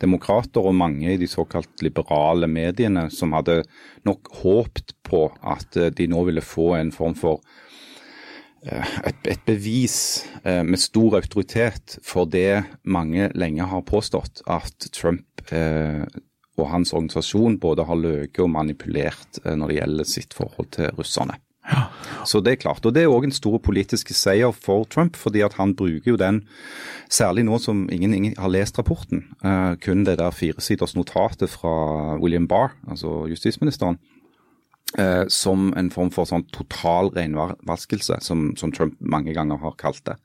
demokrater 0.00 0.64
og 0.64 0.76
mange 0.78 1.12
i 1.12 1.18
de 1.20 1.28
såkalt 1.28 1.82
liberale 1.84 2.48
mediene 2.48 3.08
som 3.12 3.34
hadde 3.36 3.62
nok 4.08 4.30
håpt 4.40 4.94
på 5.04 5.26
at 5.44 5.76
eh, 5.76 5.92
de 5.92 6.08
nå 6.08 6.24
ville 6.28 6.44
få 6.44 6.72
en 6.78 6.92
form 6.94 7.16
for 7.18 7.42
eh, 8.64 8.96
et, 9.10 9.20
et 9.28 9.44
bevis 9.48 9.98
eh, 10.44 10.62
med 10.64 10.80
stor 10.80 11.18
autoritet 11.20 11.98
for 12.06 12.24
det 12.32 12.64
mange 12.84 13.28
lenge 13.36 13.68
har 13.68 13.84
påstått, 13.84 14.46
at 14.46 14.90
Trump 14.92 15.24
og 15.46 16.64
hans 16.72 16.90
organisasjon 16.96 17.60
både 17.62 17.84
har 17.86 17.98
løyet 18.00 18.40
og 18.42 18.48
manipulert 18.50 19.38
når 19.44 19.68
det 19.70 19.76
gjelder 19.76 20.08
sitt 20.10 20.34
forhold 20.34 20.72
til 20.74 20.88
russerne. 20.98 21.36
Så 22.26 22.40
det 22.42 22.52
er 22.52 22.62
klart. 22.62 22.84
Og 22.86 22.94
det 22.94 23.04
er 23.04 23.12
òg 23.12 23.28
en 23.28 23.34
stor 23.34 23.58
politisk 23.62 24.10
seier 24.14 24.54
for 24.54 24.86
Trump, 24.90 25.16
fordi 25.18 25.44
at 25.46 25.56
han 25.60 25.74
bruker 25.78 26.12
jo 26.12 26.18
den, 26.20 26.42
særlig 27.12 27.46
nå 27.46 27.58
som 27.62 27.86
ingen, 27.92 28.14
ingen 28.14 28.34
har 28.38 28.50
lest 28.50 28.78
rapporten, 28.78 29.24
uh, 29.44 29.78
kun 29.82 30.04
det 30.06 30.18
der 30.18 30.34
firesiders 30.34 30.96
notatet 30.98 31.52
fra 31.52 32.16
William 32.22 32.48
Barr, 32.50 32.74
altså 32.90 33.26
justisministeren, 33.30 34.00
uh, 34.98 35.24
som 35.30 35.70
en 35.78 35.92
form 35.94 36.10
for 36.14 36.28
sånn 36.28 36.46
total 36.54 37.12
renvaskelse, 37.14 38.18
som, 38.26 38.48
som 38.58 38.74
Trump 38.74 38.98
mange 39.00 39.34
ganger 39.36 39.62
har 39.62 39.78
kalt 39.78 40.02
det. 40.08 40.18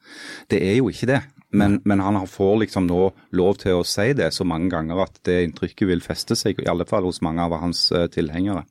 Det 0.50 0.64
er 0.72 0.80
jo 0.80 0.90
ikke 0.90 1.14
det. 1.14 1.22
Men, 1.52 1.82
men 1.84 2.00
han 2.00 2.16
får 2.28 2.62
liksom 2.62 2.86
nå 2.88 3.10
lov 3.36 3.58
til 3.60 3.82
å 3.82 3.88
si 3.88 4.12
det 4.16 4.30
så 4.32 4.46
mange 4.48 4.70
ganger 4.72 5.02
at 5.04 5.18
det 5.28 5.38
inntrykket 5.46 5.90
vil 5.90 6.04
feste 6.04 6.36
seg, 6.40 6.62
i 6.64 6.70
alle 6.72 6.86
fall 6.88 7.04
hos 7.04 7.20
mange 7.26 7.44
av 7.44 7.58
hans 7.60 7.90
uh, 7.92 8.06
tilhengere. 8.12 8.64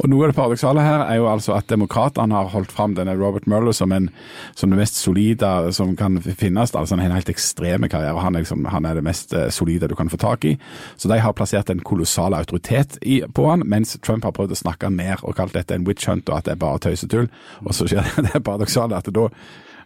Og 0.00 0.08
Noe 0.08 0.26
av 0.26 0.32
det 0.32 0.38
paradoksale 0.38 0.84
her 0.84 1.04
er 1.04 1.20
jo 1.20 1.28
altså 1.28 1.56
at 1.58 1.68
demokratene 1.68 2.36
har 2.36 2.52
holdt 2.54 2.72
fram 2.72 2.96
denne 2.96 3.14
Robert 3.18 3.48
Mueller 3.50 3.76
som, 3.76 3.92
en, 3.92 4.08
som 4.56 4.72
det 4.72 4.80
mest 4.80 4.96
solide 5.00 5.50
som 5.76 5.92
kan 5.96 6.16
finnes. 6.22 6.72
altså 6.74 6.96
en 6.96 7.04
helt 7.04 7.32
ekstreme 7.32 7.90
karriere. 7.92 8.20
Han 8.24 8.36
er, 8.36 8.46
liksom, 8.46 8.64
han 8.72 8.88
er 8.88 8.96
det 8.96 9.04
mest 9.04 9.34
eh, 9.36 9.50
solide 9.52 9.90
du 9.90 9.96
kan 9.98 10.10
få 10.12 10.20
tak 10.20 10.46
i. 10.48 10.54
Så 10.96 11.10
de 11.12 11.20
har 11.20 11.36
plassert 11.36 11.70
en 11.70 11.84
kolossal 11.84 12.36
autoritet 12.38 12.96
i, 13.02 13.20
på 13.34 13.48
han, 13.50 13.66
mens 13.68 13.98
Trump 14.00 14.24
har 14.24 14.36
prøvd 14.36 14.56
å 14.56 14.62
snakke 14.62 14.92
mer 14.92 15.20
og 15.22 15.36
kalt 15.36 15.56
dette 15.56 15.76
en 15.76 15.84
witch 15.88 16.08
hunt 16.08 16.28
og 16.30 16.38
at 16.38 16.48
det 16.48 16.56
er 16.56 16.64
bare 16.64 16.80
tøysetull. 16.86 17.28
Og 17.66 17.76
så 17.76 17.88
skjer 17.90 18.08
det, 18.16 18.30
det 18.32 18.44
paradoksale 18.46 18.96
at 18.96 19.12
da 19.12 19.28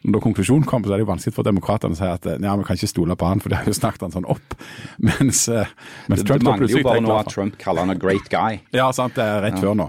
når 0.06 0.22
konklusjonen 0.22 0.66
kommer, 0.68 0.88
så 0.88 0.94
er 0.94 1.00
det 1.00 1.06
jo 1.06 1.10
vanskelig 1.10 1.34
for 1.34 1.46
demokratene 1.46 1.96
å 1.96 1.98
si 1.98 2.06
at 2.08 2.26
eh, 2.30 2.38
ja, 2.42 2.54
vi 2.58 2.66
kan 2.66 2.78
ikke 2.78 2.90
stole 2.90 3.16
på 3.18 3.30
han, 3.30 3.42
for 3.42 3.52
de 3.52 3.58
har 3.58 3.68
jo 3.68 3.74
snakket 3.76 4.06
han 4.06 4.14
sånn 4.14 4.28
opp. 4.32 4.56
Mens, 5.06 5.46
eh, 5.52 5.72
mens 6.10 6.22
Trump 6.26 6.42
det, 6.42 6.48
mangler 6.48 6.72
jo 6.72 6.82
bare 6.86 7.02
nå 7.04 7.14
at- 7.16 7.32
Trump 7.32 7.58
kaller 7.60 7.86
han 7.86 7.94
a 7.94 7.98
great 7.98 8.28
guy. 8.32 8.60
ja, 8.76 8.86
sant, 8.94 9.16
det 9.18 9.24
er 9.24 9.42
rett 9.44 9.58
før 9.60 9.74
nå. 9.78 9.88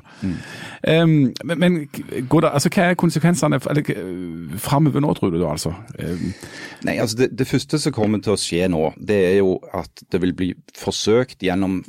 Um, 0.87 1.33
men 1.45 1.59
men 1.61 1.77
det, 1.93 2.49
altså, 2.49 2.71
hva 2.73 2.89
er 2.89 2.97
konsekvensene 2.99 3.59
uh, 3.59 4.57
framover 4.61 5.03
nå, 5.03 5.13
tror 5.17 5.31
du 5.33 5.39
da, 5.39 5.53
altså? 5.53 5.73
Um, 5.99 6.33
Nei, 6.87 6.97
altså 7.01 7.23
det, 7.23 7.31
det 7.37 7.47
første 7.49 7.79
som 7.81 7.95
kommer 7.95 8.21
til 8.23 8.35
å 8.35 8.39
skje 8.41 8.67
nå, 8.71 8.83
det 8.97 9.17
er 9.31 9.39
jo 9.39 9.57
at 9.75 10.03
det 10.11 10.21
vil 10.23 10.35
bli 10.37 10.51
forsøkt 10.77 11.45
gjennom 11.45 11.81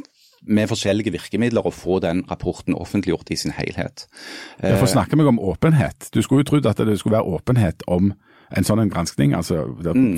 med 0.47 0.71
forskjellige 0.71 1.13
virkemidler 1.15 1.67
å 1.67 1.75
få 1.75 1.99
den 2.05 2.23
rapporten 2.31 2.77
offentliggjort 2.79 3.31
i 3.35 3.39
sin 3.41 3.55
helhet. 3.57 4.07
jeg 4.63 4.79
får 4.79 4.95
snakke 4.95 5.19
meg 5.19 5.31
om 5.31 5.41
åpenhet. 5.41 6.11
Du 6.15 6.23
skulle 6.23 6.45
jo 6.45 6.51
trodd 6.53 6.69
at 6.71 6.81
det 6.87 6.99
skulle 7.01 7.19
være 7.19 7.39
åpenhet 7.39 7.83
om 7.87 8.13
en 8.57 8.65
sånn 8.65 8.81
en 8.81 8.91
granskning. 8.91 9.35
altså 9.35 9.65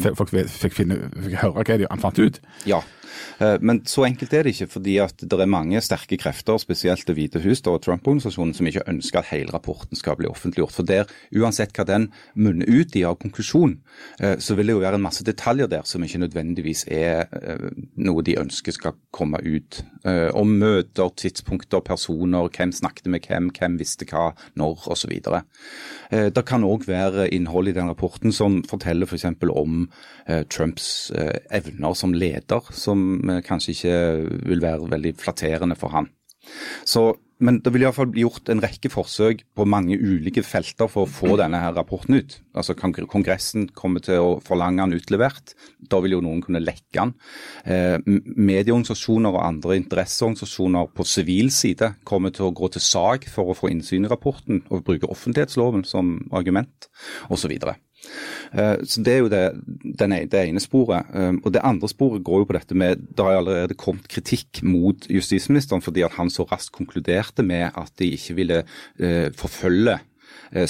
f- 0.05 0.15
Folk 0.17 0.31
fikk, 0.31 0.73
finne, 0.77 1.11
fikk 1.17 1.37
høre 1.43 1.65
hva 1.65 1.79
de, 1.79 1.87
han 1.91 1.99
fant 2.03 2.19
ut. 2.19 2.41
Ja, 2.69 2.83
eh, 3.41 3.57
men 3.61 3.81
så 3.91 4.05
enkelt 4.07 4.33
er 4.35 4.45
det 4.45 4.55
ikke. 4.55 4.69
fordi 4.71 4.99
at 5.03 5.17
det 5.25 5.41
er 5.41 5.47
mange 5.51 5.81
sterke 5.83 6.17
krefter, 6.21 6.59
spesielt 6.63 7.07
Det 7.07 7.17
hvite 7.17 7.41
hus 7.43 7.63
og 7.67 7.81
Trump-organisasjonen, 7.83 8.55
som 8.55 8.67
ikke 8.67 8.85
ønsker 8.87 9.19
at 9.19 9.31
hele 9.33 9.51
rapporten 9.53 9.97
skal 9.99 10.17
bli 10.17 10.29
offentliggjort. 10.31 10.73
For 10.77 10.83
der, 10.87 11.07
uansett 11.35 11.73
hva 11.75 11.85
den 11.89 12.11
munner 12.37 12.67
ut 12.69 12.95
i 12.97 13.03
av 13.05 13.17
konklusjon, 13.19 13.79
eh, 14.21 14.37
så 14.39 14.55
vil 14.55 14.67
det 14.67 14.75
jo 14.77 14.85
være 14.85 14.95
en 15.01 15.07
masse 15.09 15.25
detaljer 15.25 15.67
der 15.69 15.83
som 15.89 16.03
ikke 16.05 16.21
nødvendigvis 16.23 16.85
er 16.91 17.27
eh, 17.33 17.71
noe 17.97 18.23
de 18.23 18.37
ønsker 18.39 18.73
skal 18.77 18.93
komme 19.11 19.41
ut. 19.43 19.83
Om 20.05 20.49
møter, 20.61 21.11
tidspunkter, 21.17 21.81
personer, 21.85 22.49
hvem 22.49 22.71
snakket 22.73 23.07
med 23.13 23.27
hvem, 23.29 23.51
hvem 23.53 23.75
visste 23.79 24.07
hva, 24.09 24.31
når 24.57 24.87
osv. 24.89 25.13
Det 26.11 26.45
kan 26.49 26.65
òg 26.65 26.87
være 26.89 27.29
innhold 27.37 27.69
i 27.69 27.75
den 27.77 27.89
rapporten 27.91 28.20
som 28.29 28.61
forteller 28.69 29.09
f.eks. 29.09 29.27
om 29.49 29.83
eh, 30.27 30.45
Trumps 30.53 31.11
eh, 31.17 31.41
evner 31.57 31.97
som 31.99 32.15
leder, 32.15 32.71
som 32.77 33.25
eh, 33.29 33.43
kanskje 33.47 33.75
ikke 33.75 33.99
vil 34.53 34.65
være 34.65 34.93
veldig 34.93 35.17
flatterende 35.21 35.79
for 35.81 35.97
han. 35.97 36.11
Så, 36.89 37.03
men 37.41 37.59
det 37.65 37.73
vil 37.73 37.85
iallfall 37.85 38.11
bli 38.13 38.25
gjort 38.25 38.51
en 38.53 38.61
rekke 38.63 38.91
forsøk 38.93 39.43
på 39.57 39.67
mange 39.69 39.97
ulike 39.97 40.43
felter 40.45 40.89
for 40.93 41.07
å 41.07 41.11
få 41.11 41.37
denne 41.41 41.61
her 41.63 41.75
rapporten 41.77 42.19
ut. 42.19 42.37
Altså 42.57 42.77
kan 42.77 42.93
Kongressen 42.93 43.69
kommer 43.77 44.05
til 44.05 44.21
å 44.21 44.31
forlange 44.45 44.85
den 44.85 45.01
utlevert. 45.01 45.55
Da 45.81 46.01
vil 46.05 46.17
jo 46.17 46.23
noen 46.25 46.43
kunne 46.45 46.63
lekke 46.63 46.97
den. 46.97 47.15
Eh, 47.65 47.97
medieorganisasjoner 48.05 49.37
og 49.37 49.45
andre 49.45 49.79
interesseorganisasjoner 49.81 50.93
på 50.97 51.09
sivil 51.09 51.53
side 51.55 51.95
kommer 52.09 52.35
til 52.35 52.49
å 52.49 52.55
gå 52.57 52.73
til 52.75 52.85
sak 52.85 53.29
for 53.33 53.53
å 53.53 53.57
få 53.57 53.73
innsyn 53.73 54.09
i 54.09 54.13
rapporten 54.13 54.65
og 54.69 54.85
bruke 54.89 55.11
offentlighetsloven 55.13 55.87
som 55.89 56.19
argument 56.37 56.91
osv. 57.33 57.57
Eh, 58.53 58.77
Så 58.85 59.03
Det 59.05 59.13
er 59.15 59.19
jo 59.19 59.29
det, 59.29 59.43
den 59.99 60.13
e- 60.13 60.25
det 60.27 60.49
ene 60.49 60.61
sporet. 60.61 61.05
Eh, 61.15 61.33
Og 61.45 61.53
Det 61.53 61.61
andre 61.65 61.89
sporet 61.89 62.25
går 62.25 62.39
jo 62.39 62.45
på 62.45 62.53
dette 62.59 62.75
med 62.75 62.97
Det 62.97 63.25
har 63.25 63.37
allerede 63.39 63.75
kommet 63.75 64.09
kritikk 64.09 64.63
mot 64.63 65.07
justisministeren 65.11 65.83
fordi 65.83 66.03
at 66.03 66.13
han 66.19 66.31
så 66.31 66.45
raskt 66.51 66.73
konkluderte 66.73 67.43
med 67.43 67.71
at 67.77 67.93
de 67.99 68.11
ikke 68.11 68.35
ville 68.35 68.63
eh, 68.99 69.31
forfølge 69.37 69.99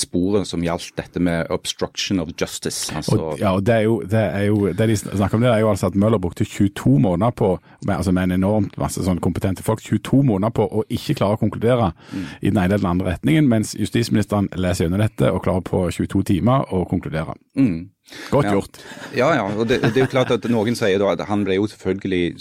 sporet 0.00 0.48
som 0.48 0.62
gjaldt 0.64 0.92
dette 0.98 1.20
med 1.22 1.50
obstruction 1.50 2.20
of 2.20 2.28
justice. 2.40 2.92
Altså, 2.96 3.16
Og, 3.16 3.38
ja, 3.40 3.52
og 3.56 3.64
det 3.66 3.74
er 3.74 3.86
jo, 3.86 4.00
det 4.02 4.20
er 4.20 4.44
jo, 4.48 4.72
det 4.72 4.88
de 4.88 4.96
snakker 4.96 5.38
om 5.38 5.44
det, 5.44 5.50
er 5.50 5.62
jo 5.62 5.70
altså 5.70 5.86
at 5.90 5.94
Møller 5.94 6.18
brukte 6.18 6.44
22 6.44 6.98
måneder 7.00 7.30
på, 7.30 7.52
med, 7.86 7.94
altså 7.96 8.12
med 8.12 8.28
en 8.28 8.36
enormt 8.38 8.76
masse 8.80 9.02
sånn 9.04 9.20
kompetente 9.20 9.62
folk, 9.66 9.82
22 9.82 10.22
måneder 10.26 10.54
på 10.56 10.66
å 10.66 10.84
ikke 10.88 11.16
klare 11.20 11.38
å 11.38 11.40
konkludere 11.40 11.92
i 12.40 12.50
den 12.50 12.58
ene 12.58 12.64
eller 12.70 12.82
den 12.82 12.90
andre 12.92 13.14
retningen, 13.14 13.48
mens 13.48 13.74
justisministeren 13.78 14.48
leser 14.56 14.86
gjennom 14.86 15.00
dette 15.02 15.30
og 15.32 15.42
klarer 15.44 15.64
på 15.66 15.86
22 15.90 16.22
timer 16.34 16.66
å 16.74 16.84
konkludere. 16.90 17.34
Godt 18.30 18.44
Ja. 18.46 18.52
gjort. 18.52 18.78
Ja, 19.14 19.28
ja. 19.34 19.44
og 19.54 19.68
det, 19.68 19.80
det 19.82 19.96
er 19.96 20.04
jo 20.04 20.10
klart 20.10 20.30
at 20.34 20.44
Noen 20.50 20.76
sier 20.78 20.98
da 21.02 21.12
at 21.14 21.22
han 21.28 21.44
ble 21.46 21.56
jo 21.58 21.66
selvfølgelig 21.70 22.36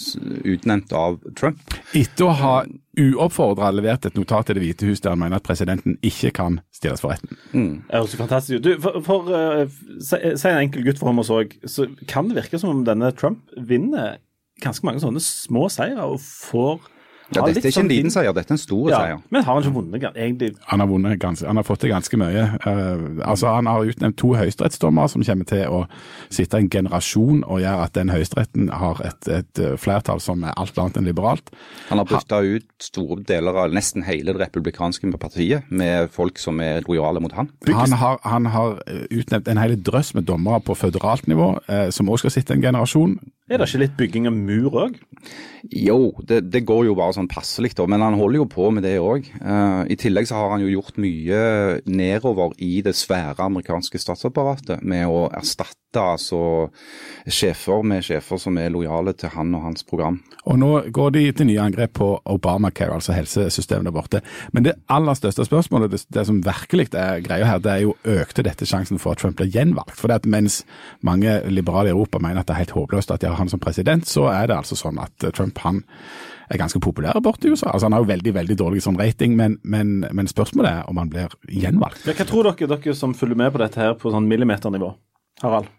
utnevnt 0.45 0.93
av 0.93 1.19
Trump. 1.37 1.75
Etter 1.97 2.25
å 2.27 2.35
ha 2.37 2.53
uoppfordra 2.99 3.71
levert 3.71 4.05
et 4.09 4.17
notat 4.17 4.49
til 4.49 4.57
Det 4.59 4.63
hvite 4.63 4.89
hus 4.89 5.01
der 5.01 5.13
han 5.13 5.21
mener 5.21 5.39
at 5.39 5.45
presidenten 5.47 5.97
ikke 6.05 6.31
kan 6.35 6.59
stilles 6.75 7.01
for 7.01 7.13
retten. 7.13 7.37
Det 7.87 7.95
høres 7.95 8.15
fantastisk 8.19 8.59
ut. 8.59 8.63
Du, 8.65 8.71
for, 8.83 9.01
for 9.05 9.29
uh, 9.31 9.65
si, 10.03 10.19
si 10.35 10.49
en 10.51 10.63
enkel 10.65 10.85
gutt 10.87 10.99
for 11.01 11.13
oss 11.23 11.31
òg, 11.33 11.55
så 11.65 11.87
kan 12.09 12.29
det 12.29 12.39
virke 12.41 12.59
som 12.59 12.73
om 12.73 12.85
denne 12.87 13.11
Trump 13.15 13.45
vinner 13.55 14.17
ganske 14.63 14.85
mange 14.85 14.99
sånne 15.03 15.21
små 15.23 15.69
seire 15.71 16.03
og 16.03 16.19
får 16.19 16.81
Ja, 17.35 17.43
dette 17.45 17.59
er 17.59 17.69
ikke 17.69 17.69
en 17.69 17.85
sånn- 17.85 17.89
liten 17.91 18.13
seier, 18.13 18.33
dette 18.33 18.51
er 18.51 18.57
en 18.57 18.61
stor 18.61 18.89
Ja, 18.89 18.99
seier. 18.99 19.21
men 19.29 19.43
har 19.43 19.53
han 19.53 19.63
ikke 19.63 19.75
vunnet 19.75 20.15
egentlig 20.15 20.55
Han 20.67 20.79
har, 20.79 20.87
vunnet 20.87 21.19
ganske, 21.19 21.45
han 21.45 21.55
har 21.55 21.63
fått 21.63 21.79
til 21.79 21.89
ganske 21.89 22.17
mye. 22.17 22.45
Uh, 22.65 23.21
altså 23.27 23.53
Han 23.53 23.65
har 23.65 23.85
utnevnt 23.85 24.17
to 24.17 24.33
høyesterettsdommere 24.33 25.09
som 25.09 25.23
kommer 25.23 25.45
til 25.45 25.65
å 25.67 25.87
sitte 26.29 26.57
en 26.57 26.69
generasjon 26.69 27.43
og 27.45 27.61
gjøre 27.61 27.83
at 27.83 27.93
den 27.93 28.09
høyesteretten 28.09 28.69
har 28.69 29.01
et, 29.05 29.27
et 29.27 29.59
eh, 29.59 29.75
flertall 29.77 30.19
som 30.19 30.43
er 30.43 30.53
alt 30.57 30.77
annet 30.77 30.97
enn 30.97 31.05
liberalt. 31.05 31.49
Han 31.89 32.01
har 32.01 32.05
bytta 32.05 32.41
ut 32.43 32.65
store 32.81 33.23
deler 33.23 33.55
av 33.65 33.73
nesten 33.73 34.03
hele 34.03 34.33
det 34.33 34.41
republikanske 34.47 35.09
partiet 35.19 35.69
med 35.69 36.09
folk 36.13 36.37
som 36.41 36.59
er 36.59 36.81
lojale 36.87 37.21
mot 37.21 37.33
han. 37.37 37.49
Han 37.67 37.91
har, 37.91 38.19
han 38.23 38.45
har 38.45 38.79
eh, 38.87 39.05
utnevnt 39.11 39.47
en 39.47 39.61
hel 39.61 39.75
drøss 39.75 40.13
med 40.15 40.27
dommere 40.29 40.61
på 40.61 40.75
føderalt 40.77 41.27
nivå, 41.27 41.57
uh, 41.69 41.89
som 41.93 42.09
også 42.09 42.27
skal 42.29 42.37
sitte 42.39 42.57
en 42.57 42.61
generasjon. 42.63 43.19
Er 43.49 43.57
det 43.57 43.65
ikke 43.65 43.81
litt 43.81 43.97
bygging 43.97 44.27
av 44.29 44.35
mur 44.37 44.75
òg? 44.77 44.99
Jo, 45.73 46.13
det, 46.29 46.43
det 46.53 46.61
går 46.69 46.85
jo 46.87 46.95
bare 46.97 47.15
sånn 47.17 47.29
passelig, 47.31 47.73
da, 47.75 47.87
men 47.89 48.03
han 48.05 48.17
holder 48.19 48.43
jo 48.43 48.47
på 48.51 48.69
med 48.71 48.85
det 48.85 48.95
òg. 49.01 49.25
I 49.89 49.97
tillegg 49.99 50.29
så 50.29 50.37
har 50.37 50.53
han 50.53 50.63
jo 50.63 50.69
gjort 50.71 50.99
mye 51.01 51.41
nedover 51.89 52.53
i 52.63 52.79
det 52.85 52.93
svære 52.97 53.49
amerikanske 53.49 53.99
statsapparatet 53.99 54.85
med 54.85 55.09
å 55.09 55.25
erstatte 55.33 55.79
altså 55.97 56.69
sjefer 57.25 57.81
med 57.81 58.05
sjefer 58.05 58.37
som 58.37 58.57
er 58.61 58.69
lojale 58.69 59.15
til 59.17 59.31
han 59.33 59.55
og 59.57 59.63
hans 59.65 59.85
program. 59.87 60.19
Og 60.45 60.59
nå 60.61 60.69
går 60.93 61.15
de 61.15 61.23
til 61.33 61.49
nye 61.49 61.63
angrep 61.63 61.95
på 61.97 62.09
Obamacare, 62.29 62.93
altså 62.93 63.15
helsesystemet 63.17 63.89
der 63.89 63.95
borte. 63.95 64.21
Men 64.53 64.67
det 64.67 64.75
aller 64.93 65.17
største 65.17 65.47
spørsmålet, 65.47 65.91
det, 65.91 66.03
det 66.13 66.25
som 66.29 66.43
virkelig 66.45 66.91
er 66.93 67.23
greia 67.25 67.49
her, 67.49 67.63
det 67.63 67.73
er 67.73 67.83
jo 67.87 67.95
økte 68.05 68.45
dette 68.45 68.69
sjansen 68.69 69.01
for 69.01 69.15
at 69.15 69.23
Trump 69.23 69.39
blir 69.41 69.49
gjenvalgt. 69.49 69.97
For 69.97 70.11
det 70.11 70.21
at 70.21 70.29
mens 70.29 70.61
mange 71.01 71.39
liberale 71.49 71.89
i 71.89 71.95
Europa 71.95 72.21
mener 72.21 72.43
at 72.43 72.49
det 72.49 72.55
er 72.55 72.63
helt 72.63 72.77
håpløst 72.77 73.13
at 73.15 73.25
de 73.25 73.31
har 73.33 73.38
han 73.39 73.51
som 73.51 73.61
president, 73.61 74.07
så 74.07 74.27
er 74.31 74.49
det 74.49 74.57
altså 74.59 74.77
sånn 74.79 74.99
at 75.01 75.25
eh, 75.25 75.33
Trump 75.35 75.59
han 75.63 75.81
er 76.49 76.61
ganske 76.61 76.81
populær 76.81 77.19
borte 77.23 77.47
i 77.47 77.53
USA. 77.53 77.69
Altså 77.71 77.87
Han 77.87 77.95
har 77.95 78.03
jo 78.03 78.09
veldig 78.09 78.33
veldig 78.33 78.57
dårlig 78.57 78.83
sånn 78.85 78.97
rating, 78.99 79.35
men, 79.37 79.59
men, 79.63 79.99
men 80.15 80.29
spørsmålet 80.29 80.79
er 80.79 80.89
om 80.89 80.97
han 81.01 81.11
blir 81.11 81.35
gjenvalgt. 81.45 82.07
Ja, 82.09 82.15
hva 82.17 82.25
tror 82.29 82.49
dere, 82.49 82.69
dere 82.73 82.95
som 82.97 83.13
følger 83.17 83.37
med 83.39 83.53
på 83.53 83.61
dette 83.61 83.81
her 83.83 83.93
på 83.99 84.13
sånn 84.13 84.29
millimeternivå? 84.29 84.93
Harald? 85.43 85.69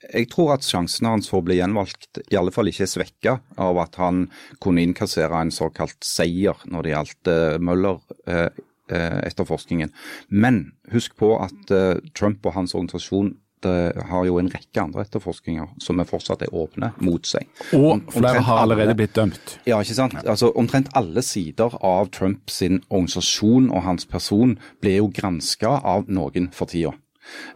Jeg 0.00 0.30
tror 0.32 0.54
at 0.54 0.64
sjansene 0.64 1.10
hans 1.12 1.28
for 1.28 1.42
å 1.42 1.44
bli 1.44 1.58
gjenvalgt 1.58 2.22
i 2.30 2.38
alle 2.38 2.54
fall 2.54 2.70
ikke 2.70 2.86
er 2.86 2.92
svekka 2.94 3.34
av 3.60 3.82
at 3.82 3.98
han 4.00 4.24
kunne 4.62 4.80
innkassere 4.86 5.42
en 5.44 5.52
såkalt 5.52 5.98
seier 6.06 6.62
når 6.72 6.86
det 6.86 6.94
gjaldt 6.94 7.30
uh, 7.30 7.60
Møller. 7.60 8.00
Uh, 8.24 8.48
etterforskningen. 8.90 9.92
Men 10.28 10.72
husk 10.90 11.14
på 11.20 11.36
at 11.38 11.70
uh, 11.70 12.00
Trump 12.18 12.42
og 12.42 12.56
hans 12.56 12.74
organisasjon 12.74 13.36
har 13.68 14.24
jo 14.24 14.38
en 14.38 14.48
rekke 14.48 14.80
andre 14.80 15.02
etterforskninger 15.04 15.68
som 15.78 16.00
er 16.00 16.04
fortsatt 16.04 16.42
er 16.42 16.54
åpne 16.54 16.92
mot 17.00 17.26
seg. 17.26 17.46
Og 17.74 18.00
flere 18.12 18.40
har 18.40 18.62
allerede 18.62 18.88
alle- 18.90 18.94
blitt 18.96 19.14
dømt. 19.14 19.58
Ja, 19.66 19.80
ikke 19.80 19.94
sant. 19.94 20.14
Altså, 20.24 20.52
Omtrent 20.56 20.88
alle 20.94 21.22
sider 21.22 21.76
av 21.82 22.10
Trumps 22.10 22.62
organisasjon 22.62 23.70
og 23.70 23.82
hans 23.82 24.04
person 24.06 24.58
ble 24.80 24.96
jo 24.96 25.08
granska 25.08 25.80
av 25.84 26.08
noen 26.08 26.50
for 26.52 26.66
tida. 26.66 26.92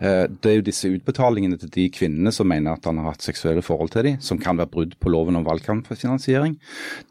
Eh, 0.01 0.27
Det 0.29 0.51
er 0.51 0.57
jo 0.59 0.67
disse 0.67 0.91
utbetalingene 0.91 1.59
til 1.59 1.71
de 1.71 1.89
kvinnene 1.91 2.33
som 2.33 2.49
mener 2.49 2.75
at 2.75 2.85
han 2.85 2.99
har 2.99 3.13
hatt 3.13 3.23
seksuelle 3.23 3.63
forhold 3.63 3.91
til 3.95 4.05
dem, 4.05 4.21
som 4.21 4.39
kan 4.39 4.59
være 4.59 4.71
brudd 4.71 4.97
på 5.01 5.13
loven 5.13 5.37
om 5.37 5.47
valgkampfinansiering. 5.47 6.59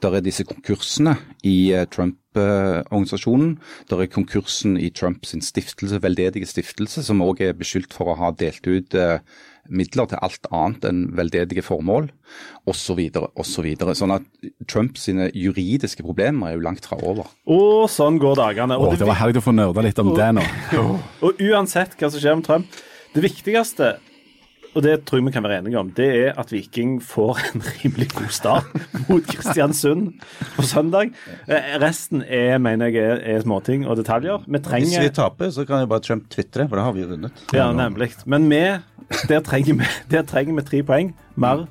Der 0.01 0.15
er 0.15 0.21
disse 0.21 0.43
konkursene 0.43 1.17
i 1.43 1.73
eh, 1.73 1.85
Trump-organisasjonen. 1.85 3.57
Der 3.89 4.01
er 4.01 4.11
konkursen 4.11 4.77
i 4.77 4.89
Trumps 4.89 5.35
stiftelse, 5.41 6.01
veldedige 6.01 6.45
stiftelse, 6.45 7.03
som 7.03 7.21
òg 7.21 7.41
er 7.41 7.53
beskyldt 7.57 7.93
for 7.93 8.13
å 8.13 8.19
ha 8.19 8.31
delt 8.31 8.67
ut 8.67 8.93
eh, 8.93 9.19
midler 9.71 10.09
til 10.11 10.19
alt 10.25 10.47
annet 10.51 10.87
enn 10.89 11.03
veldedige 11.15 11.63
formål, 11.65 12.09
osv. 12.69 12.99
osv. 13.39 13.67
Sånn 13.95 14.15
at 14.15 14.25
Trump 14.67 14.99
sine 14.99 15.29
juridiske 15.31 16.03
problemer 16.05 16.51
er 16.51 16.57
jo 16.57 16.65
langt 16.65 16.87
fra 16.89 16.99
over. 17.01 17.29
Og 17.47 17.85
sånn 17.91 18.19
går 18.21 18.39
dagene. 18.41 18.79
Og 18.79 18.91
Åh, 18.91 18.97
det 18.99 19.07
var 19.09 19.21
herlig 19.21 19.43
å 19.43 19.45
få 19.45 19.55
nerda 19.55 19.85
litt 19.85 20.01
om 20.03 20.13
det 20.17 20.31
nå. 20.39 20.47
og 21.25 21.43
uansett 21.43 21.95
hva 21.99 22.11
som 22.11 22.19
skjer 22.19 22.39
med 22.39 22.47
Trump, 22.47 22.81
det 23.13 23.23
viktigste 23.23 23.95
og 24.73 24.83
det 24.83 24.93
tror 25.05 25.19
jeg 25.19 25.25
vi 25.27 25.31
kan 25.35 25.45
være 25.45 25.59
enige 25.61 25.79
om, 25.79 25.89
det 25.93 26.07
er 26.17 26.39
at 26.39 26.51
Viking 26.51 26.95
får 27.03 27.39
en 27.53 27.63
rimelig 27.67 28.09
god 28.15 28.31
start 28.33 28.69
mot 29.09 29.27
Kristiansund 29.29 30.07
på 30.55 30.65
søndag. 30.67 31.11
Eh, 31.47 31.75
Resten 31.81 32.23
er, 32.27 32.57
mener 32.57 32.89
jeg 32.93 33.19
er, 33.21 33.41
småting 33.45 33.85
og 33.87 33.97
detaljer. 33.97 34.43
Vi 34.47 34.57
Hvis 34.57 34.97
vi 34.99 35.09
taper, 35.09 35.49
så 35.49 35.65
kan 35.65 35.79
jo 35.85 35.85
bare 35.85 35.99
Trump 35.99 36.29
tvitre, 36.29 36.67
for 36.69 36.75
da 36.75 36.87
har 36.87 36.91
vi 36.91 37.01
jo 37.01 37.07
vunnet. 37.07 37.45
Ja, 37.53 37.71
nemlig. 37.71 38.11
Men 38.25 38.49
vi, 38.49 38.63
der 39.29 39.39
trenger 39.39 39.73
vi, 39.73 39.85
der 40.11 40.21
trenger 40.21 40.55
vi 40.55 40.61
tre 40.61 40.83
poeng 40.83 41.13
mer 41.35 41.67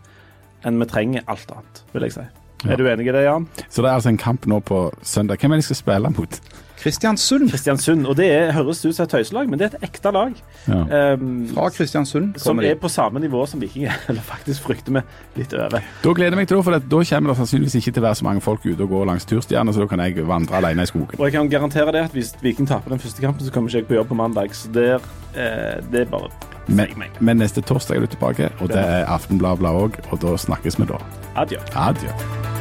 enn 0.64 0.78
vi 0.78 0.86
trenger 0.86 1.24
alt 1.26 1.50
annet, 1.50 1.84
vil 1.92 2.06
jeg 2.06 2.14
si. 2.14 2.26
Er 2.70 2.78
du 2.78 2.86
enig 2.86 3.08
i 3.08 3.14
det, 3.14 3.24
Jan? 3.24 3.48
Så 3.68 3.82
det 3.82 3.90
er 3.90 3.96
altså 3.98 4.12
en 4.12 4.20
kamp 4.20 4.46
nå 4.46 4.60
på 4.62 4.84
søndag. 5.02 5.40
Hvem 5.42 5.50
er 5.50 5.58
det 5.58 5.64
de 5.64 5.72
skal 5.72 5.80
spille 5.80 6.10
mot? 6.14 6.38
Kristiansund! 6.82 7.50
Kristiansund. 7.50 8.06
Og 8.10 8.16
det 8.18 8.26
er, 8.32 8.52
høres 8.56 8.82
ut 8.84 8.96
som 8.96 9.04
et 9.04 9.12
tøyselag, 9.12 9.50
men 9.50 9.60
det 9.60 9.68
er 9.68 9.76
et 9.76 9.86
ekte 9.88 10.10
lag. 10.14 10.34
Ja. 10.66 11.14
Um, 11.14 11.46
Fra 11.52 11.68
Kristiansund 11.74 12.40
som 12.42 12.60
er 12.62 12.74
på 12.80 12.90
samme 12.90 13.22
nivå 13.22 13.44
som 13.46 13.62
Viking 13.62 13.86
er, 13.86 13.98
eller 14.10 14.24
faktisk 14.26 14.66
frykter 14.66 14.96
vi 14.96 15.04
litt 15.40 15.54
over. 15.54 15.82
Da 16.02 16.14
gleder 16.16 16.34
jeg 16.34 16.42
meg 16.42 16.50
til 16.50 16.58
det, 16.58 16.66
for 16.66 16.78
da 16.78 17.02
kommer 17.12 17.32
det 17.32 17.38
sannsynligvis 17.40 17.78
ikke 17.80 17.94
til 17.94 18.02
å 18.02 18.06
være 18.08 18.20
så 18.22 18.28
mange 18.28 18.44
folk 18.44 18.66
ute 18.66 18.82
og 18.82 18.94
gå 18.94 19.02
langs 19.08 19.28
turstiene, 19.28 19.74
så 19.74 19.84
da 19.84 19.90
kan 19.90 20.02
jeg 20.04 20.26
vandre 20.28 20.58
alene 20.58 20.86
i 20.86 20.90
skogen. 20.90 21.18
Og 21.18 21.26
jeg 21.28 21.36
kan 21.36 21.50
garantere 21.52 21.94
det 21.94 22.06
at 22.08 22.16
hvis 22.16 22.34
Viking 22.42 22.70
taper 22.70 22.94
den 22.94 23.02
første 23.02 23.22
kampen, 23.22 23.46
så 23.46 23.54
kommer 23.54 23.70
ikke 23.70 23.84
jeg 23.84 23.90
på 23.90 24.00
jobb 24.00 24.10
på 24.12 24.18
mandag. 24.18 24.56
Så 24.58 24.72
der, 24.74 24.98
eh, 25.34 25.78
det 25.92 26.06
er 26.06 26.10
bare 26.10 26.30
Men, 26.68 27.02
men 27.20 27.36
neste 27.42 27.60
torsdag 27.60 27.96
er 27.96 28.00
du 28.00 28.06
tilbake, 28.06 28.52
og 28.60 28.70
det 28.70 28.78
er 28.78 29.04
Aftenbladet 29.10 29.66
òg, 29.66 29.98
og 30.10 30.22
da 30.22 30.36
snakkes 30.38 30.78
vi 30.78 30.86
da. 30.86 31.02
Adjø. 31.34 31.58
Adjø. 31.74 32.51